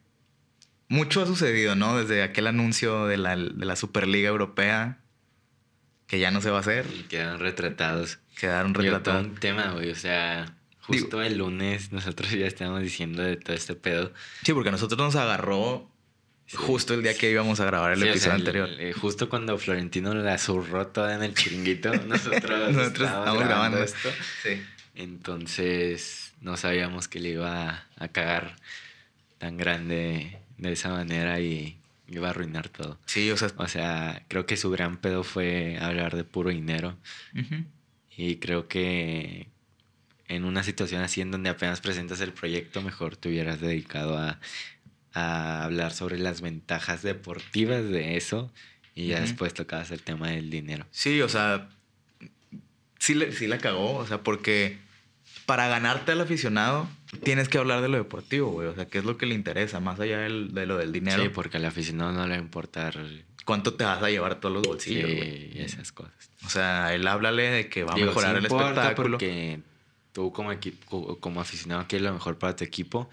mucho 0.87 1.21
ha 1.21 1.25
sucedido, 1.25 1.75
¿no? 1.75 1.97
Desde 1.97 2.23
aquel 2.23 2.47
anuncio 2.47 3.05
de 3.05 3.17
la, 3.17 3.35
de 3.35 3.65
la 3.65 3.75
Superliga 3.75 4.29
Europea, 4.29 4.99
que 6.07 6.19
ya 6.19 6.31
no 6.31 6.41
se 6.41 6.49
va 6.49 6.57
a 6.57 6.61
hacer. 6.61 6.85
Y 6.97 7.03
quedaron 7.03 7.39
retratados. 7.39 8.19
Quedaron 8.37 8.73
retratados. 8.73 9.25
un 9.25 9.35
tema, 9.35 9.71
güey. 9.71 9.91
O 9.91 9.95
sea, 9.95 10.55
justo 10.81 11.21
el 11.21 11.37
lunes 11.37 11.91
nosotros 11.91 12.31
ya 12.31 12.45
estábamos 12.45 12.81
diciendo 12.81 13.23
de 13.23 13.37
todo 13.37 13.55
este 13.55 13.75
pedo. 13.75 14.13
Sí, 14.43 14.53
porque 14.53 14.69
a 14.69 14.71
nosotros 14.71 14.99
nos 14.99 15.15
agarró 15.15 15.89
justo 16.53 16.93
el 16.93 17.01
día 17.01 17.17
que 17.17 17.31
íbamos 17.31 17.59
a 17.59 17.65
grabar 17.65 17.93
el 17.93 18.03
episodio 18.03 18.35
anterior. 18.35 18.69
Eh, 18.77 18.93
justo 18.93 19.29
cuando 19.29 19.57
Florentino 19.57 20.13
la 20.13 20.37
zurró 20.37 20.87
toda 20.87 21.15
en 21.15 21.23
el 21.23 21.33
chiringuito, 21.33 21.93
nosotros, 22.05 22.71
nosotros 22.71 23.09
estábamos 23.09 23.43
grabando, 23.43 23.81
esto. 23.81 24.09
Sí. 24.43 24.61
Entonces 24.93 26.33
no 26.41 26.55
sabíamos 26.57 27.07
que 27.07 27.19
le 27.19 27.29
iba 27.29 27.85
a 27.97 28.07
cagar 28.09 28.55
tan 29.39 29.57
grande 29.57 30.39
de 30.57 30.71
esa 30.71 30.89
manera 30.89 31.39
y 31.39 31.77
iba 32.07 32.27
a 32.27 32.31
arruinar 32.31 32.69
todo. 32.69 32.99
Sí, 33.05 33.29
o 33.31 33.37
sea. 33.37 33.51
O 33.57 33.67
sea, 33.67 34.23
creo 34.27 34.45
que 34.45 34.57
su 34.57 34.69
gran 34.69 34.97
pedo 34.97 35.23
fue 35.23 35.77
hablar 35.79 36.15
de 36.15 36.23
puro 36.23 36.49
dinero. 36.49 36.97
Y 38.17 38.37
creo 38.37 38.67
que 38.67 39.47
en 40.27 40.45
una 40.45 40.63
situación 40.63 41.01
así 41.01 41.21
en 41.21 41.31
donde 41.31 41.49
apenas 41.49 41.81
presentas 41.81 42.21
el 42.21 42.33
proyecto, 42.33 42.81
mejor 42.81 43.15
te 43.15 43.29
hubieras 43.29 43.59
dedicado 43.59 44.17
a, 44.17 44.39
hablar 45.13 45.93
sobre 45.93 46.17
las 46.17 46.41
ventajas 46.41 47.01
deportivas 47.01 47.85
de 47.85 48.17
eso 48.17 48.51
y 48.95 49.07
ya 49.07 49.21
después 49.21 49.53
tocabas 49.53 49.91
el 49.91 50.01
tema 50.01 50.27
del 50.27 50.49
dinero. 50.49 50.85
Sí, 50.91 51.21
o 51.21 51.29
sea, 51.29 51.69
sí, 52.99 53.13
le, 53.13 53.31
sí 53.31 53.47
la 53.47 53.57
cagó, 53.59 53.95
o 53.95 54.05
sea, 54.05 54.23
porque 54.23 54.77
para 55.45 55.69
ganarte 55.69 56.11
al 56.11 56.19
aficionado, 56.19 56.89
tienes 57.15 57.49
que 57.49 57.57
hablar 57.57 57.81
de 57.81 57.89
lo 57.89 57.97
deportivo, 57.97 58.51
güey. 58.51 58.67
O 58.67 58.75
sea, 58.75 58.87
¿qué 58.87 58.99
es 58.99 59.05
lo 59.05 59.17
que 59.17 59.25
le 59.25 59.35
interesa? 59.35 59.79
Más 59.79 59.99
allá 59.99 60.19
de 60.19 60.29
lo 60.65 60.77
del 60.77 60.91
dinero. 60.91 61.23
Sí, 61.23 61.29
porque 61.29 61.57
al 61.57 61.65
aficionado 61.65 62.11
no 62.11 62.23
le 62.23 62.29
va 62.29 62.35
a 62.35 62.39
importar... 62.39 62.97
¿Cuánto 63.45 63.75
te 63.75 63.83
vas 63.83 64.01
a 64.01 64.09
llevar 64.09 64.39
todos 64.39 64.55
los 64.55 64.63
bolsillos, 64.63 65.05
güey? 65.05 65.51
Sí, 65.51 65.59
esas 65.59 65.91
cosas. 65.91 66.31
O 66.45 66.49
sea, 66.49 66.93
él 66.95 67.07
háblale 67.07 67.43
de 67.43 67.69
que 67.69 67.83
va 67.83 67.93
a 67.93 67.97
mejorar 67.97 68.37
el 68.37 68.45
espectáculo. 68.45 69.17
porque 69.17 69.59
tú 70.15 70.31
como 70.31 70.51
equipo, 70.51 71.19
como 71.19 71.41
aficionado 71.41 71.85
quieres 71.87 72.07
lo 72.07 72.13
mejor 72.13 72.37
para 72.37 72.55
tu 72.55 72.63
equipo, 72.63 73.09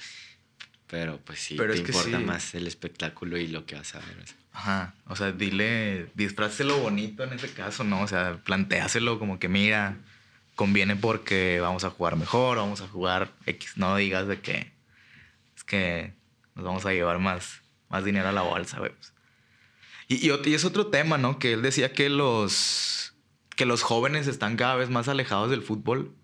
pero 0.87 1.19
pues 1.25 1.41
sí, 1.41 1.57
te 1.57 1.77
importa 1.77 2.21
más 2.21 2.55
el 2.55 2.67
espectáculo 2.67 3.37
y 3.37 3.49
lo 3.49 3.67
que 3.67 3.75
vas 3.75 3.95
a 3.95 3.99
ver. 3.99 4.25
Ajá, 4.53 4.95
o 5.09 5.17
sea, 5.17 5.33
dile, 5.33 6.07
disfrázelo 6.15 6.79
bonito 6.79 7.25
en 7.25 7.33
ese 7.33 7.53
caso, 7.53 7.83
¿no? 7.83 8.03
O 8.03 8.07
sea, 8.07 8.39
planteáselo 8.45 9.19
como 9.19 9.39
que 9.39 9.49
mira, 9.49 9.97
conviene 10.55 10.97
porque 10.97 11.61
vamos 11.61 11.85
a 11.85 11.91
jugar 11.91 12.17
mejor, 12.17 12.59
vamos 12.59 12.81
a 12.81 12.89
jugar 12.89 13.33
X, 13.47 13.73
no 13.77 13.97
digas 13.97 14.27
de 14.27 14.41
que 14.41 14.73
es 15.57 15.65
que 15.65 16.15
nos 16.55 16.65
vamos 16.65 16.87
a 16.87 16.93
llevar 16.93 17.19
más, 17.19 17.61
más 17.89 18.05
dinero 18.05 18.29
a 18.29 18.33
la 18.33 18.43
bolsa, 18.43 18.79
güey. 18.79 18.93
Pues. 18.93 19.13
Y, 20.09 20.29
y, 20.29 20.55
es 20.55 20.65
otro 20.65 20.89
tema, 20.89 21.19
¿no? 21.19 21.39
Que 21.39 21.55
él 21.55 21.63
decía 21.63 21.93
que 21.93 22.11
los, 22.11 23.15
que 23.57 23.65
los 23.65 23.83
jóvenes 23.83 24.27
están 24.27 24.57
cada 24.57 24.77
vez 24.77 24.91
más 24.91 25.09
alejados 25.09 25.51
del 25.51 25.63
fútbol. 25.63 26.15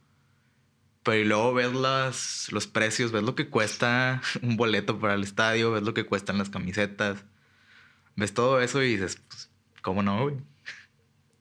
Pero 1.02 1.18
y 1.18 1.24
luego 1.24 1.54
ves 1.54 1.72
las, 1.72 2.52
los 2.52 2.66
precios, 2.66 3.12
ves 3.12 3.22
lo 3.22 3.34
que 3.34 3.48
cuesta 3.48 4.20
un 4.42 4.56
boleto 4.56 4.98
para 4.98 5.14
el 5.14 5.22
estadio, 5.22 5.72
ves 5.72 5.82
lo 5.82 5.94
que 5.94 6.04
cuestan 6.04 6.38
las 6.38 6.50
camisetas, 6.50 7.24
ves 8.16 8.34
todo 8.34 8.60
eso 8.60 8.82
y 8.82 8.96
dices, 8.96 9.22
pues, 9.28 9.50
¿cómo 9.82 10.02
no, 10.02 10.22
güey? 10.22 10.36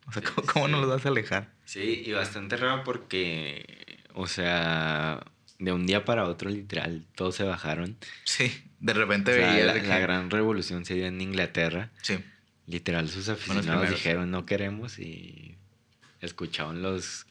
O 0.08 0.14
sea, 0.14 0.24
¿cómo, 0.54 0.70
no 0.70 0.80
los 0.80 0.90
vas 0.90 1.06
a 1.06 1.10
alejar? 1.10 1.54
Sí, 1.68 2.02
y 2.06 2.14
bastante 2.14 2.56
raro 2.56 2.86
porque, 2.86 4.00
o 4.14 4.26
sea, 4.26 5.22
de 5.60 5.74
un 5.74 5.86
día 5.86 6.06
para 6.06 6.24
otro, 6.24 6.50
literal, 6.50 7.06
todos 7.14 7.36
se 7.36 7.44
bajaron. 7.44 7.98
Sí, 8.24 8.50
de 8.80 8.94
repente 8.94 9.38
la, 9.38 9.74
la, 9.76 10.00
gran 10.00 10.30
revolución 10.30 10.86
se 10.86 10.94
dio 10.94 11.08
en 11.08 11.20
Inglaterra. 11.20 11.92
Sí. 12.02 12.24
Literal, 12.68 13.10
sus 13.10 13.28
aficionados 13.28 13.90
dijeron 13.90 14.32
no 14.32 14.46
queremos 14.46 14.98
y 14.98 15.58
escuchaban 16.22 16.82
los, 16.82 17.26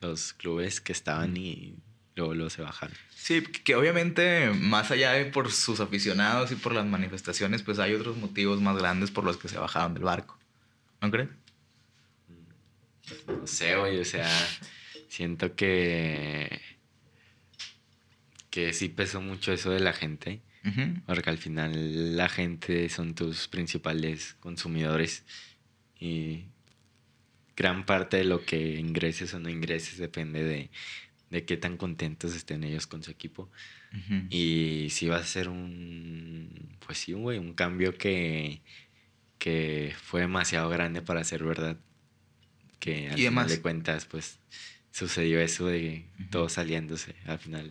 los 0.00 0.32
clubes 0.32 0.80
que 0.80 0.92
estaban 0.92 1.36
y 1.36 1.76
luego, 2.14 2.32
luego 2.32 2.48
se 2.48 2.62
bajaron. 2.62 2.96
Sí, 3.14 3.42
que 3.42 3.76
obviamente, 3.76 4.48
más 4.48 4.92
allá 4.92 5.12
de 5.12 5.26
por 5.26 5.52
sus 5.52 5.80
aficionados 5.80 6.52
y 6.52 6.54
por 6.54 6.72
las 6.72 6.86
manifestaciones, 6.86 7.62
pues 7.62 7.78
hay 7.78 7.92
otros 7.92 8.16
motivos 8.16 8.62
más 8.62 8.78
grandes 8.78 9.10
por 9.10 9.24
los 9.24 9.36
que 9.36 9.48
se 9.48 9.58
bajaron 9.58 9.92
del 9.92 10.04
barco. 10.04 10.38
¿No 11.02 11.10
crees? 11.10 11.28
No 13.26 13.46
sé, 13.46 13.76
güey, 13.76 13.98
o 13.98 14.04
sea, 14.04 14.28
siento 15.08 15.54
que. 15.54 16.60
que 18.50 18.72
sí 18.72 18.88
pesó 18.88 19.20
mucho 19.20 19.52
eso 19.52 19.70
de 19.70 19.80
la 19.80 19.92
gente. 19.92 20.40
Porque 21.04 21.28
al 21.28 21.36
final 21.36 22.16
la 22.16 22.30
gente 22.30 22.88
son 22.88 23.14
tus 23.14 23.48
principales 23.48 24.34
consumidores. 24.40 25.24
Y 26.00 26.44
gran 27.54 27.84
parte 27.84 28.16
de 28.16 28.24
lo 28.24 28.44
que 28.46 28.76
ingreses 28.76 29.34
o 29.34 29.40
no 29.40 29.50
ingreses 29.50 29.98
depende 29.98 30.42
de, 30.42 30.70
de 31.28 31.44
qué 31.44 31.58
tan 31.58 31.76
contentos 31.76 32.34
estén 32.34 32.64
ellos 32.64 32.86
con 32.86 33.02
su 33.02 33.10
equipo. 33.10 33.50
Y 34.30 34.88
si 34.90 35.06
va 35.06 35.18
a 35.18 35.24
ser 35.24 35.48
un. 35.48 36.76
Pues 36.84 36.98
sí, 36.98 37.12
güey, 37.12 37.38
un 37.38 37.52
cambio 37.52 37.96
que. 37.96 38.62
que 39.38 39.94
fue 40.02 40.22
demasiado 40.22 40.68
grande 40.70 41.02
para 41.02 41.22
ser 41.24 41.44
verdad 41.44 41.78
que 42.78 43.08
al 43.10 43.16
final 43.16 43.48
de 43.48 43.60
cuentas, 43.60 44.06
pues 44.06 44.38
sucedió 44.90 45.40
eso 45.40 45.66
de 45.66 46.06
todo 46.30 46.48
saliéndose 46.48 47.14
al 47.26 47.38
final. 47.38 47.70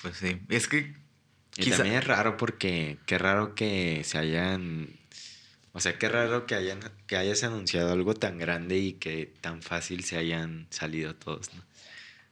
Pues 0.00 0.16
sí, 0.16 0.40
es 0.48 0.68
que... 0.68 0.94
Y 1.56 1.70
también 1.70 1.96
es 1.96 2.06
raro 2.06 2.38
porque 2.38 2.96
qué 3.04 3.18
raro 3.18 3.54
que 3.54 4.02
se 4.04 4.16
hayan... 4.18 4.88
O 5.72 5.80
sea, 5.80 5.98
qué 5.98 6.08
raro 6.08 6.46
que, 6.46 6.54
hayan, 6.54 6.80
que 7.06 7.16
hayas 7.16 7.42
anunciado 7.44 7.92
algo 7.92 8.14
tan 8.14 8.38
grande 8.38 8.78
y 8.78 8.92
que 8.94 9.32
tan 9.40 9.62
fácil 9.62 10.04
se 10.04 10.16
hayan 10.16 10.66
salido 10.70 11.14
todos, 11.14 11.52
¿no? 11.54 11.62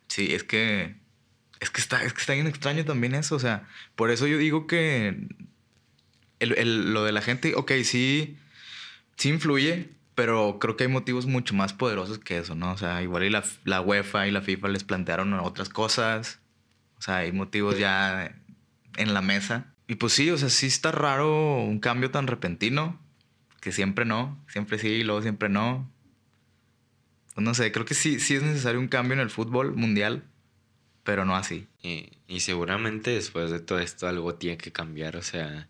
Sí, 0.08 0.34
es 0.34 0.44
que... 0.44 0.94
Es 1.60 1.68
que 1.68 1.82
está, 1.82 2.02
es 2.02 2.14
que 2.14 2.20
está 2.20 2.32
bien 2.32 2.46
extraño 2.46 2.86
también 2.86 3.14
eso, 3.14 3.36
o 3.36 3.38
sea, 3.38 3.68
por 3.94 4.10
eso 4.10 4.26
yo 4.26 4.38
digo 4.38 4.66
que 4.66 5.28
el, 6.38 6.94
lo 6.94 7.04
de 7.04 7.12
la 7.12 7.20
gente, 7.20 7.54
ok, 7.54 7.72
sí, 7.84 8.38
sí 9.18 9.28
influye, 9.28 9.90
pero 10.14 10.58
creo 10.58 10.76
que 10.76 10.84
hay 10.84 10.90
motivos 10.90 11.26
mucho 11.26 11.54
más 11.54 11.72
poderosos 11.72 12.18
que 12.18 12.38
eso, 12.38 12.54
¿no? 12.54 12.72
O 12.72 12.78
sea, 12.78 13.02
igual 13.02 13.24
y 13.24 13.30
la, 13.30 13.44
la 13.64 13.80
UEFA 13.80 14.26
y 14.26 14.30
la 14.30 14.42
FIFA 14.42 14.68
les 14.68 14.84
plantearon 14.84 15.32
otras 15.34 15.68
cosas. 15.68 16.40
O 16.98 17.02
sea, 17.02 17.18
hay 17.18 17.32
motivos 17.32 17.78
ya 17.78 18.34
en 18.96 19.14
la 19.14 19.22
mesa. 19.22 19.74
Y 19.86 19.96
pues 19.96 20.12
sí, 20.12 20.30
o 20.30 20.36
sea, 20.38 20.50
sí 20.50 20.66
está 20.66 20.92
raro 20.92 21.62
un 21.62 21.80
cambio 21.80 22.10
tan 22.10 22.26
repentino. 22.26 23.00
Que 23.60 23.72
siempre 23.72 24.04
no, 24.04 24.42
siempre 24.48 24.78
sí 24.78 24.88
y 24.88 25.04
luego 25.04 25.22
siempre 25.22 25.48
no. 25.48 25.90
Pues 27.34 27.44
no 27.44 27.54
sé, 27.54 27.72
creo 27.72 27.84
que 27.84 27.94
sí, 27.94 28.20
sí 28.20 28.34
es 28.34 28.42
necesario 28.42 28.80
un 28.80 28.88
cambio 28.88 29.14
en 29.14 29.20
el 29.20 29.30
fútbol 29.30 29.74
mundial, 29.74 30.24
pero 31.04 31.24
no 31.24 31.36
así. 31.36 31.66
Y, 31.82 32.10
y 32.26 32.40
seguramente 32.40 33.10
después 33.10 33.50
de 33.50 33.60
todo 33.60 33.78
esto 33.78 34.08
algo 34.08 34.34
tiene 34.34 34.58
que 34.58 34.72
cambiar. 34.72 35.16
O 35.16 35.22
sea, 35.22 35.68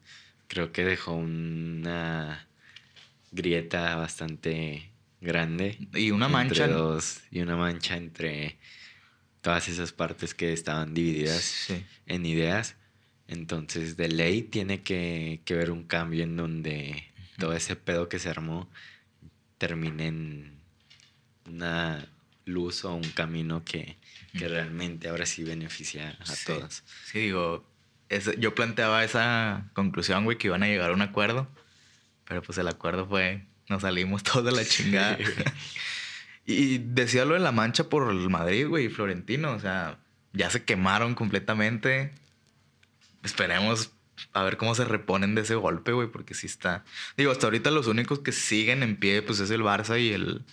creo 0.49 0.73
que 0.73 0.85
dejó 0.85 1.13
una 1.13 2.49
grieta 3.31 3.97
bastante 3.97 4.91
grande. 5.21 5.79
Y 5.95 6.11
una 6.11 6.29
mancha. 6.29 6.67
Dos, 6.69 7.21
y 7.31 7.41
una 7.41 7.57
mancha 7.57 7.97
entre 7.97 8.59
todas 9.41 9.69
esas 9.69 9.93
partes 9.93 10.35
que 10.35 10.53
estaban 10.53 10.95
divididas 10.95 11.69
en 12.07 12.27
ideas. 12.27 12.77
Entonces, 13.29 13.97
de 13.97 14.09
ley 14.09 14.43
tiene 14.43 14.83
que, 14.83 15.41
que 15.45 15.55
ver 15.55 15.71
un 15.71 15.85
cambio 15.85 16.25
en 16.25 16.37
donde 16.37 17.05
todo 17.39 17.55
ese 17.55 17.77
pedo 17.77 18.09
que 18.09 18.19
se 18.19 18.29
armó 18.29 18.69
termine 19.57 20.09
en 20.09 20.61
una 21.47 22.07
luz 22.45 22.85
o 22.85 22.95
un 22.95 23.09
camino 23.11 23.65
que, 23.65 23.97
que 24.37 24.49
realmente 24.49 25.09
ahora 25.09 25.27
sí 25.27 25.45
beneficia 25.45 26.19
a 26.21 26.35
todos. 26.45 26.83
Sí, 27.07 27.21
digo, 27.21 27.65
yo 28.39 28.55
planteaba 28.55 29.05
esa 29.05 29.71
conclusión, 29.75 30.25
güey, 30.25 30.37
que 30.37 30.49
iban 30.49 30.65
a 30.65 30.67
llegar 30.67 30.91
a 30.91 30.95
un 30.95 31.03
acuerdo 31.03 31.49
pero 32.31 32.43
pues 32.43 32.57
el 32.59 32.69
acuerdo 32.69 33.09
fue, 33.09 33.45
nos 33.69 33.83
salimos 33.83 34.23
todos 34.23 34.45
de 34.45 34.53
la 34.53 34.65
chingada. 34.65 35.19
y 36.47 36.79
decía 36.79 37.25
lo 37.25 37.35
de 37.35 37.41
la 37.41 37.51
mancha 37.51 37.89
por 37.89 38.09
el 38.09 38.31
Madrid, 38.31 38.69
güey, 38.69 38.85
y 38.85 38.89
Florentino. 38.89 39.51
O 39.51 39.59
sea, 39.59 39.99
ya 40.33 40.49
se 40.49 40.65
quemaron 40.65 41.17
completamente. 41.17 42.13
Esperemos 43.25 43.91
a 44.33 44.45
ver 44.45 44.59
cómo 44.59 44.77
se 44.77 44.85
reponen 44.85 45.35
de 45.35 45.41
ese 45.41 45.57
golpe, 45.57 45.91
güey, 45.91 46.07
porque 46.07 46.35
sí 46.35 46.47
está. 46.47 46.85
Digo, 47.17 47.33
hasta 47.33 47.49
ahorita 47.49 47.73
los 47.73 47.89
únicos 47.89 48.21
que 48.21 48.31
siguen 48.31 48.85
en 48.85 48.95
pie, 48.97 49.23
pues 49.23 49.41
es 49.41 49.51
el 49.51 49.63
Barça 49.63 50.01
y 50.01 50.13
el. 50.13 50.45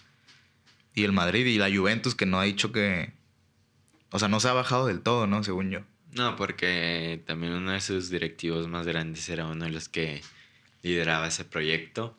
Y 0.96 1.04
el 1.04 1.12
Madrid 1.12 1.46
y 1.46 1.60
la 1.60 1.70
Juventus, 1.70 2.16
que 2.16 2.26
no 2.26 2.40
ha 2.40 2.44
dicho 2.44 2.72
que. 2.72 3.14
O 4.10 4.18
sea, 4.18 4.30
no 4.30 4.40
se 4.40 4.48
ha 4.48 4.54
bajado 4.54 4.88
del 4.88 5.02
todo, 5.02 5.28
¿no? 5.28 5.44
Según 5.44 5.70
yo. 5.70 5.82
No, 6.14 6.36
porque 6.38 7.22
también 7.28 7.54
uno 7.54 7.74
de 7.74 7.82
sus 7.82 8.10
directivos 8.10 8.68
más 8.68 8.88
grandes 8.88 9.30
era 9.30 9.46
uno 9.46 9.66
de 9.66 9.72
los 9.72 9.90
que 9.90 10.24
lideraba 10.88 11.28
ese 11.28 11.46
proyecto. 11.46 12.18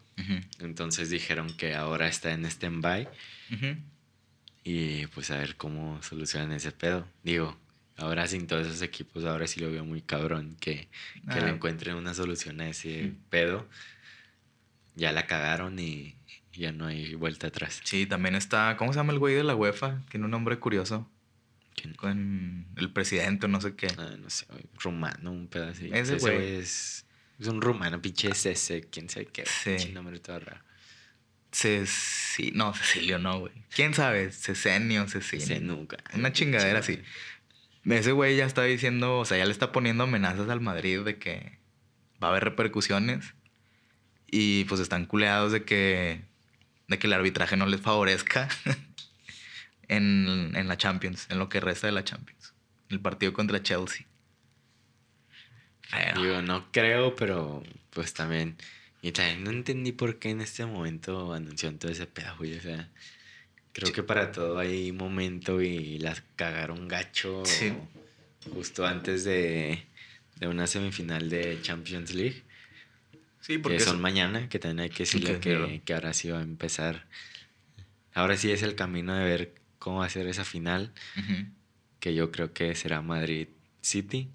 Entonces 0.59 1.11
dijeron 1.11 1.57
que 1.57 1.75
ahora 1.75 2.09
está 2.09 2.33
en 2.33 2.45
stand-by. 2.45 3.09
Y 4.65 5.07
pues 5.09 5.31
a 5.31 5.39
ver 5.39 5.57
cómo 5.57 6.03
solucionan 6.03 6.53
ese 6.53 6.73
pedo. 6.73 7.07
Digo, 7.23 7.57
ahora 7.97 8.27
sin 8.27 8.47
todos 8.47 8.67
esos 8.67 8.83
equipos, 8.83 9.25
ahora 9.25 9.47
sí 9.47 9.61
lo 9.61 9.71
veo 9.71 9.85
muy 9.85 10.03
cabrón 10.03 10.57
que, 10.61 10.89
que 11.33 11.41
le 11.41 11.49
encuentren 11.49 11.97
una 11.97 12.15
solución 12.15 12.61
a 12.61 12.69
ese 12.69 13.13
pedo. 13.31 13.67
Ya 14.97 15.13
la 15.13 15.27
cagaron 15.27 15.79
y 15.79 16.17
ya 16.53 16.73
no 16.73 16.87
hay 16.87 17.15
vuelta 17.15 17.47
atrás. 17.47 17.81
Sí, 17.85 18.05
también 18.05 18.35
está, 18.35 18.77
¿cómo 18.77 18.93
se 18.93 18.99
llama 18.99 19.13
el 19.13 19.21
güey 19.21 19.35
de 19.35 19.45
la 19.45 19.55
UEFA? 19.55 20.03
Tiene 20.11 20.27
un 20.27 20.33
nombre 20.33 20.59
curioso. 20.59 21.09
Con 21.97 22.67
el 22.77 22.91
presidente, 22.93 23.47
no 23.47 23.61
sé 23.61 23.77
qué. 23.77 23.87
Ah, 23.97 24.17
no 24.19 24.29
sé, 24.29 24.47
rumano, 24.81 25.31
un 25.31 25.47
pedazo. 25.47 25.85
Ese 25.85 26.17
güey 26.17 26.57
es 26.57 27.07
es 27.38 27.46
un 27.46 27.61
rumano, 27.61 28.03
pinche 28.03 28.31
ese, 28.31 28.88
quién 28.90 29.09
sabe 29.09 29.27
qué. 29.27 29.44
Sí. 29.46 29.92
nombre 29.92 30.18
todo 30.18 30.40
raro. 30.40 30.61
sí, 31.53 32.51
no, 32.53 32.74
Cecilio 32.74 33.18
no, 33.18 33.40
güey. 33.40 33.53
¿Quién 33.74 33.94
sabe? 33.94 34.33
Cecenio, 34.33 35.07
Cecilio. 35.09 35.61
nunca. 35.61 35.98
Una 36.14 36.33
chingadera 36.33 36.80
así. 36.80 37.01
Ese 37.84 38.12
güey 38.12 38.36
ya 38.36 38.45
está 38.45 38.64
diciendo, 38.64 39.18
o 39.18 39.24
sea, 39.24 39.39
ya 39.39 39.45
le 39.45 39.53
está 39.53 39.70
poniendo 39.70 40.05
amenazas 40.05 40.49
al 40.49 40.61
Madrid 40.61 41.01
de 41.01 41.18
que 41.18 41.59
va 42.22 42.28
a 42.28 42.30
haber 42.30 42.45
repercusiones. 42.45 43.34
Y 44.30 44.64
pues 44.64 44.80
están 44.80 45.07
culeados 45.07 45.53
de 45.53 45.64
que, 45.64 46.22
de 46.89 46.99
que 46.99 47.07
el 47.07 47.12
arbitraje 47.12 47.57
no 47.57 47.66
les 47.66 47.80
favorezca 47.80 48.49
en, 49.89 50.53
en 50.55 50.68
la 50.68 50.76
Champions, 50.76 51.28
en 51.30 51.39
lo 51.39 51.49
que 51.49 51.61
resta 51.61 51.86
de 51.86 51.93
la 51.93 52.05
Champions. 52.05 52.53
El 52.91 53.01
partido 53.01 53.32
contra 53.32 53.62
Chelsea. 53.62 54.08
Digo, 56.16 56.43
no 56.43 56.70
creo, 56.72 57.16
pero 57.16 57.62
pues 57.91 58.14
también. 58.14 58.57
Y 59.01 59.12
también 59.12 59.45
no 59.45 59.51
entendí 59.51 59.93
por 59.93 60.18
qué 60.18 60.30
en 60.30 60.41
este 60.41 60.66
momento 60.66 61.32
anunció 61.32 61.72
todo 61.76 61.91
ese 61.91 62.07
pedo, 62.07 62.36
güey. 62.36 62.57
O 62.57 62.61
sea, 62.61 62.89
Creo 63.78 63.93
que 63.93 64.03
para 64.03 64.32
todo 64.32 64.59
hay 64.59 64.91
momento 64.91 65.62
y 65.62 65.99
las 65.99 66.22
cagaron 66.34 66.89
gacho 66.89 67.45
justo 68.53 68.84
antes 68.84 69.22
de, 69.22 69.84
una 70.41 70.66
semifinal 70.66 71.30
de 71.30 71.61
Champions 71.62 72.12
League. 72.12 72.43
Sí, 73.41 73.59
porque 73.59 73.78
que 73.78 73.84
son 73.84 74.01
mañana, 74.01 74.49
que 74.49 74.59
también 74.59 74.80
hay 74.80 74.91
que 74.91 75.05
decirle 75.05 75.39
que, 75.39 75.95
ahora 75.95 76.12
sí 76.12 76.28
va 76.28 76.41
a 76.41 76.43
empezar. 76.43 77.07
Ahora 78.14 78.36
sí 78.36 78.51
es 78.51 78.62
el 78.62 78.74
camino 78.74 79.14
de 79.14 79.24
ver 79.24 79.55
cómo 79.78 79.99
va 79.99 80.07
a 80.07 80.11
ser 80.11 80.26
esa 80.26 80.45
final, 80.45 80.93
que 82.01 82.14
yo 82.14 82.32
creo 82.32 82.53
que 82.53 82.74
será 82.74 83.01
Madrid 83.01 83.47
City. 83.80 84.28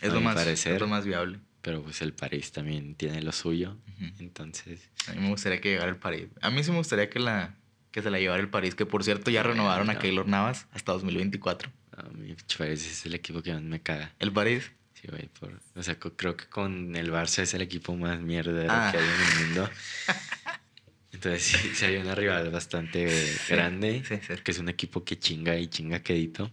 Es, 0.00 0.12
lo 0.12 0.20
más, 0.20 0.36
es 0.46 0.80
lo 0.80 0.86
más 0.86 1.04
viable. 1.04 1.38
Pero 1.60 1.82
pues 1.82 2.00
el 2.02 2.12
París 2.12 2.52
también 2.52 2.94
tiene 2.94 3.22
lo 3.22 3.32
suyo. 3.32 3.76
Entonces. 4.18 4.88
A 5.08 5.12
mí 5.12 5.20
me 5.20 5.28
gustaría 5.28 5.60
que 5.60 5.70
llegara 5.70 5.90
el 5.90 5.96
París. 5.96 6.28
A 6.40 6.50
mí 6.50 6.62
sí 6.62 6.70
me 6.70 6.78
gustaría 6.78 7.10
que 7.10 7.18
la 7.18 7.54
que 7.90 8.02
se 8.02 8.10
la 8.10 8.18
llevara 8.18 8.40
el 8.40 8.50
París, 8.50 8.74
que 8.74 8.86
por 8.86 9.02
cierto 9.02 9.30
ya 9.30 9.42
renovaron 9.42 9.90
a 9.90 9.98
Keylor 9.98 10.28
Navas 10.28 10.66
hasta 10.72 10.92
2024. 10.92 11.70
A 11.96 12.02
mí 12.10 12.36
París 12.56 12.86
es 12.86 13.06
el 13.06 13.14
equipo 13.14 13.42
que 13.42 13.52
más 13.52 13.62
me 13.62 13.80
caga. 13.80 14.14
¿El 14.18 14.32
París? 14.32 14.70
Sí, 14.94 15.08
güey. 15.08 15.28
o 15.74 15.82
sea, 15.82 15.98
creo 15.98 16.36
que 16.36 16.46
con 16.46 16.96
el 16.96 17.12
Barça 17.12 17.42
es 17.42 17.54
el 17.54 17.62
equipo 17.62 17.96
más 17.96 18.20
mierda 18.20 18.66
ah. 18.68 18.90
que 18.90 18.98
hay 18.98 19.04
en 19.04 19.10
el 19.10 19.46
mundo. 19.46 19.70
Entonces 21.12 21.42
sí, 21.42 21.70
sí 21.74 21.84
hay 21.84 21.96
una 21.96 22.14
rival 22.14 22.50
bastante 22.50 23.08
grande, 23.48 24.02
que 24.44 24.50
es 24.50 24.58
un 24.58 24.68
equipo 24.68 25.04
que 25.04 25.18
chinga 25.18 25.56
y 25.56 25.66
chinga 25.68 26.00
quedito. 26.00 26.50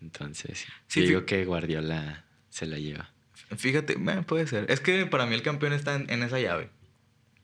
Entonces, 0.00 0.66
sí, 0.86 1.00
digo 1.00 1.24
que 1.24 1.44
Guardiola 1.44 2.23
se 2.54 2.66
la 2.66 2.78
lleva. 2.78 3.10
Fíjate, 3.56 3.96
puede 4.26 4.46
ser. 4.46 4.70
Es 4.70 4.78
que 4.78 5.06
para 5.06 5.26
mí 5.26 5.34
el 5.34 5.42
campeón 5.42 5.72
está 5.72 5.96
en, 5.96 6.22
esa 6.22 6.38
llave. 6.38 6.70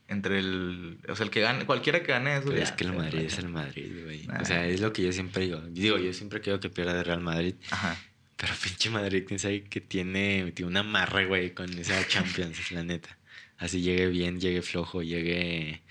Entre 0.06 0.38
el. 0.38 0.98
O 1.08 1.16
sea, 1.16 1.24
el 1.24 1.30
que 1.30 1.40
gane, 1.40 1.66
cualquiera 1.66 2.00
que 2.02 2.12
gane 2.12 2.36
eso. 2.36 2.52
es 2.52 2.70
que 2.70 2.84
el 2.84 2.92
Madrid 2.92 3.22
es 3.22 3.38
el 3.38 3.48
Madrid, 3.48 3.90
güey. 4.04 4.28
O 4.40 4.44
sea, 4.44 4.66
es 4.68 4.80
lo 4.80 4.92
que 4.92 5.02
yo 5.02 5.12
siempre 5.12 5.46
digo. 5.46 5.60
Digo, 5.62 5.98
yo 5.98 6.12
siempre 6.12 6.40
quiero 6.40 6.60
que 6.60 6.70
pierda 6.70 6.96
el 6.96 7.04
Real 7.04 7.20
Madrid. 7.20 7.56
Ajá. 7.70 7.98
Pero 8.36 8.54
pinche 8.62 8.88
Madrid, 8.88 9.24
tienes 9.26 9.44
ahí 9.44 9.62
que 9.62 9.80
tiene, 9.80 10.52
tiene 10.52 10.70
una 10.70 10.80
amarre, 10.80 11.26
güey, 11.26 11.54
con 11.54 11.76
esa 11.76 12.06
Champions, 12.06 12.60
es 12.60 12.70
la 12.70 12.84
neta. 12.84 13.18
Así 13.58 13.82
llegue 13.82 14.06
bien, 14.06 14.40
llegue 14.40 14.62
flojo, 14.62 15.02
llegue 15.02 15.82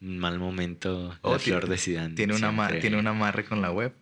mal 0.00 0.38
momento, 0.38 1.18
oh, 1.22 1.32
la 1.32 1.38
flor 1.38 1.66
de 1.66 1.78
Zidane. 1.78 2.14
Tiene, 2.14 2.34
una 2.34 2.68
tiene 2.78 2.98
un 2.98 3.06
amarre 3.06 3.46
con 3.46 3.62
la 3.62 3.72
web. 3.72 3.94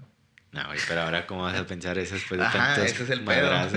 No, 0.58 0.66
güey, 0.66 0.78
pero 0.88 1.02
ahora 1.02 1.24
cómo 1.26 1.42
vas 1.42 1.56
a 1.56 1.66
pensar 1.66 1.98
eso 1.98 2.14
después 2.14 2.40
de 2.40 2.46
tantos 2.46 2.84
ese 2.84 3.04
es 3.04 3.10
el 3.10 3.24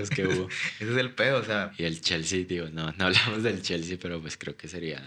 que 0.10 0.28
hubo. 0.28 0.50
ese 0.80 0.92
es 0.92 0.98
el 0.98 1.12
pedo, 1.12 1.40
o 1.40 1.46
sea. 1.46 1.72
Y 1.78 1.84
el 1.84 2.02
Chelsea, 2.02 2.44
digo, 2.44 2.70
no, 2.72 2.92
no 2.98 3.06
hablamos 3.06 3.44
del 3.44 3.62
Chelsea, 3.62 3.98
pero 4.02 4.20
pues 4.20 4.36
creo 4.36 4.58
que 4.58 4.68
sería 4.68 5.00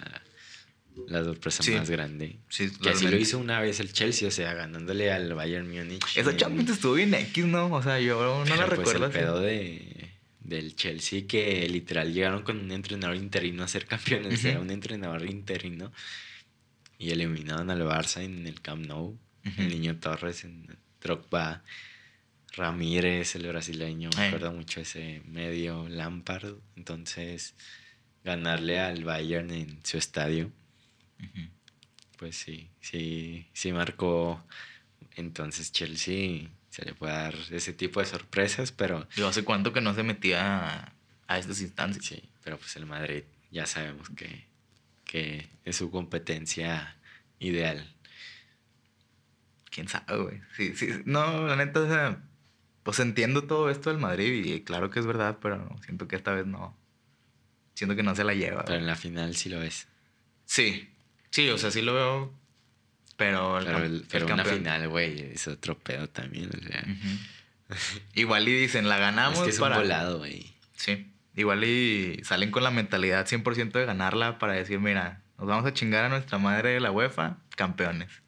la 1.09 1.25
sorpresa 1.25 1.65
más 1.73 1.91
grande. 1.91 2.39
Sí, 2.49 2.71
que 2.71 2.91
así 2.91 3.09
lo 3.09 3.17
hizo 3.17 3.39
una 3.39 3.61
vez 3.61 3.81
el 3.81 3.93
Chelsea, 3.93 4.29
o 4.29 4.31
sea, 4.31 4.55
ganándole 4.55 5.11
al 5.11 5.35
Bayern 5.35 5.69
Múnich. 5.69 6.17
Esa 6.17 6.37
Champions 6.37 6.71
estuvo 6.71 6.95
bien 6.95 7.13
X, 7.13 7.45
¿no? 7.45 7.67
O 7.73 7.83
sea, 7.83 7.99
yo 7.99 8.45
no 8.47 8.57
la 8.57 8.67
pues 8.67 8.79
recuerdo. 8.79 9.07
el 9.07 9.11
pedo 9.11 9.41
de, 9.41 10.13
del 10.39 10.77
Chelsea 10.77 11.27
que 11.27 11.69
literal 11.69 12.15
llegaron 12.15 12.43
con 12.45 12.61
un 12.61 12.71
entrenador 12.71 13.17
interino 13.17 13.65
a 13.65 13.69
ser 13.69 13.87
campeones, 13.87 14.39
o 14.39 14.43
sea, 14.43 14.61
un 14.61 14.71
entrenador 14.71 15.29
interino. 15.29 15.91
Y 16.99 17.11
eliminaron 17.11 17.69
al 17.71 17.83
Barça 17.83 18.23
en 18.23 18.47
el 18.47 18.61
Camp 18.61 18.87
Nou, 18.87 19.19
el 19.43 19.69
Niño 19.69 19.99
Torres 19.99 20.45
en 20.45 20.84
Drogba, 21.05 21.63
Ramírez, 22.57 23.35
el 23.37 23.47
brasileño, 23.47 24.09
me 24.17 24.29
acuerdo 24.29 24.53
mucho 24.53 24.81
ese 24.81 25.21
medio, 25.27 25.87
Lampard. 25.89 26.55
Entonces, 26.77 27.55
ganarle 28.25 28.81
al 28.81 29.05
Bayern 29.05 29.51
en 29.51 29.85
su 29.85 29.99
estadio, 29.99 30.51
pues 32.17 32.37
sí, 32.37 32.71
sí, 32.81 33.47
sí 33.53 33.73
marcó. 33.73 34.43
Entonces, 35.17 35.73
Chelsea 35.73 36.49
se 36.71 36.85
le 36.87 36.95
puede 36.95 37.13
dar 37.13 37.35
ese 37.51 37.75
tipo 37.75 38.01
de 38.01 38.07
sorpresas, 38.07 38.73
pero. 38.73 39.07
Yo 39.15 39.29
hace 39.29 39.45
cuánto 39.45 39.75
que 39.75 39.83
no 39.83 39.95
se 39.95 40.05
metía 40.05 40.95
a, 41.29 41.39
estas 41.39 41.61
instancias. 41.61 42.05
Sí, 42.05 42.23
pero 42.43 42.57
pues 42.57 42.77
el 42.77 42.87
Madrid 42.87 43.25
ya 43.51 43.67
sabemos 43.67 44.09
que, 44.11 44.47
que 45.05 45.51
es 45.67 45.77
su 45.77 45.91
competencia 45.91 46.97
ideal 47.41 47.94
quién 49.75 49.89
sabe, 49.89 50.17
güey. 50.17 50.41
Sí, 50.57 50.77
sí. 50.77 50.89
No, 51.05 51.49
la 51.49 51.57
neta, 51.57 51.81
o 51.81 51.89
sea, 51.89 52.23
pues 52.85 53.01
entiendo 53.01 53.45
todo 53.45 53.71
esto 53.71 53.91
del 53.91 53.99
Madrid 53.99 54.45
y 54.45 54.61
claro 54.61 54.89
que 54.91 55.01
es 55.01 55.07
verdad, 55.07 55.39
pero 55.43 55.77
siento 55.85 56.07
que 56.07 56.17
esta 56.17 56.33
vez 56.33 56.47
no. 56.47 56.77
Siento 57.75 57.97
que 57.97 58.05
no 58.05 58.15
se 58.15 58.23
la 58.23 58.35
lleva. 58.35 58.65
Pero 58.65 58.79
en 58.79 58.87
la 58.87 58.95
final 58.95 59.35
sí 59.35 59.49
lo 59.49 59.59
ves. 59.59 59.89
Sí. 60.45 60.89
Sí, 61.31 61.49
o 61.51 61.59
sea, 61.59 61.73
sí 61.73 61.83
lo 61.83 61.95
veo. 61.95 62.33
Pero, 63.17 63.59
el, 63.59 64.07
pero, 64.09 64.27
una 64.27 64.45
final, 64.45 64.89
güey, 64.89 65.33
es 65.33 65.49
otro 65.49 65.77
pedo 65.77 66.09
también. 66.09 66.51
O 66.51 66.63
sea. 66.67 66.85
Igual 68.15 68.49
y 68.49 68.53
dicen, 68.53 68.89
la 68.89 68.99
ganamos. 68.99 69.39
Es 69.41 69.45
que 69.45 69.51
es 69.51 69.59
un 69.59 69.73
volado, 69.73 70.19
güey. 70.19 70.55
Sí. 70.77 71.11
Igual 71.35 71.65
y 71.65 72.21
salen 72.23 72.53
con 72.53 72.63
la 72.63 72.71
mentalidad 72.71 73.27
100% 73.27 73.73
de 73.73 73.85
ganarla 73.85 74.39
para 74.39 74.53
decir, 74.53 74.79
mira, 74.79 75.23
nos 75.37 75.49
vamos 75.49 75.67
a 75.67 75.73
chingar 75.73 76.05
a 76.05 76.09
nuestra 76.09 76.39
madre 76.39 76.71
de 76.71 76.81
la 76.81 76.93
UEFA, 76.93 77.39
campeones. 77.57 78.24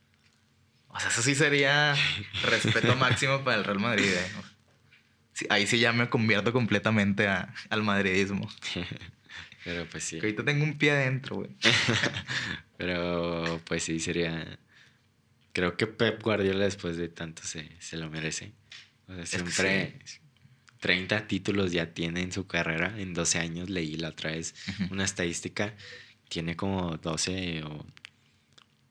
O 0.96 1.00
sea, 1.00 1.10
eso 1.10 1.22
sí 1.22 1.34
sería 1.34 1.94
respeto 2.42 2.96
máximo 2.96 3.44
para 3.44 3.58
el 3.58 3.64
Real 3.64 3.80
Madrid. 3.80 4.08
¿eh? 4.08 5.46
ahí 5.50 5.66
sí 5.66 5.78
ya 5.78 5.92
me 5.92 6.08
convierto 6.08 6.52
completamente 6.52 7.28
al 7.28 7.82
madridismo. 7.82 8.48
Pero 9.64 9.86
pues 9.90 10.04
sí. 10.04 10.18
Que 10.18 10.26
ahorita 10.26 10.44
tengo 10.44 10.64
un 10.64 10.78
pie 10.78 10.92
adentro, 10.92 11.36
güey. 11.36 11.50
Pero 12.76 13.60
pues 13.64 13.82
sí, 13.82 14.00
sería... 14.00 14.58
Creo 15.52 15.76
que 15.76 15.86
Pep 15.86 16.22
Guardiola 16.22 16.64
después 16.64 16.96
de 16.96 17.08
tanto 17.08 17.42
se, 17.42 17.70
se 17.80 17.96
lo 17.96 18.08
merece. 18.10 18.52
O 19.08 19.14
sea, 19.14 19.26
siempre... 19.26 19.98
30 20.78 21.26
títulos 21.26 21.72
ya 21.72 21.94
tiene 21.94 22.20
en 22.20 22.32
su 22.32 22.46
carrera. 22.46 22.94
En 22.98 23.12
12 23.12 23.38
años 23.38 23.70
leí 23.70 23.96
la 23.96 24.10
otra 24.10 24.30
vez 24.30 24.54
una 24.90 25.04
estadística. 25.04 25.74
Tiene 26.28 26.54
como 26.54 26.96
12 26.98 27.64
o 27.64 27.86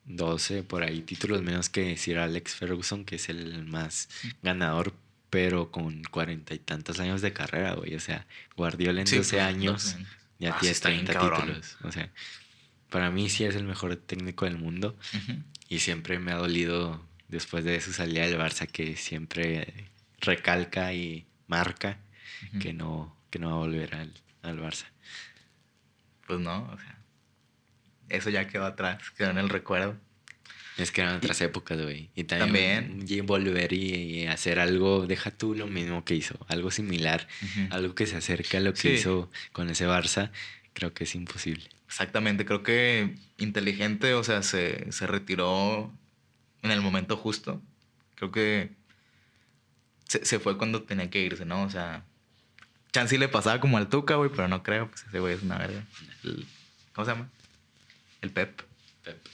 12 0.06 0.62
por 0.62 0.82
ahí 0.82 1.02
títulos 1.02 1.42
menos 1.42 1.68
que 1.68 1.96
Sir 1.96 2.18
Alex 2.18 2.54
Ferguson, 2.54 3.04
que 3.04 3.16
es 3.16 3.28
el 3.28 3.64
más 3.66 4.08
ganador, 4.42 4.94
pero 5.30 5.70
con 5.70 6.02
cuarenta 6.04 6.54
y 6.54 6.58
tantos 6.58 7.00
años 7.00 7.20
de 7.20 7.32
carrera, 7.32 7.74
güey. 7.74 7.94
O 7.94 8.00
sea, 8.00 8.26
Guardiola 8.56 9.02
en 9.02 9.06
12 9.10 9.40
años 9.40 9.96
ya 10.38 10.54
ah, 10.54 10.58
tiene 10.60 10.74
30 10.74 11.12
títulos. 11.12 11.76
O 11.82 11.92
sea, 11.92 12.10
para 12.88 13.10
mí 13.10 13.28
sí 13.28 13.44
es 13.44 13.56
el 13.56 13.64
mejor 13.64 13.96
técnico 13.96 14.44
del 14.44 14.58
mundo. 14.58 14.96
Y 15.68 15.80
siempre 15.80 16.18
me 16.18 16.32
ha 16.32 16.36
dolido 16.36 17.04
después 17.28 17.64
de 17.64 17.80
su 17.80 17.92
salida 17.92 18.26
del 18.26 18.38
Barça 18.38 18.66
que 18.68 18.96
siempre 18.96 19.90
recalca 20.20 20.92
y 20.92 21.26
marca 21.48 21.98
que, 22.60 22.72
no, 22.72 23.16
que 23.30 23.38
no 23.38 23.50
va 23.50 23.56
a 23.56 23.58
volver 23.58 23.94
al, 23.94 24.12
al 24.42 24.60
Barça. 24.60 24.86
Pues 26.26 26.40
no, 26.40 26.68
o 26.72 26.78
sea, 26.78 26.95
eso 28.08 28.30
ya 28.30 28.46
quedó 28.46 28.64
atrás, 28.64 29.02
quedó 29.16 29.30
en 29.30 29.38
el 29.38 29.48
recuerdo. 29.48 29.96
Es 30.76 30.92
que 30.92 31.00
eran 31.00 31.16
otras 31.16 31.40
épocas, 31.40 31.80
güey. 31.80 32.10
Y 32.14 32.24
también, 32.24 33.06
volver 33.24 33.72
y, 33.72 34.26
hacer 34.26 34.58
algo, 34.58 35.06
deja 35.06 35.30
tú 35.30 35.54
lo 35.54 35.66
mismo 35.66 36.04
que 36.04 36.14
hizo, 36.14 36.38
algo 36.48 36.70
similar, 36.70 37.26
algo 37.70 37.94
que 37.94 38.06
se 38.06 38.16
acerque 38.16 38.58
a 38.58 38.60
lo 38.60 38.74
que 38.74 38.94
hizo 38.94 39.30
con 39.52 39.70
ese 39.70 39.86
Barça, 39.86 40.30
creo 40.74 40.92
que 40.92 41.04
es 41.04 41.14
imposible. 41.14 41.64
Exactamente, 41.86 42.44
creo 42.44 42.62
que 42.62 43.14
inteligente, 43.38 44.12
o 44.12 44.22
sea, 44.22 44.42
se, 44.42 44.86
retiró 45.00 45.90
en 46.62 46.70
el 46.70 46.82
momento 46.82 47.16
justo. 47.16 47.62
Creo 48.16 48.30
que 48.30 48.70
se, 50.06 50.38
fue 50.38 50.58
cuando 50.58 50.82
tenía 50.82 51.08
que 51.08 51.22
irse, 51.22 51.46
¿no? 51.46 51.62
O 51.62 51.70
sea, 51.70 52.04
Chansey 52.92 53.16
le 53.16 53.28
pasaba 53.28 53.60
como 53.60 53.78
al 53.78 53.88
Tuca, 53.88 54.16
güey, 54.16 54.30
pero 54.30 54.46
no 54.48 54.62
creo, 54.62 54.90
pues 54.90 55.04
ese 55.08 55.20
güey 55.20 55.34
es 55.34 55.42
una 55.42 55.56
verga. 55.56 55.82
¿Cómo 56.92 57.04
se 57.06 57.12
llama? 57.12 57.30
El 58.26 58.32
Pep. 58.32 58.62
Pep. 59.04 59.24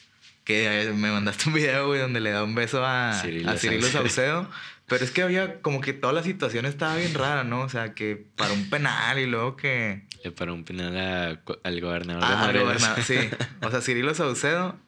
Que 0.44 0.82
eh, 0.82 0.92
me 0.92 1.10
mandaste 1.10 1.48
un 1.48 1.54
video, 1.54 1.86
güey, 1.86 2.00
donde 2.00 2.20
le 2.20 2.30
da 2.30 2.44
un 2.44 2.54
beso 2.54 2.84
a 2.84 3.14
Cirilo, 3.22 3.88
Saucedo. 3.88 4.50
Pero 4.86 5.04
es 5.04 5.10
que 5.10 5.22
había 5.22 5.62
como 5.62 5.80
que 5.80 5.94
toda 5.94 6.12
la 6.12 6.22
situación 6.22 6.66
estaba 6.66 6.96
bien 6.96 7.14
rara, 7.14 7.44
¿no? 7.44 7.62
O 7.62 7.68
sea, 7.70 7.94
que 7.94 8.26
para 8.36 8.52
un 8.52 8.68
penal 8.68 9.18
y 9.18 9.26
luego 9.26 9.56
que... 9.56 10.02
Le 10.22 10.30
paró 10.32 10.52
un 10.52 10.64
penal 10.64 11.42
al 11.62 11.80
gobernador 11.80 12.20
de 12.22 12.34
ah, 12.34 12.44
Morelos. 12.44 12.82
sí. 13.04 13.16
O 13.62 13.70
sea, 13.70 13.80
Cirilo 13.80 14.14
Saucedo... 14.14 14.78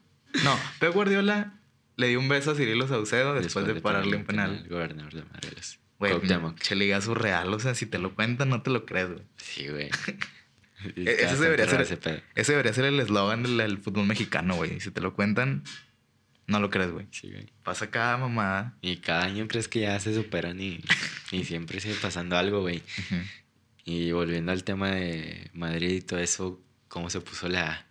No, 0.42 0.58
Pep 0.80 0.92
Guardiola 0.92 1.54
le 1.96 2.08
dio 2.08 2.18
un 2.18 2.28
beso 2.28 2.50
a 2.50 2.54
Cirilo 2.56 2.86
Saucedo 2.88 3.34
después, 3.34 3.66
de, 3.66 3.76
pararle 3.76 4.16
un 4.16 4.24
penal. 4.24 4.50
Al 4.50 4.68
gobernador 4.68 5.14
de 5.14 5.22
Morelos. 5.22 5.78
Güey, 5.98 6.20
Cheliga 6.56 7.00
surreal. 7.00 7.54
O 7.54 7.60
sea, 7.60 7.74
si 7.74 7.86
te 7.86 7.98
lo 7.98 8.14
cuentan, 8.14 8.50
no 8.50 8.60
te 8.60 8.70
lo 8.70 8.84
crees, 8.84 9.08
güey. 9.08 9.22
Sí, 9.36 9.68
güey. 9.68 9.88
E-, 10.96 11.24
ese 11.24 11.36
debería, 11.36 11.66
ser, 11.66 12.22
ese 12.34 12.52
debería 12.52 12.72
ser 12.72 12.84
el 12.84 13.00
eslogan 13.00 13.42
del, 13.42 13.78
fútbol 13.78 14.06
mexicano, 14.06 14.56
güey. 14.56 14.80
Si 14.80 14.90
te 14.90 15.00
lo 15.00 15.14
cuentan, 15.14 15.64
no 16.46 16.60
lo 16.60 16.70
crees, 16.70 16.90
güey. 16.90 17.06
Sí, 17.10 17.30
güey. 17.30 17.46
Pasa 17.62 17.90
cada 17.90 18.16
mamada. 18.16 18.76
Y 18.82 18.96
cada 18.96 19.24
año 19.24 19.46
crees 19.48 19.68
que 19.68 19.80
ya 19.80 19.98
se 20.00 20.14
superan 20.14 20.60
y, 20.60 20.80
y 21.32 21.44
siempre 21.44 21.80
sigue 21.80 21.96
pasando 22.00 22.36
algo, 22.36 22.60
güey. 22.60 22.82
Y 23.84 24.12
volviendo 24.12 24.52
al 24.52 24.64
tema 24.64 24.90
de 24.90 25.50
Madrid 25.52 25.90
y 25.90 26.00
todo 26.00 26.20
eso, 26.20 26.60
cómo 26.88 27.10
se 27.10 27.20
puso 27.20 27.48
la, 27.48 27.86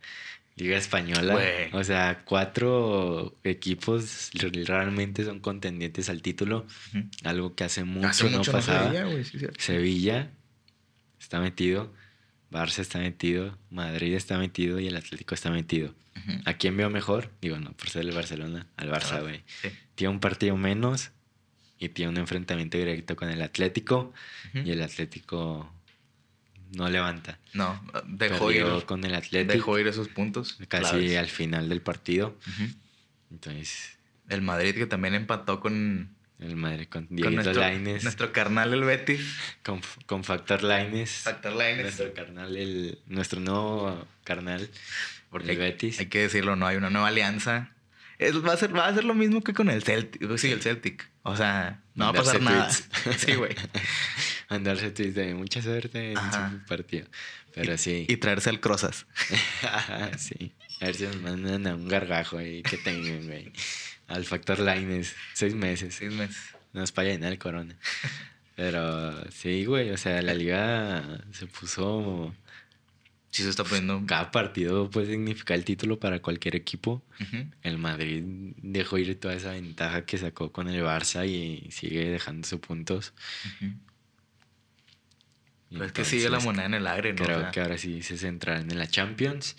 Liga 0.55 0.77
Española. 0.77 1.39
O 1.71 1.83
sea, 1.83 2.23
cuatro 2.25 3.35
equipos 3.43 4.29
realmente 4.33 5.25
son 5.25 5.39
contendientes 5.39 6.09
al 6.09 6.21
título. 6.21 6.67
Algo 7.23 7.55
que 7.55 7.63
hace 7.63 7.83
mucho, 7.83 8.29
no 8.29 8.43
pasaba. 8.43 8.93
Sevilla 9.57 10.31
está 11.19 11.39
metido. 11.39 11.91
Barça 12.53 12.79
está 12.79 12.99
metido. 12.99 13.57
Madrid 13.69 14.13
está 14.13 14.37
metido. 14.37 14.79
Y 14.79 14.87
el 14.87 14.95
Atlético 14.95 15.35
está 15.35 15.49
metido. 15.51 15.93
¿A 16.45 16.53
quién 16.53 16.77
veo 16.77 16.89
mejor? 16.89 17.31
Digo, 17.41 17.59
no, 17.59 17.73
por 17.73 17.89
ser 17.89 18.05
el 18.05 18.11
Barcelona. 18.11 18.67
Al 18.77 18.89
Barça, 18.89 19.21
güey. 19.21 19.43
Tiene 19.95 20.13
un 20.13 20.19
partido 20.19 20.55
menos. 20.55 21.11
Y 21.79 21.89
tiene 21.89 22.11
un 22.11 22.17
enfrentamiento 22.17 22.77
directo 22.77 23.15
con 23.15 23.29
el 23.29 23.41
Atlético. 23.41 24.13
Y 24.53 24.71
el 24.71 24.81
Atlético 24.81 25.73
no 26.73 26.89
levanta. 26.89 27.39
No, 27.53 27.81
dejó 28.07 28.51
ir. 28.51 28.65
con 28.85 29.03
el 29.03 29.13
Atlético. 29.13 29.53
Dejó 29.53 29.79
ir 29.79 29.87
esos 29.87 30.07
puntos. 30.07 30.57
Casi 30.67 31.15
al 31.15 31.27
final 31.27 31.69
del 31.69 31.81
partido. 31.81 32.37
Entonces. 33.31 33.97
El 34.29 34.41
Madrid 34.41 34.75
que 34.75 34.85
también 34.85 35.13
empató 35.13 35.59
con. 35.59 36.15
El 36.43 36.57
Madrid 36.57 36.87
con 36.89 37.07
Diego 37.09 37.31
nuestro, 37.31 37.63
Nuestro 37.79 38.33
carnal 38.33 38.73
el 38.73 38.83
Betis. 38.83 39.21
Con, 39.63 39.81
con 40.05 40.23
Factor 40.23 40.61
Laines. 40.63 41.09
Factor 41.09 41.53
Laines. 41.53 41.83
Nuestro 41.83 42.13
carnal, 42.13 42.57
el, 42.57 42.99
nuestro 43.07 43.39
nuevo 43.39 44.07
carnal. 44.25 44.69
Porque 45.29 45.51
el 45.51 45.57
Betis. 45.57 45.99
Hay 45.99 46.07
que 46.07 46.19
decirlo, 46.19 46.55
no 46.55 46.67
hay 46.67 46.75
una 46.75 46.89
nueva 46.89 47.07
alianza. 47.07 47.71
va, 48.19 48.53
a 48.53 48.57
ser, 48.57 48.75
va 48.75 48.87
a 48.87 48.93
ser 48.93 49.05
lo 49.05 49.13
mismo 49.13 49.41
que 49.41 49.53
con 49.53 49.69
el 49.69 49.83
Celtic. 49.83 50.37
Sí, 50.37 50.51
el 50.51 50.61
Celtic. 50.61 51.09
O 51.23 51.37
sea, 51.37 51.81
no 51.95 52.05
va 52.05 52.11
a 52.11 52.13
pasar 52.13 52.41
nada. 52.41 52.69
sí, 53.17 53.35
güey. 53.35 53.55
Mandarse 54.49 54.91
tweets 54.91 55.15
de 55.15 55.33
mucha 55.35 55.61
suerte 55.61 56.11
en 56.11 56.17
su 56.17 56.65
partido. 56.67 57.07
Pero 57.55 57.77
sí. 57.77 58.05
Y 58.09 58.17
traerse 58.17 58.49
al 58.49 58.59
Crozas. 58.59 59.05
sí. 60.17 60.53
A 60.81 60.85
ver 60.87 60.95
si 60.95 61.05
nos 61.05 61.21
mandan 61.21 61.67
a 61.67 61.75
un 61.75 61.87
gargajo 61.87 62.37
ahí 62.37 62.63
que 62.63 62.77
tengan, 62.77 63.25
güey. 63.27 63.53
Al 64.13 64.25
Factor 64.25 64.59
Lines. 64.59 65.15
Seis 65.33 65.55
meses. 65.55 65.95
Seis 65.95 66.11
meses. 66.11 66.55
Nos 66.71 66.91
para 66.91 67.09
llenar 67.09 67.31
el 67.31 67.39
corona. 67.39 67.75
Pero 68.55 69.29
sí, 69.31 69.65
güey. 69.65 69.91
O 69.91 69.97
sea, 69.97 70.21
la 70.21 70.33
liga 70.33 71.03
se 71.31 71.47
puso 71.47 72.33
Sí, 73.33 73.41
se 73.41 73.49
está 73.49 73.63
poniendo. 73.63 74.03
Cada 74.05 74.29
partido 74.29 74.91
puede 74.91 75.07
significar 75.07 75.57
el 75.57 75.65
título 75.65 75.99
para 75.99 76.21
cualquier 76.21 76.55
equipo. 76.55 77.01
El 77.63 77.79
Madrid 77.79 78.21
dejó 78.57 78.99
ir 78.99 79.19
toda 79.19 79.33
esa 79.33 79.53
ventaja 79.53 80.05
que 80.05 80.19
sacó 80.19 80.51
con 80.51 80.69
el 80.69 80.83
Barça 80.83 81.27
y 81.27 81.71
sigue 81.71 82.11
dejándose 82.11 82.59
puntos. 82.59 83.11
Pues 85.71 85.81
es 85.81 85.91
que 85.93 86.05
sigue 86.05 86.29
la 86.29 86.39
moneda 86.39 86.67
en 86.67 86.75
el 86.75 86.85
aire, 86.85 87.13
¿no? 87.13 87.25
Creo 87.25 87.51
que 87.51 87.59
ahora 87.59 87.79
sí 87.79 88.03
se 88.03 88.19
centrarán 88.19 88.69
en 88.69 88.77
la 88.77 88.85
Champions. 88.85 89.55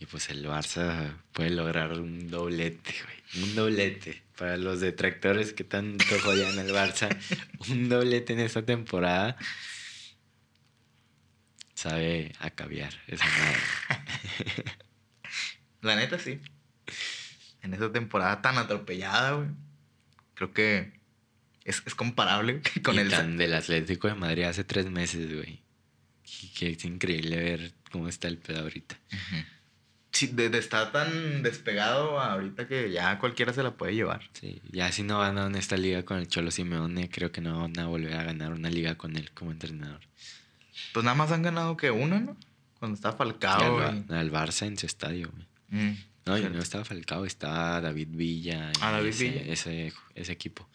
Y 0.00 0.06
pues 0.06 0.30
el 0.30 0.46
Barça 0.46 1.16
puede 1.32 1.50
lograr 1.50 1.92
un 1.92 2.30
doblete, 2.30 2.94
güey. 3.02 3.44
Un 3.44 3.54
doblete. 3.54 4.22
Para 4.36 4.56
los 4.56 4.80
detractores 4.80 5.52
que 5.52 5.64
tanto 5.64 6.04
jodían 6.22 6.58
al 6.58 6.68
Barça. 6.68 7.08
un 7.70 7.88
doblete 7.88 8.32
en 8.32 8.40
esta 8.40 8.64
temporada 8.64 9.36
sabe 11.74 12.32
a 12.40 12.50
caviar 12.50 12.92
esa 13.06 13.24
madre. 13.26 14.64
La 15.82 15.96
neta, 15.96 16.18
sí. 16.18 16.40
En 17.62 17.74
esa 17.74 17.92
temporada 17.92 18.42
tan 18.42 18.58
atropellada, 18.58 19.32
güey. 19.32 19.48
Creo 20.34 20.52
que 20.52 20.92
es, 21.64 21.80
comparable 21.94 22.62
con 22.82 22.98
el... 22.98 23.10
Tan 23.10 23.36
del 23.36 23.54
Atlético 23.54 24.08
de 24.08 24.14
Madrid 24.14 24.44
hace 24.44 24.64
tres 24.64 24.90
meses, 24.90 25.32
güey. 25.32 25.60
Que 26.56 26.70
es 26.70 26.84
increíble 26.84 27.36
ver 27.36 27.72
cómo 27.90 28.08
está 28.08 28.28
el 28.28 28.38
pedo 28.38 28.60
ahorita. 28.60 28.98
Sí, 29.10 29.44
de, 30.32 30.58
estar 30.58 30.90
tan 30.90 31.42
despegado 31.42 32.20
ahorita 32.20 32.66
que 32.66 32.90
ya 32.90 33.18
cualquiera 33.18 33.52
se 33.52 33.62
la 33.62 33.72
puede 33.72 33.94
llevar. 33.94 34.22
Sí, 34.32 34.60
ya 34.70 34.90
si 34.90 35.02
no 35.02 35.18
van 35.18 35.38
a 35.38 35.58
esta 35.58 35.76
liga 35.76 36.04
con 36.04 36.18
el 36.18 36.28
Cholo 36.28 36.50
Simeone, 36.50 37.08
creo 37.08 37.30
que 37.30 37.40
no 37.40 37.60
van 37.60 37.78
a 37.78 37.86
volver 37.86 38.14
a 38.14 38.24
ganar 38.24 38.52
una 38.52 38.70
liga 38.70 38.96
con 38.96 39.16
él 39.16 39.30
como 39.32 39.52
entrenador. 39.52 40.00
Pues 40.92 41.04
nada 41.04 41.16
más 41.16 41.30
han 41.32 41.42
ganado 41.42 41.76
que 41.76 41.90
una, 41.90 42.20
¿no? 42.20 42.36
Cuando 42.78 42.94
está 42.94 43.12
Falcao. 43.12 43.82
El, 43.82 44.32
Barça 44.32 44.66
en 44.66 44.78
su 44.78 44.86
estadio, 44.86 45.30
güey. 45.30 45.46
Mm. 45.68 45.98
No, 46.26 46.38
y 46.38 46.42
no 46.44 46.58
estaba 46.58 46.84
Falcao, 46.84 47.24
estaba 47.24 47.80
David 47.80 48.08
Villa. 48.10 48.72
Ah, 48.80 48.92
David 48.92 49.08
ese, 49.08 49.24
Villa. 49.24 49.52
Ese, 49.52 49.92
ese, 50.14 50.32
equipo. 50.32 50.68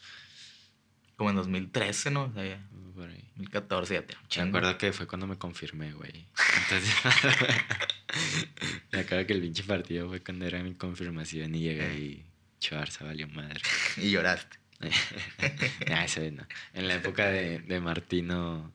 Como 1.16 1.30
en 1.30 1.36
2013, 1.38 2.12
¿no? 2.12 2.24
O 2.24 2.34
sea, 2.34 2.46
ya. 2.46 2.60
2014 2.96 3.94
ya 3.94 4.02
te 4.06 4.42
Me 4.42 4.50
acuerdo 4.50 4.78
que 4.78 4.94
fue 4.94 5.08
cuando 5.08 5.28
me 5.28 5.38
confirmé, 5.38 5.94
güey. 5.94 6.28
Entonces, 6.64 6.94
me 8.92 9.00
acuerdo 9.00 9.28
que 9.28 9.34
el 9.34 9.42
pinche 9.42 9.64
partido 9.64 10.08
fue 10.10 10.22
cuando 10.22 10.46
era 10.46 10.62
mi 10.64 10.74
confirmación 10.74 11.56
y 11.56 11.60
llegué 11.62 11.96
y 11.96 12.26
Barça 12.72 13.06
valió 13.06 13.28
madre. 13.28 13.62
y 13.98 14.12
lloraste. 14.12 14.58
ah, 15.92 16.06
eso 16.06 16.22
no. 16.32 16.46
En 16.74 16.88
la 16.88 16.96
época 16.96 17.28
de, 17.28 17.60
de 17.60 17.80
Martino 17.80 18.74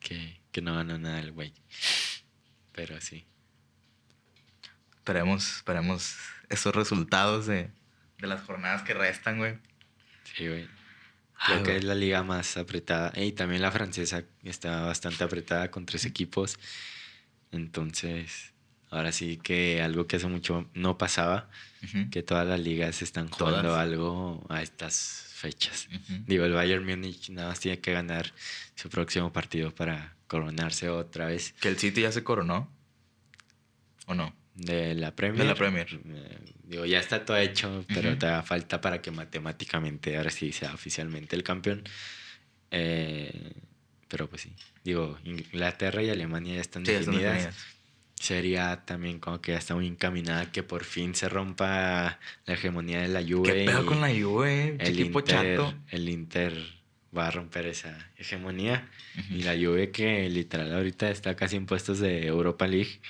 que, 0.00 0.40
que 0.50 0.62
no 0.62 0.74
ganó 0.74 0.98
nada 0.98 1.20
el 1.20 1.32
güey. 1.32 1.52
Pero 2.72 3.00
sí. 3.00 3.26
Esperemos, 4.96 5.56
esperemos 5.56 6.16
esos 6.48 6.74
resultados 6.74 7.46
de, 7.46 7.70
de 8.18 8.26
las 8.26 8.42
jornadas 8.42 8.82
que 8.82 8.94
restan, 8.94 9.38
güey. 9.38 9.58
Sí, 10.36 10.48
güey. 10.48 10.68
Creo 11.46 11.62
que 11.62 11.76
es 11.76 11.84
la 11.84 11.94
liga 11.94 12.22
más 12.22 12.56
apretada. 12.56 13.12
Y 13.16 13.32
también 13.32 13.62
la 13.62 13.70
francesa 13.70 14.24
está 14.44 14.82
bastante 14.82 15.24
apretada 15.24 15.70
con 15.70 15.86
tres 15.86 16.04
equipos. 16.04 16.58
Entonces, 17.50 18.52
ahora 18.90 19.12
sí 19.12 19.38
que 19.38 19.82
algo 19.82 20.06
que 20.06 20.16
hace 20.16 20.28
mucho 20.28 20.68
no 20.74 20.98
pasaba, 20.98 21.48
que 22.10 22.22
todas 22.22 22.46
las 22.46 22.60
ligas 22.60 23.02
están 23.02 23.28
jugando 23.28 23.74
algo 23.74 24.44
a 24.48 24.62
estas 24.62 25.32
fechas. 25.34 25.88
Digo, 26.26 26.44
el 26.44 26.52
Bayern 26.52 26.86
Múnich 26.86 27.30
nada 27.30 27.48
más 27.48 27.60
tiene 27.60 27.80
que 27.80 27.92
ganar 27.92 28.32
su 28.76 28.88
próximo 28.88 29.32
partido 29.32 29.74
para 29.74 30.14
coronarse 30.28 30.88
otra 30.88 31.26
vez. 31.26 31.52
¿Que 31.60 31.68
el 31.68 31.78
City 31.78 32.02
ya 32.02 32.12
se 32.12 32.22
coronó? 32.22 32.70
¿O 34.06 34.14
no? 34.14 34.34
De 34.54 34.94
la 34.94 35.14
Premier. 35.14 35.42
De 35.42 35.48
la 35.48 35.54
Premier. 35.54 35.88
Eh, 35.92 36.38
digo, 36.64 36.84
ya 36.84 36.98
está 36.98 37.24
todo 37.24 37.36
hecho, 37.38 37.84
pero 37.88 38.16
te 38.18 38.26
da 38.26 38.42
falta 38.42 38.80
para 38.80 39.00
que 39.00 39.10
matemáticamente 39.10 40.16
ahora 40.16 40.30
sí 40.30 40.52
sea 40.52 40.74
oficialmente 40.74 41.36
el 41.36 41.42
campeón. 41.42 41.84
Eh, 42.70 43.52
pero 44.08 44.28
pues 44.28 44.42
sí. 44.42 44.52
Digo, 44.84 45.18
Inglaterra 45.24 46.02
y 46.02 46.10
Alemania 46.10 46.56
ya 46.56 46.60
están 46.60 46.84
definidas 46.84 47.54
sería 48.22 48.84
también 48.84 49.18
como 49.18 49.40
que 49.40 49.50
ya 49.50 49.58
está 49.58 49.74
muy 49.74 49.88
encaminada 49.88 50.52
que 50.52 50.62
por 50.62 50.84
fin 50.84 51.12
se 51.16 51.28
rompa 51.28 52.20
la 52.46 52.54
hegemonía 52.54 53.00
de 53.00 53.08
la 53.08 53.20
Juve. 53.20 53.52
¿Qué 53.52 53.64
pedo 53.64 53.84
con 53.84 54.00
la 54.00 54.10
Juve? 54.10 54.76
El 54.78 55.00
Inter, 55.00 55.74
el 55.90 56.08
Inter 56.08 56.54
va 57.16 57.26
a 57.26 57.30
romper 57.32 57.66
esa 57.66 58.12
hegemonía. 58.16 58.88
Y 59.28 59.42
la 59.42 59.54
Juve 59.54 59.90
que 59.90 60.28
literal 60.30 60.72
ahorita 60.72 61.10
está 61.10 61.34
casi 61.34 61.56
en 61.56 61.66
puestos 61.66 61.98
de 61.98 62.24
Europa 62.24 62.68
League 62.68 63.00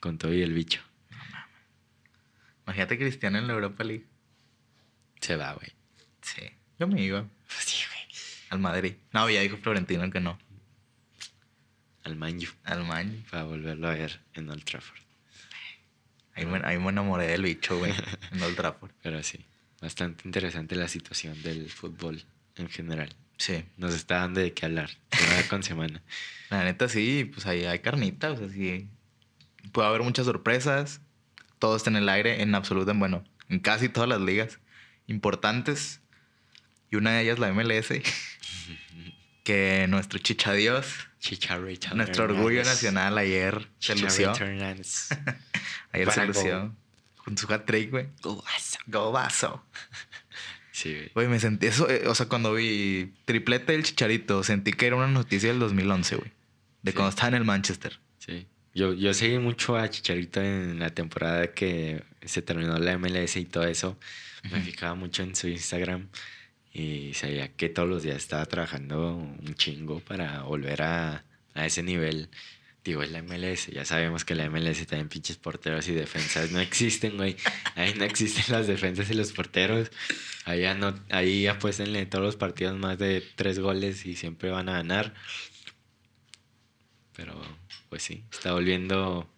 con 0.00 0.16
todo 0.16 0.32
y 0.32 0.40
el 0.40 0.54
bicho. 0.54 0.80
Imagínate 2.66 2.98
Cristiano 2.98 3.38
en 3.38 3.46
la 3.46 3.54
Europa 3.54 3.84
League. 3.84 4.06
Se 5.20 5.36
va, 5.36 5.52
güey. 5.54 5.68
Sí. 6.20 6.42
Yo 6.78 6.86
me 6.86 7.00
iba. 7.00 7.26
Sí, 7.48 7.84
güey. 7.88 8.02
Al 8.50 8.58
Madrid. 8.58 8.94
No, 9.12 9.28
ya 9.30 9.40
dijo 9.40 9.56
Florentino 9.56 10.10
que 10.10 10.20
no 10.20 10.38
al 12.04 12.16
Manju. 12.16 12.50
Al 12.64 12.84
Manju. 12.84 13.22
Para 13.30 13.44
volverlo 13.44 13.88
a 13.88 13.92
ver 13.92 14.20
en 14.34 14.50
Old 14.50 14.64
Trafford. 14.64 15.00
Ahí 16.34 16.46
me, 16.46 16.60
ahí 16.64 16.78
me 16.78 16.88
enamoré 16.88 17.26
del 17.26 17.42
bicho, 17.42 17.78
güey, 17.78 17.92
en 18.32 18.42
Old 18.42 18.56
Trafford. 18.56 18.90
Pero 19.02 19.22
sí, 19.22 19.44
bastante 19.80 20.26
interesante 20.26 20.76
la 20.76 20.88
situación 20.88 21.40
del 21.42 21.68
fútbol 21.68 22.24
en 22.56 22.68
general. 22.68 23.14
Sí. 23.36 23.64
Nos 23.76 23.94
está 23.94 24.20
dando 24.20 24.40
de 24.40 24.52
qué 24.52 24.66
hablar, 24.66 24.90
semana 25.10 25.42
con 25.50 25.62
semana. 25.62 26.02
La 26.48 26.64
neta 26.64 26.88
sí, 26.88 27.30
pues 27.32 27.46
ahí 27.46 27.64
hay 27.64 27.80
carnita, 27.80 28.32
o 28.32 28.36
sea, 28.36 28.48
sí. 28.48 28.88
Puede 29.72 29.88
haber 29.88 30.02
muchas 30.02 30.26
sorpresas. 30.26 31.00
Todo 31.62 31.76
está 31.76 31.90
en 31.90 31.96
el 31.96 32.08
aire, 32.08 32.42
en 32.42 32.56
absoluto, 32.56 32.92
bueno, 32.92 33.22
en 33.48 33.60
casi 33.60 33.88
todas 33.88 34.08
las 34.08 34.20
ligas 34.20 34.58
importantes. 35.06 36.00
Y 36.90 36.96
una 36.96 37.12
de 37.12 37.22
ellas 37.22 37.38
la 37.38 37.52
MLS. 37.52 37.86
que 39.44 39.86
nuestro 39.88 40.18
chichadios 40.18 41.06
Chicharito. 41.20 41.94
Nuestro 41.94 42.24
orgullo 42.24 42.64
nacional 42.64 43.16
ayer 43.16 43.68
se 43.78 43.94
lució. 43.94 44.32
ayer 45.92 46.10
se 46.10 46.26
lució. 46.26 46.74
Con 47.24 47.38
su 47.38 47.46
hat 47.52 47.64
trick, 47.64 47.92
güey. 47.92 48.08
Gobazo. 48.22 48.78
Gobazo. 48.88 49.64
Sí, 50.72 50.92
güey. 50.92 51.10
Güey, 51.14 51.28
me 51.28 51.38
sentí 51.38 51.68
eso. 51.68 51.88
Eh, 51.88 52.08
o 52.08 52.16
sea, 52.16 52.26
cuando 52.26 52.54
vi 52.54 53.14
triplete 53.24 53.70
del 53.70 53.84
Chicharito, 53.84 54.42
sentí 54.42 54.72
que 54.72 54.88
era 54.88 54.96
una 54.96 55.06
noticia 55.06 55.50
del 55.50 55.60
2011, 55.60 56.16
güey. 56.16 56.32
De 56.82 56.92
cuando 56.92 57.10
estaba 57.10 57.28
en 57.28 57.34
el 57.34 57.44
Manchester. 57.44 58.00
Yo, 58.74 58.94
yo 58.94 59.12
seguí 59.14 59.38
mucho 59.38 59.76
a 59.76 59.88
Chicharito 59.90 60.40
en 60.40 60.78
la 60.78 60.90
temporada 60.90 61.52
que 61.52 62.02
se 62.24 62.42
terminó 62.42 62.78
la 62.78 62.96
MLS 62.98 63.36
y 63.36 63.44
todo 63.44 63.64
eso. 63.64 63.98
Me 64.50 64.60
fijaba 64.60 64.94
mucho 64.94 65.22
en 65.22 65.36
su 65.36 65.48
Instagram. 65.48 66.08
Y 66.72 67.12
sabía 67.14 67.48
que 67.48 67.68
todos 67.68 67.88
los 67.88 68.02
días 68.02 68.16
estaba 68.16 68.46
trabajando 68.46 69.16
un 69.16 69.54
chingo 69.56 70.00
para 70.00 70.42
volver 70.42 70.82
a, 70.82 71.24
ese 71.54 71.82
nivel 71.82 72.30
digo, 72.82 73.02
es 73.02 73.12
la 73.12 73.22
MLS, 73.22 73.68
ya 73.68 73.84
sabemos 73.84 74.24
que 74.24 74.34
la 74.34 74.50
MLS 74.50 74.84
también 74.86 75.08
pinches 75.08 75.36
porteros 75.36 75.86
y 75.86 75.92
defensas 75.92 76.50
no 76.50 76.58
existen, 76.58 77.16
güey. 77.16 77.36
Ahí 77.76 77.94
no 77.94 78.04
existen 78.04 78.44
las 78.48 78.66
defensas 78.66 79.08
y 79.10 79.14
los 79.14 79.32
porteros. 79.32 79.92
Ahí, 80.46 80.64
no, 80.76 80.92
ahí 81.10 81.46
apuéstenle 81.46 82.06
todos 82.06 82.24
los 82.24 82.36
partidos 82.36 82.76
más 82.76 82.98
de 82.98 83.22
tres 83.36 83.60
goles 83.60 84.04
y 84.04 84.16
siempre 84.16 84.50
van 84.50 84.68
a 84.68 84.72
ganar. 84.72 85.14
Pero, 87.14 87.40
pues 87.92 88.04
sí, 88.04 88.24
está 88.32 88.54
volviendo. 88.54 89.28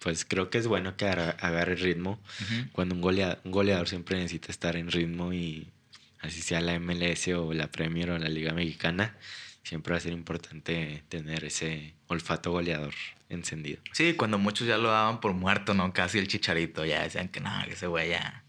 Pues 0.00 0.24
creo 0.24 0.50
que 0.50 0.58
es 0.58 0.66
bueno 0.66 0.96
que 0.96 1.06
agarre 1.06 1.76
ritmo. 1.76 2.18
Cuando 2.72 2.96
un 2.96 3.00
goleador, 3.00 3.38
un 3.44 3.52
goleador 3.52 3.88
siempre 3.88 4.16
necesita 4.16 4.50
estar 4.50 4.74
en 4.74 4.90
ritmo 4.90 5.32
y 5.32 5.68
así 6.20 6.40
sea 6.40 6.60
la 6.60 6.76
MLS 6.80 7.28
o 7.28 7.52
la 7.52 7.70
Premier 7.70 8.10
o 8.10 8.18
la 8.18 8.28
Liga 8.28 8.52
Mexicana 8.52 9.16
siempre 9.62 9.92
va 9.92 9.98
a 9.98 10.00
ser 10.00 10.12
importante 10.12 11.04
tener 11.08 11.44
ese 11.44 11.94
olfato 12.08 12.50
goleador 12.50 12.94
encendido. 13.28 13.80
Sí, 13.92 14.14
cuando 14.14 14.38
muchos 14.38 14.66
ya 14.66 14.76
lo 14.76 14.90
daban 14.90 15.20
por 15.20 15.32
muerto, 15.32 15.72
¿no? 15.72 15.92
Casi 15.92 16.18
el 16.18 16.26
chicharito, 16.26 16.84
ya 16.84 17.04
decían 17.04 17.28
que 17.28 17.38
no, 17.38 17.50
que 17.64 17.74
ese 17.74 17.86
güey 17.86 18.08
ya 18.08 18.42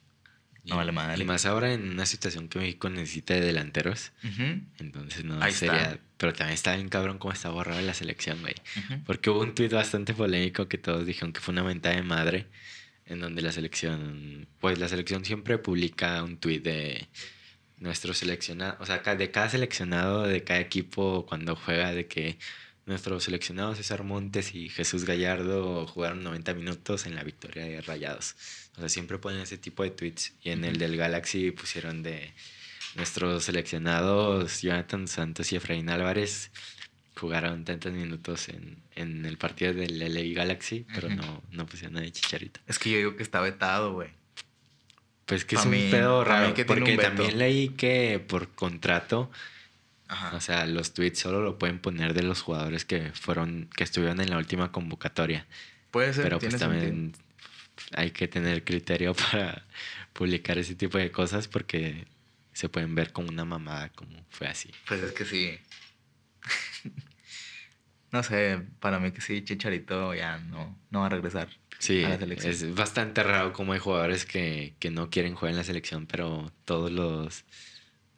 no 0.64 0.78
vale 0.78 0.92
madre. 0.92 1.22
Y 1.22 1.26
más 1.26 1.46
ahora 1.46 1.74
en 1.74 1.90
una 1.90 2.06
situación 2.06 2.48
que 2.48 2.60
México 2.60 2.90
necesita 2.90 3.34
de 3.34 3.42
delanteros. 3.42 4.12
Entonces 4.80 5.24
no 5.24 5.42
sería. 5.52 6.00
Pero 6.18 6.34
también 6.34 6.54
está 6.54 6.76
bien 6.76 6.90
cabrón 6.90 7.18
cómo 7.18 7.34
está 7.34 7.50
borrada 7.50 7.82
la 7.82 7.94
selección, 7.94 8.42
güey. 8.42 8.56
Porque 9.06 9.30
hubo 9.30 9.42
un 9.42 9.56
tuit 9.56 9.72
bastante 9.72 10.14
polémico 10.14 10.68
que 10.68 10.78
todos 10.78 11.06
dijeron 11.06 11.34
que 11.34 11.40
fue 11.40 11.52
una 11.54 11.64
mentada 11.64 11.96
de 11.96 12.04
madre. 12.04 12.48
En 13.06 13.20
donde 13.20 13.42
la 13.42 13.52
selección. 13.52 14.48
Pues 14.60 14.80
la 14.80 14.88
selección 14.88 15.26
siempre 15.26 15.58
publica 15.58 16.24
un 16.24 16.38
tuit 16.38 16.64
de 16.64 17.08
nuestro 17.82 18.14
seleccionado, 18.14 18.78
o 18.80 18.86
sea, 18.86 19.00
de 19.00 19.32
cada 19.32 19.50
seleccionado 19.50 20.24
de 20.24 20.44
cada 20.44 20.60
equipo 20.60 21.26
cuando 21.28 21.56
juega, 21.56 21.92
de 21.92 22.08
que 22.08 22.38
nuestro 22.86 23.20
seleccionado 23.20 23.76
César 23.76 24.04
Montes 24.04 24.54
y 24.54 24.70
Jesús 24.70 25.04
Gallardo 25.04 25.88
jugaron 25.88 26.24
90 26.24 26.54
minutos 26.54 27.06
en 27.08 27.16
la 27.16 27.24
victoria 27.24 27.66
de 27.66 27.82
Rayados. 27.82 28.36
O 28.78 28.80
sea, 28.80 28.90
siempre 28.90 29.18
ponen 29.18 29.42
ese 29.42 29.58
tipo 29.58 29.84
de 29.84 29.92
tweets. 29.92 30.34
Y 30.42 30.52
en 30.52 30.64
el 30.64 30.78
del 30.78 30.98
Galaxy 30.98 31.52
pusieron 31.52 32.04
de 32.04 32.34
nuestros 32.96 33.46
seleccionados 33.46 34.62
Jonathan 34.62 35.08
Santos 35.08 35.52
y 35.52 35.56
Efraín 35.56 35.90
Álvarez 35.90 36.52
jugaron 37.16 37.66
tantos 37.66 37.92
minutos 37.92 38.50
en, 38.50 38.78
en 38.96 39.26
el 39.26 39.38
partido 39.38 39.74
del 39.74 40.00
LA 40.00 40.34
Galaxy, 40.34 40.86
pero 40.94 41.10
no, 41.10 41.44
no 41.52 41.66
pusieron 41.66 41.94
nada 41.94 42.06
de 42.06 42.12
chicharito. 42.12 42.60
Es 42.68 42.80
que 42.80 42.90
yo 42.90 42.98
digo 42.98 43.16
que 43.16 43.24
está 43.24 43.42
vetado, 43.42 43.94
güey. 43.94 44.10
Pues 45.26 45.46
que 45.46 45.56
es 45.56 45.66
un 45.66 45.72
pedo 45.72 46.24
raro. 46.24 46.54
porque 46.66 46.98
también 46.98 47.38
leí 47.38 47.70
que 47.70 48.24
por 48.26 48.50
contrato, 48.50 49.30
o 50.34 50.42
sea, 50.42 50.66
los 50.66 50.94
tweets 50.94 51.20
solo 51.20 51.42
lo 51.42 51.58
pueden 51.58 51.80
poner 51.80 52.14
de 52.14 52.24
los 52.24 52.42
jugadores 52.42 52.86
que 52.86 53.12
fueron, 53.14 53.70
que 53.76 53.84
estuvieron 53.84 54.20
en 54.20 54.30
la 54.30 54.38
última 54.38 54.72
convocatoria. 54.72 55.46
Puede 55.92 56.14
ser. 56.14 56.24
Pero 56.24 56.40
pues 56.40 56.58
también 56.58 57.14
hay 57.94 58.12
que 58.12 58.28
tener 58.28 58.64
criterio 58.64 59.14
para 59.32 59.66
publicar 60.14 60.58
ese 60.58 60.76
tipo 60.76 60.98
de 60.98 61.12
cosas 61.12 61.48
porque 61.48 62.06
se 62.54 62.70
pueden 62.70 62.96
ver 62.96 63.12
como 63.12 63.30
una 63.30 63.46
mamada, 63.46 63.90
como 63.90 64.26
fue 64.30 64.48
así. 64.48 64.70
Pues 64.88 65.02
es 65.02 65.12
que 65.14 65.26
sí. 65.26 65.58
no 68.12 68.24
sé, 68.24 68.62
para 68.80 69.00
mí 69.00 69.12
que 69.12 69.22
sí, 69.22 69.44
Chicharito 69.44 70.14
ya 70.14 70.38
no, 70.38 70.78
no 70.90 71.00
va 71.02 71.06
a 71.08 71.10
regresar. 71.10 71.50
Sí, 71.80 72.04
es 72.04 72.76
bastante 72.76 73.24
raro 73.24 73.54
como 73.54 73.74
hay 73.74 73.80
jugadores 73.80 74.26
que, 74.26 74.76
no 74.92 75.10
quieren 75.10 75.34
jugar 75.34 75.52
en 75.52 75.58
la 75.58 75.64
selección, 75.64 76.06
pero 76.06 76.52
todos 76.64 76.92
los 76.92 77.44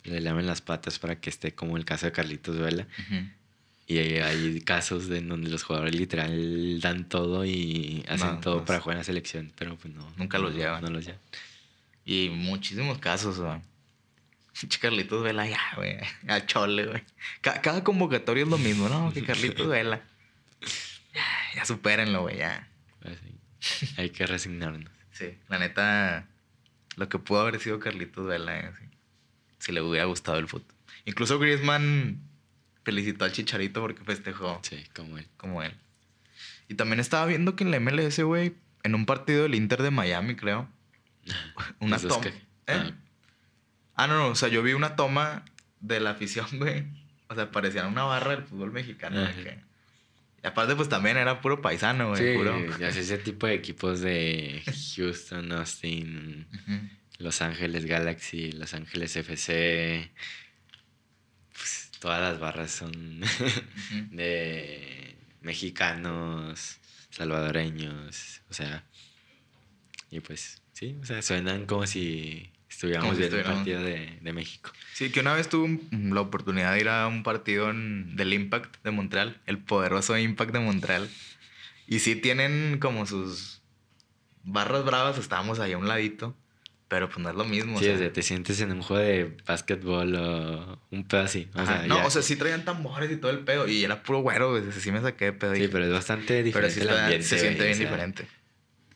le 0.03 0.19
lamen 0.19 0.45
las 0.45 0.59
patas 0.59 0.99
para 0.99 1.21
que 1.21 1.29
esté, 1.29 1.55
como 1.55 1.77
el 1.77 1.85
caso 1.85 2.05
de 2.05 2.11
Carlitos 2.11 2.59
Vela. 2.59 2.87
Y 3.85 3.97
hay 3.97 4.61
casos 4.61 5.09
en 5.09 5.27
donde 5.27 5.49
los 5.49 5.63
jugadores 5.63 5.93
literal 5.93 6.79
dan 6.79 7.07
todo 7.09 7.45
y 7.45 8.03
hacen 8.07 8.39
todo 8.39 8.57
pues 8.57 8.67
para 8.67 8.79
jugar 8.79 8.95
en 8.95 8.99
la 8.99 9.03
selección, 9.03 9.51
pero 9.57 9.75
pues 9.75 9.93
no. 9.93 10.09
Nunca 10.15 10.37
los 10.37 10.55
llevan. 10.55 10.81
No 10.81 10.89
los 10.89 11.05
llevan. 11.05 11.19
Y 12.05 12.29
muchísimos 12.29 12.97
casos, 12.99 13.39
güey. 13.39 13.59
Carlitos 14.79 15.23
Vela, 15.23 15.47
ya, 15.47 15.59
güey. 15.75 15.97
Al 16.27 16.45
chole, 16.45 16.85
güey. 16.85 17.03
Cada, 17.41 17.83
convocatorio 17.83 18.43
es 18.43 18.49
lo 18.49 18.57
mismo, 18.57 18.87
¿no? 18.87 19.11
Que 19.13 19.23
Carlitos 19.25 19.67
Vela. 19.67 20.01
Ya, 21.13 21.25
ya 21.55 21.65
supérenlo, 21.65 22.21
güey, 22.21 22.37
ya. 22.37 22.67
Pues 23.01 23.17
Hay 23.97 24.11
que 24.11 24.25
resignarnos. 24.25 24.91
Sí, 25.11 25.37
la 25.49 25.59
neta, 25.59 26.27
lo 26.95 27.09
que 27.09 27.19
pudo 27.19 27.41
haber 27.41 27.59
sido 27.59 27.79
Carlitos 27.79 28.25
Vela, 28.25 28.59
eh, 28.59 28.71
si 29.59 29.71
le 29.71 29.81
hubiera 29.81 30.05
gustado 30.05 30.37
el 30.39 30.47
fútbol. 30.47 30.73
Incluso 31.05 31.37
Griezmann 31.37 32.21
felicitó 32.83 33.25
al 33.25 33.31
Chicharito 33.31 33.81
porque 33.81 34.03
festejó. 34.03 34.59
Sí, 34.63 34.83
como 34.95 35.17
él. 35.17 35.27
Como 35.37 35.63
él. 35.63 35.73
Y 36.67 36.75
también 36.75 36.99
estaba 36.99 37.25
viendo 37.25 37.55
que 37.55 37.63
en 37.63 37.71
la 37.71 37.79
MLS, 37.79 38.19
güey, 38.21 38.55
en 38.83 38.95
un 38.95 39.05
partido 39.05 39.43
del 39.43 39.55
Inter 39.55 39.81
de 39.81 39.91
Miami, 39.91 40.35
creo, 40.35 40.67
una 41.79 41.97
toma. 41.97 42.27
¿eh? 42.27 42.33
Ah. 42.67 42.91
ah. 43.95 44.07
no, 44.07 44.17
no, 44.17 44.27
o 44.27 44.35
sea, 44.35 44.49
yo 44.49 44.63
vi 44.63 44.73
una 44.73 44.95
toma 44.95 45.43
de 45.79 45.99
la 45.99 46.11
afición, 46.11 46.47
güey. 46.53 46.85
O 47.29 47.35
sea, 47.35 47.51
parecía 47.51 47.87
una 47.87 48.03
barra 48.03 48.31
del 48.35 48.43
fútbol 48.43 48.71
mexicano. 48.71 49.27
Y 50.43 50.47
aparte, 50.47 50.75
pues 50.75 50.89
también 50.89 51.17
era 51.17 51.41
puro 51.41 51.61
paisano, 51.61 52.09
güey. 52.09 52.33
Sí, 52.33 52.37
puro... 52.37 52.77
ya 52.77 52.89
ese 52.89 53.17
tipo 53.17 53.47
de 53.47 53.53
equipos 53.53 54.01
de 54.01 54.61
Houston, 54.95 55.51
Austin, 55.53 56.47
Los 57.17 57.41
Ángeles 57.41 57.85
Galaxy, 57.85 58.51
Los 58.51 58.73
Ángeles 58.73 59.15
FC. 59.15 60.11
Todas 62.03 62.19
las 62.19 62.37
barras 62.37 62.69
son 62.69 63.21
de 64.11 65.15
mexicanos, 65.39 66.79
salvadoreños, 67.09 68.41
o 68.49 68.53
sea. 68.53 68.83
Y 70.11 70.19
pues, 70.19 70.61
sí, 70.73 70.97
o 71.01 71.05
sea, 71.05 71.21
suenan 71.21 71.65
como 71.65 71.87
si 71.87 72.51
estuviéramos 72.69 73.17
viendo 73.17 73.37
un 73.37 73.43
partido 73.43 73.81
de, 73.81 74.19
de, 74.21 74.33
México. 74.33 74.73
Sí, 74.91 75.11
que 75.11 75.21
una 75.21 75.33
vez 75.33 75.47
tuve 75.47 75.79
la 75.91 76.19
oportunidad 76.19 76.73
de 76.73 76.81
ir 76.81 76.89
a 76.89 77.07
un 77.07 77.23
partido 77.23 77.67
del 77.67 78.33
Impact 78.33 78.83
de 78.83 78.91
Montreal, 78.91 79.41
el 79.45 79.59
poderoso 79.59 80.17
Impact 80.17 80.51
de 80.51 80.59
Montreal. 80.59 81.09
Y 81.87 81.99
sí 81.99 82.17
tienen 82.17 82.79
como 82.79 83.05
sus 83.05 83.61
barras 84.43 84.83
bravas, 84.83 85.17
estábamos 85.17 85.61
ahí 85.61 85.71
a 85.71 85.77
un 85.77 85.87
ladito. 85.87 86.35
Pero 86.93 87.09
pues 87.09 87.17
no 87.17 87.31
es 87.31 87.35
lo 87.35 87.43
mismo. 87.43 87.79
Sí, 87.79 87.89
o 87.89 87.97
sea, 87.97 88.13
te 88.13 88.21
sientes 88.21 88.61
en 88.61 88.71
un 88.71 88.83
juego 88.83 89.03
de 89.03 89.35
básquetbol 89.47 90.13
o 90.13 90.79
un 90.91 91.03
pedo 91.05 91.21
así. 91.21 91.49
O 91.55 91.65
sea, 91.65 91.87
no, 91.87 92.05
o 92.05 92.09
sea, 92.11 92.21
sí 92.21 92.35
traían 92.35 92.65
tambores 92.65 93.11
y 93.11 93.17
todo 93.17 93.31
el 93.31 93.39
pedo. 93.39 93.67
Y 93.67 93.83
era 93.83 94.03
puro 94.03 94.19
güero, 94.19 94.51
güey. 94.51 94.71
Sí 94.73 94.91
me 94.91 95.01
saqué 95.01 95.25
de 95.25 95.33
pedo. 95.33 95.55
Sí, 95.55 95.69
pero 95.71 95.85
es 95.85 95.91
bastante 95.91 96.43
diferente 96.43 96.53
pero 96.53 96.69
sí 96.69 96.81
el 96.81 97.03
ambiente. 97.03 97.25
Se 97.25 97.39
siente 97.39 97.65
bien 97.65 97.79
diferente. 97.79 98.27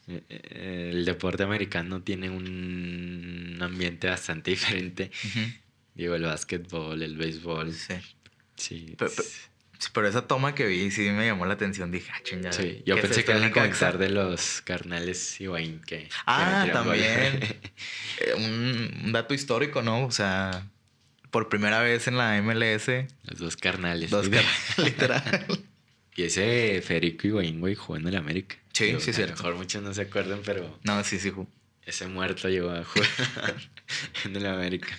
Eh, 0.10 0.92
el 0.92 1.06
deporte 1.06 1.42
americano 1.42 2.04
tiene 2.04 2.30
un 2.30 3.58
ambiente 3.62 4.08
bastante 4.08 4.52
diferente. 4.52 5.10
Digo, 5.96 6.14
el 6.14 6.22
básquetbol, 6.22 7.02
el 7.02 7.18
béisbol. 7.18 7.74
Sí. 7.74 7.96
Sí. 8.58 8.96
Pero, 8.96 9.12
esa 10.08 10.28
toma 10.28 10.56
que 10.56 10.66
vi 10.66 10.92
sí 10.92 11.10
me 11.10 11.26
llamó 11.26 11.46
la 11.46 11.54
atención. 11.54 11.92
Dije, 11.92 12.12
ah, 12.14 12.20
chingada. 12.24 12.54
Sí, 12.54 12.84
yo 12.86 13.00
pensé 13.00 13.24
que 13.24 13.32
iban 13.32 13.44
a 13.44 13.52
comentar 13.52 13.98
de 13.98 14.10
los 14.10 14.62
carnales 14.62 15.38
Wayne 15.40 15.82
que. 15.86 16.10
Ah, 16.26 16.68
también. 16.72 17.40
Eh, 18.20 18.34
un, 18.34 19.12
dato 19.12 19.36
histórico, 19.36 19.84
¿no? 19.84 20.04
O 20.04 20.12
sea, 20.12 20.68
por 21.30 21.50
primera 21.50 21.82
vez 21.82 22.08
en 22.08 22.18
la 22.18 22.42
MLS. 22.42 22.88
Los 23.24 23.40
dos 23.40 23.58
carnales. 23.58 24.10
Dos 24.10 24.28
carnales, 24.28 24.78
literal. 24.80 25.46
y 26.16 26.24
ese 26.24 26.82
Federico 26.84 27.28
Higuaín, 27.28 27.60
güey, 27.60 27.76
jugó 27.76 27.98
en 27.98 28.08
el 28.08 28.16
América. 28.16 28.56
Sí, 28.74 28.96
sí, 29.00 29.14
sí. 29.14 29.22
A 29.22 29.28
lo 29.28 29.34
mejor 29.34 29.56
muchos 29.56 29.84
no 29.84 29.94
se 29.94 30.02
acuerdan, 30.02 30.42
pero. 30.44 30.80
No, 30.84 31.04
sí, 31.04 31.20
sí, 31.20 31.32
Ese 31.86 32.08
muerto 32.08 32.50
llegó 32.50 32.72
a 32.72 32.84
jugar 32.84 33.10
en 34.26 34.36
el 34.36 34.46
América. 34.48 34.98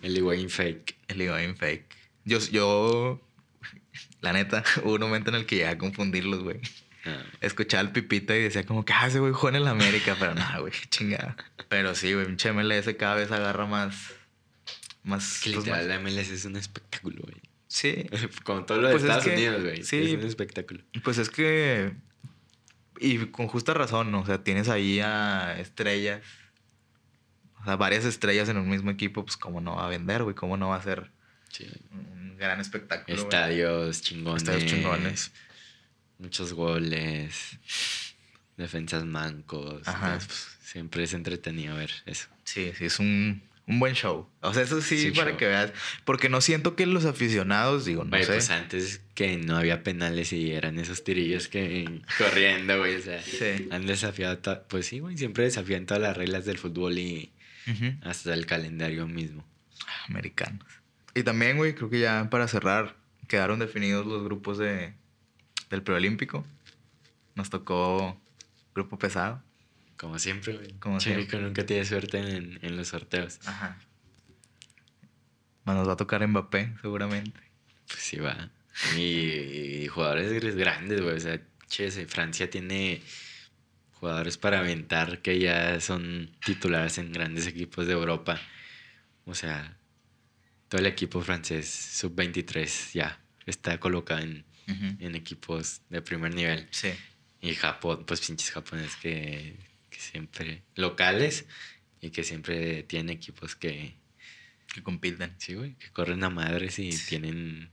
El 0.00 0.16
Higuaín 0.16 0.48
fake. 0.48 0.96
El 1.08 1.22
Higuaín 1.22 1.56
fake. 1.56 1.96
Yo, 2.24 2.38
yo, 2.50 3.20
la 4.20 4.32
neta, 4.32 4.64
hubo 4.84 4.94
un 4.94 5.00
momento 5.00 5.30
en 5.30 5.36
el 5.36 5.46
que 5.46 5.56
llegué 5.56 5.68
a 5.68 5.78
confundirlos, 5.78 6.42
güey. 6.42 6.60
Ah. 7.04 7.22
Escuchaba 7.40 7.80
al 7.80 7.92
Pipita 7.92 8.36
y 8.36 8.42
decía 8.42 8.64
como 8.64 8.84
que, 8.84 8.92
ah, 8.92 9.06
ese 9.06 9.20
güey 9.20 9.32
jugó 9.32 9.50
en 9.50 9.56
el 9.56 9.68
América, 9.68 10.16
pero 10.18 10.34
nada, 10.34 10.58
güey, 10.58 10.72
chingada. 10.90 11.36
Pero 11.68 11.94
sí, 11.94 12.12
güey, 12.12 12.26
pinche 12.26 12.52
MLS 12.52 12.88
cada 12.98 13.14
vez 13.14 13.30
agarra 13.30 13.66
más. 13.66 14.12
Más. 15.04 15.40
que 15.42 15.52
pues, 15.52 15.64
literal, 15.64 15.88
la 15.88 16.00
MLS 16.00 16.30
es 16.30 16.44
un 16.44 16.56
espectáculo, 16.56 17.22
güey. 17.22 17.36
Sí. 17.66 18.06
Como 18.44 18.64
todo 18.64 18.80
lo 18.80 18.88
de 18.88 18.94
pues 18.94 19.04
Estados 19.04 19.26
Unidos, 19.26 19.62
güey. 19.62 19.82
Sí. 19.82 19.98
Es 19.98 20.14
un 20.14 20.26
espectáculo. 20.26 20.82
Pues 21.02 21.18
es 21.18 21.30
que 21.30 21.92
y 23.00 23.26
con 23.26 23.48
justa 23.48 23.74
razón, 23.74 24.14
o 24.14 24.26
sea, 24.26 24.42
tienes 24.42 24.68
ahí 24.68 25.00
a 25.00 25.58
estrellas, 25.58 26.22
o 27.60 27.64
sea, 27.64 27.76
varias 27.76 28.04
estrellas 28.04 28.48
en 28.48 28.56
un 28.56 28.68
mismo 28.68 28.90
equipo, 28.90 29.24
pues 29.24 29.36
cómo 29.36 29.60
no 29.60 29.76
va 29.76 29.86
a 29.86 29.88
vender, 29.88 30.22
güey, 30.24 30.34
cómo 30.34 30.56
no 30.56 30.68
va 30.68 30.76
a 30.76 30.82
ser 30.82 31.10
un 31.92 32.36
gran 32.38 32.60
espectáculo. 32.60 33.16
Estadios 33.16 34.02
chingones. 34.02 34.42
Estadios 34.42 34.70
chingones. 34.70 35.32
Muchos 36.18 36.52
goles, 36.52 37.58
defensas 38.56 39.04
mancos. 39.04 39.86
Ajá. 39.86 40.18
pues, 40.18 40.48
siempre 40.62 41.04
es 41.04 41.14
entretenido 41.14 41.76
ver 41.76 41.90
eso. 42.06 42.28
Sí, 42.44 42.72
sí, 42.76 42.86
es 42.86 42.98
un, 42.98 43.42
un 43.66 43.78
buen 43.78 43.94
show. 43.94 44.28
O 44.40 44.52
sea, 44.52 44.62
eso 44.62 44.80
sí, 44.80 45.12
para 45.12 45.36
que 45.36 45.46
veas. 45.46 45.72
Porque 46.04 46.28
no 46.28 46.40
siento 46.40 46.74
que 46.74 46.86
los 46.86 47.04
aficionados, 47.04 47.84
digo, 47.84 48.04
no 48.04 48.18
sé. 48.18 48.26
pues 48.26 48.50
antes 48.50 49.00
que 49.14 49.36
no 49.36 49.56
había 49.56 49.82
penales 49.82 50.32
y 50.32 50.52
eran 50.52 50.78
esos 50.78 51.04
tirillos 51.04 51.48
que 51.48 52.02
corriendo, 52.18 52.78
güey. 52.78 52.96
O 52.96 53.02
sea, 53.02 53.22
han 53.70 53.86
desafiado, 53.86 54.40
pues 54.68 54.86
sí, 54.86 54.98
güey, 54.98 55.16
siempre 55.16 55.44
desafían 55.44 55.86
todas 55.86 56.02
las 56.02 56.16
reglas 56.16 56.44
del 56.44 56.58
fútbol 56.58 56.98
y 56.98 57.32
hasta 58.02 58.32
el 58.32 58.46
calendario 58.46 59.06
mismo. 59.06 59.46
Americanos. 60.08 60.77
Y 61.18 61.24
también, 61.24 61.56
güey, 61.56 61.74
creo 61.74 61.90
que 61.90 61.98
ya 61.98 62.30
para 62.30 62.46
cerrar, 62.46 62.94
quedaron 63.26 63.58
definidos 63.58 64.06
los 64.06 64.22
grupos 64.22 64.56
de, 64.56 64.94
del 65.68 65.82
preolímpico. 65.82 66.46
Nos 67.34 67.50
tocó 67.50 68.20
grupo 68.72 69.00
pesado. 69.00 69.42
Como 69.96 70.20
siempre, 70.20 70.56
güey. 70.56 70.74
Como 70.74 71.00
siempre. 71.00 71.40
nunca 71.40 71.66
tiene 71.66 71.84
suerte 71.84 72.18
en, 72.18 72.60
en, 72.62 72.76
los 72.76 72.86
sorteos. 72.86 73.40
Ajá. 73.46 73.80
Nos 75.64 75.88
va 75.88 75.94
a 75.94 75.96
tocar 75.96 76.24
Mbappé, 76.24 76.74
seguramente. 76.80 77.40
Pues 77.88 77.98
sí 77.98 78.18
va. 78.18 78.50
Y, 78.96 79.88
jugadores 79.88 80.54
grandes, 80.54 81.00
güey. 81.00 81.16
O 81.16 81.20
sea, 81.20 81.40
che, 81.66 81.90
Francia 82.06 82.48
tiene 82.48 83.02
jugadores 83.94 84.38
para 84.38 84.60
aventar 84.60 85.20
que 85.20 85.40
ya 85.40 85.80
son 85.80 86.30
titulares 86.46 86.98
en 86.98 87.10
grandes 87.10 87.48
equipos 87.48 87.88
de 87.88 87.94
Europa. 87.94 88.40
O 89.24 89.34
sea, 89.34 89.77
todo 90.68 90.80
el 90.80 90.86
equipo 90.86 91.20
francés 91.22 91.68
sub-23 91.68 92.92
ya 92.92 93.20
está 93.46 93.80
colocado 93.80 94.20
en, 94.20 94.44
en, 94.66 95.14
equipos 95.14 95.80
de 95.88 96.02
primer 96.02 96.34
nivel. 96.34 96.68
Sí. 96.70 96.90
Y 97.40 97.54
Japón, 97.54 98.04
pues 98.06 98.20
pinches 98.20 98.50
japoneses 98.50 98.96
que 98.96 99.56
que 99.90 100.00
siempre 100.00 100.62
locales 100.74 101.46
y 102.00 102.10
que 102.10 102.24
siempre 102.24 102.82
tienen 102.84 103.10
equipos 103.10 103.56
que 103.56 103.96
que 104.72 104.82
compiten. 104.82 105.34
Sí, 105.38 105.54
güey, 105.54 105.74
que 105.74 105.90
corren 105.90 106.22
a 106.24 106.30
madres 106.30 106.78
y 106.78 106.90
tienen 106.90 107.70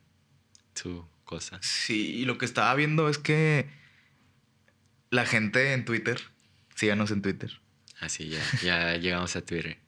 su 0.74 1.06
cosa. 1.26 1.60
Sí, 1.62 2.16
y 2.16 2.26
lo 2.26 2.38
que 2.38 2.46
estaba 2.46 2.74
viendo 2.76 3.10
es 3.10 3.18
que 3.18 3.68
la 5.10 5.26
gente 5.26 5.74
en 5.74 5.84
Twitter, 5.84 6.22
síganos 6.74 7.12
en 7.12 7.22
Twitter. 7.22 7.60
Así 8.00 8.34
ah, 8.36 8.58
ya, 8.62 8.94
ya 8.94 8.98
llegamos 9.02 9.36
a 9.36 9.44
Twitter. 9.44 9.80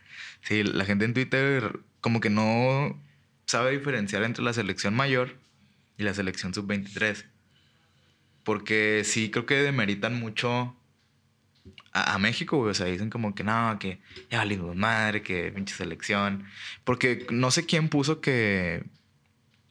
Sí, 0.41 0.63
la 0.63 0.83
gente 0.85 1.05
en 1.05 1.13
Twitter 1.13 1.79
como 2.01 2.19
que 2.19 2.29
no 2.29 3.01
sabe 3.45 3.71
diferenciar 3.71 4.23
entre 4.23 4.43
la 4.43 4.53
selección 4.53 4.93
mayor 4.95 5.37
y 5.97 6.03
la 6.03 6.13
selección 6.13 6.53
sub-23. 6.53 7.25
Porque 8.43 9.03
sí 9.03 9.29
creo 9.29 9.45
que 9.45 9.55
demeritan 9.55 10.19
mucho 10.19 10.75
a, 11.91 12.17
México, 12.17 12.57
güey. 12.57 12.71
O 12.71 12.73
sea, 12.73 12.85
dicen 12.85 13.09
como 13.09 13.35
que 13.35 13.43
no, 13.43 13.77
que 13.79 13.99
ya 14.29 14.39
valimos 14.39 14.75
madre, 14.75 15.23
que 15.23 15.51
pinche 15.51 15.75
selección. 15.75 16.45
Porque 16.83 17.25
no 17.29 17.51
sé 17.51 17.65
quién 17.65 17.89
puso 17.89 18.21
que 18.21 18.85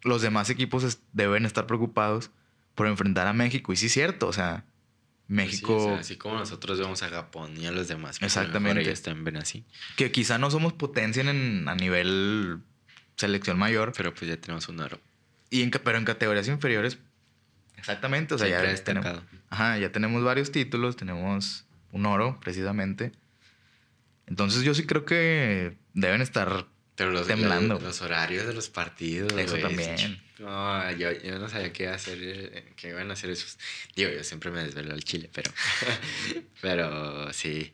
los 0.03 0.23
demás 0.23 0.51
equipos 0.51 1.01
deben 1.13 1.47
estar 1.47 1.67
preocupados 1.67 2.31
por 2.75 2.87
enfrentar 2.87 3.27
a 3.27 3.33
México. 3.33 3.73
Y 3.73 3.77
sí 3.77 3.87
es 3.87 3.93
cierto, 3.93 4.29
o 4.29 4.33
sea, 4.33 4.65
México... 5.29 5.97
así 5.99 6.17
como 6.17 6.37
nosotros 6.37 6.79
vemos 6.79 7.03
a 7.03 7.09
Japón 7.09 7.57
y 7.57 7.67
a 7.67 7.73
los 7.73 7.89
demás. 7.89 8.19
Pues, 8.19 8.37
Exactamente. 8.37 8.83
Ellos 8.83 9.03
ven 9.23 9.37
así. 9.37 9.65
Que 9.97 10.13
quizá 10.13 10.39
no 10.39 10.51
somos 10.51 10.73
potencia 10.73 11.23
en, 11.23 11.69
a 11.69 11.75
nivel 11.75 12.61
selección 13.17 13.59
mayor. 13.59 13.93
Pero 13.97 14.15
pues 14.15 14.29
ya 14.29 14.37
tenemos 14.37 14.69
un 14.69 14.81
oro. 14.81 15.01
Y 15.51 15.63
en, 15.63 15.71
pero 15.71 15.99
en 15.99 16.05
categorías 16.05 16.49
inferiores, 16.49 16.99
exactamente. 17.77 18.35
O 18.35 18.39
sea, 18.39 18.49
ya 18.49 18.85
tenemos, 18.85 19.23
ajá, 19.49 19.79
ya 19.79 19.93
tenemos 19.93 20.23
varios 20.23 20.53
títulos, 20.53 20.97
tenemos 20.97 21.65
un 21.93 22.07
oro, 22.07 22.39
precisamente. 22.41 23.13
Entonces 24.27 24.63
yo 24.63 24.75
sí 24.75 24.87
creo 24.87 25.05
que 25.05 25.77
deben 25.95 26.21
estar 26.21 26.67
temblando. 26.97 27.79
Los, 27.79 28.03
horarios 28.03 28.47
de 28.47 28.55
los 28.55 28.69
partidos. 28.69 29.33
Eso 29.33 29.59
también. 29.59 30.21
No, 30.39 30.93
yo, 30.93 31.11
no 31.39 31.49
sabía 31.49 31.73
qué 31.73 31.89
hacer, 31.89 32.19
eh, 32.21 32.73
qué 32.77 32.89
iban 32.89 33.11
a 33.11 33.15
hacer 33.15 33.31
esos. 33.31 33.59
Digo, 33.95 34.11
yo 34.11 34.25
siempre 34.25 34.51
me 34.51 34.65
desvelo 34.65 34.93
al 34.93 35.05
Chile, 35.05 35.31
pero. 35.33 35.51
pero 36.61 37.33
sí. 37.33 37.73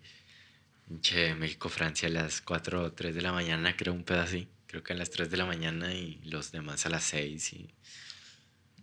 Che, 1.01 1.35
México-Francia 1.35 2.09
a 2.09 2.13
las 2.13 2.43
4 2.43 2.83
o 2.83 2.93
3 2.93 3.15
de 3.15 3.23
la 3.23 3.33
mañana, 3.33 3.77
creo 3.77 3.95
un 3.95 4.05
pedazo 4.05 4.37
así. 4.37 4.49
Creo 4.67 4.83
que 4.83 4.93
a 4.93 4.97
las 4.97 5.11
3 5.11 5.31
de 5.31 5.37
la 5.37 5.47
mañana 5.47 5.95
y 5.95 6.21
los 6.25 6.53
demás 6.53 6.85
a 6.87 6.91
las 6.91 7.05
6 7.05 7.53
y. 7.55 7.71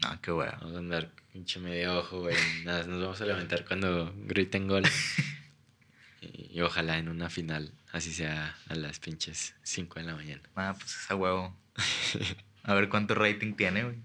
Ah, 0.04 0.20
qué 0.22 0.32
bueno. 0.32 0.54
Vamos 0.62 0.76
a 0.76 0.80
andar 0.80 1.12
pinche 1.32 1.60
medio 1.60 2.00
ojo, 2.00 2.22
güey. 2.22 2.36
Nada, 2.64 2.86
nos 2.86 3.02
vamos 3.02 3.22
a 3.22 3.26
levantar 3.26 3.66
cuando 3.66 4.14
griten 4.16 4.68
gol. 4.68 4.84
y, 6.22 6.60
ojalá 6.62 6.98
en 6.98 7.10
una 7.10 7.30
final, 7.30 7.72
así 7.92 8.14
sea 8.14 8.56
a 8.68 8.76
las 8.76 9.00
pinches 9.00 9.56
5 9.64 10.00
de 10.00 10.06
la 10.06 10.16
mañana. 10.16 10.42
Ah, 10.56 10.76
pues 10.78 10.96
esa 10.96 11.16
huevo. 11.16 11.56
A 12.64 12.74
ver 12.74 12.90
cuánto 12.90 13.16
rating 13.16 13.54
tiene, 13.54 13.84
güey. 13.84 13.96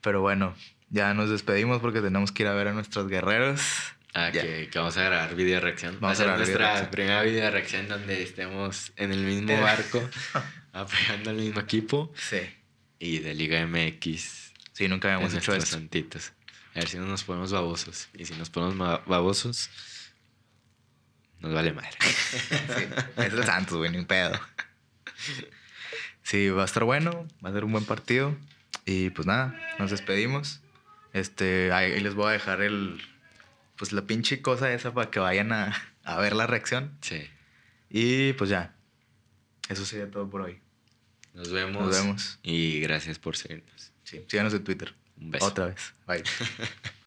Pero 0.00 0.20
bueno, 0.20 0.54
ya 0.90 1.12
nos 1.14 1.28
despedimos 1.28 1.80
porque 1.80 2.00
tenemos 2.00 2.32
que 2.32 2.44
ir 2.44 2.48
a 2.48 2.54
ver 2.54 2.68
a 2.68 2.72
nuestros 2.72 3.08
guerreros. 3.08 3.60
Ah, 4.14 4.30
que, 4.32 4.68
que, 4.70 4.78
vamos 4.78 4.96
a 4.96 5.02
grabar 5.02 5.34
video 5.34 5.60
reacción. 5.60 5.98
Vamos 6.00 6.20
a, 6.20 6.22
hacer 6.22 6.36
nuestra 6.38 6.90
primera 6.90 7.22
video 7.22 7.50
reacción 7.50 7.88
donde 7.88 8.22
estemos 8.22 8.92
en 8.96 9.12
el 9.12 9.24
mismo 9.24 9.60
barco, 9.60 10.08
apoyando 10.72 11.30
al 11.30 11.36
mismo 11.36 11.60
equipo. 11.60 12.12
Sí. 12.16 12.38
Y 12.98 13.18
de 13.18 13.34
Liga 13.34 13.66
MX 13.66 14.46
Sí, 14.76 14.88
nunca 14.88 15.14
habíamos 15.14 15.32
hecho 15.32 15.54
eso. 15.54 15.66
santitos. 15.66 16.32
A 16.74 16.80
ver 16.80 16.88
si 16.88 16.98
no 16.98 17.06
nos 17.06 17.24
ponemos 17.24 17.50
babosos. 17.50 18.08
Y 18.12 18.26
si 18.26 18.34
nos 18.34 18.50
ponemos 18.50 18.76
babosos, 19.06 19.70
nos 21.40 21.52
vale 21.52 21.72
madre. 21.72 21.90
sí, 22.00 22.88
es 23.16 23.32
el 23.32 23.44
Santos, 23.44 23.76
güey, 23.78 23.90
ni 23.90 23.98
un 23.98 24.06
pedo. 24.06 24.32
Sí, 26.22 26.48
va 26.48 26.62
a 26.62 26.64
estar 26.64 26.84
bueno, 26.84 27.26
va 27.44 27.50
a 27.50 27.52
ser 27.52 27.64
un 27.64 27.72
buen 27.72 27.84
partido. 27.84 28.36
Y 28.84 29.10
pues 29.10 29.26
nada, 29.26 29.58
nos 29.78 29.90
despedimos. 29.90 30.60
Este, 31.12 31.72
ahí 31.72 32.00
les 32.00 32.14
voy 32.14 32.28
a 32.28 32.32
dejar 32.32 32.62
el. 32.62 33.00
Pues 33.76 33.92
la 33.92 34.02
pinche 34.02 34.40
cosa 34.42 34.72
esa 34.72 34.94
para 34.94 35.10
que 35.10 35.18
vayan 35.18 35.52
a, 35.52 35.74
a 36.04 36.18
ver 36.18 36.34
la 36.34 36.46
reacción. 36.46 36.96
Sí. 37.00 37.28
Y 37.90 38.32
pues 38.34 38.50
ya. 38.50 38.74
Eso 39.68 39.84
sería 39.84 40.10
todo 40.10 40.28
por 40.30 40.42
hoy. 40.42 40.60
Nos 41.34 41.52
vemos. 41.52 41.82
Nos 41.82 41.96
vemos. 41.96 42.38
Y 42.42 42.80
gracias 42.80 43.18
por 43.18 43.36
seguirnos. 43.36 43.92
Sí, 44.04 44.24
síganos 44.28 44.54
en 44.54 44.64
Twitter. 44.64 44.94
Un 45.18 45.30
beso. 45.30 45.46
Otra 45.46 45.66
vez. 45.66 45.94
Bye. 46.06 46.22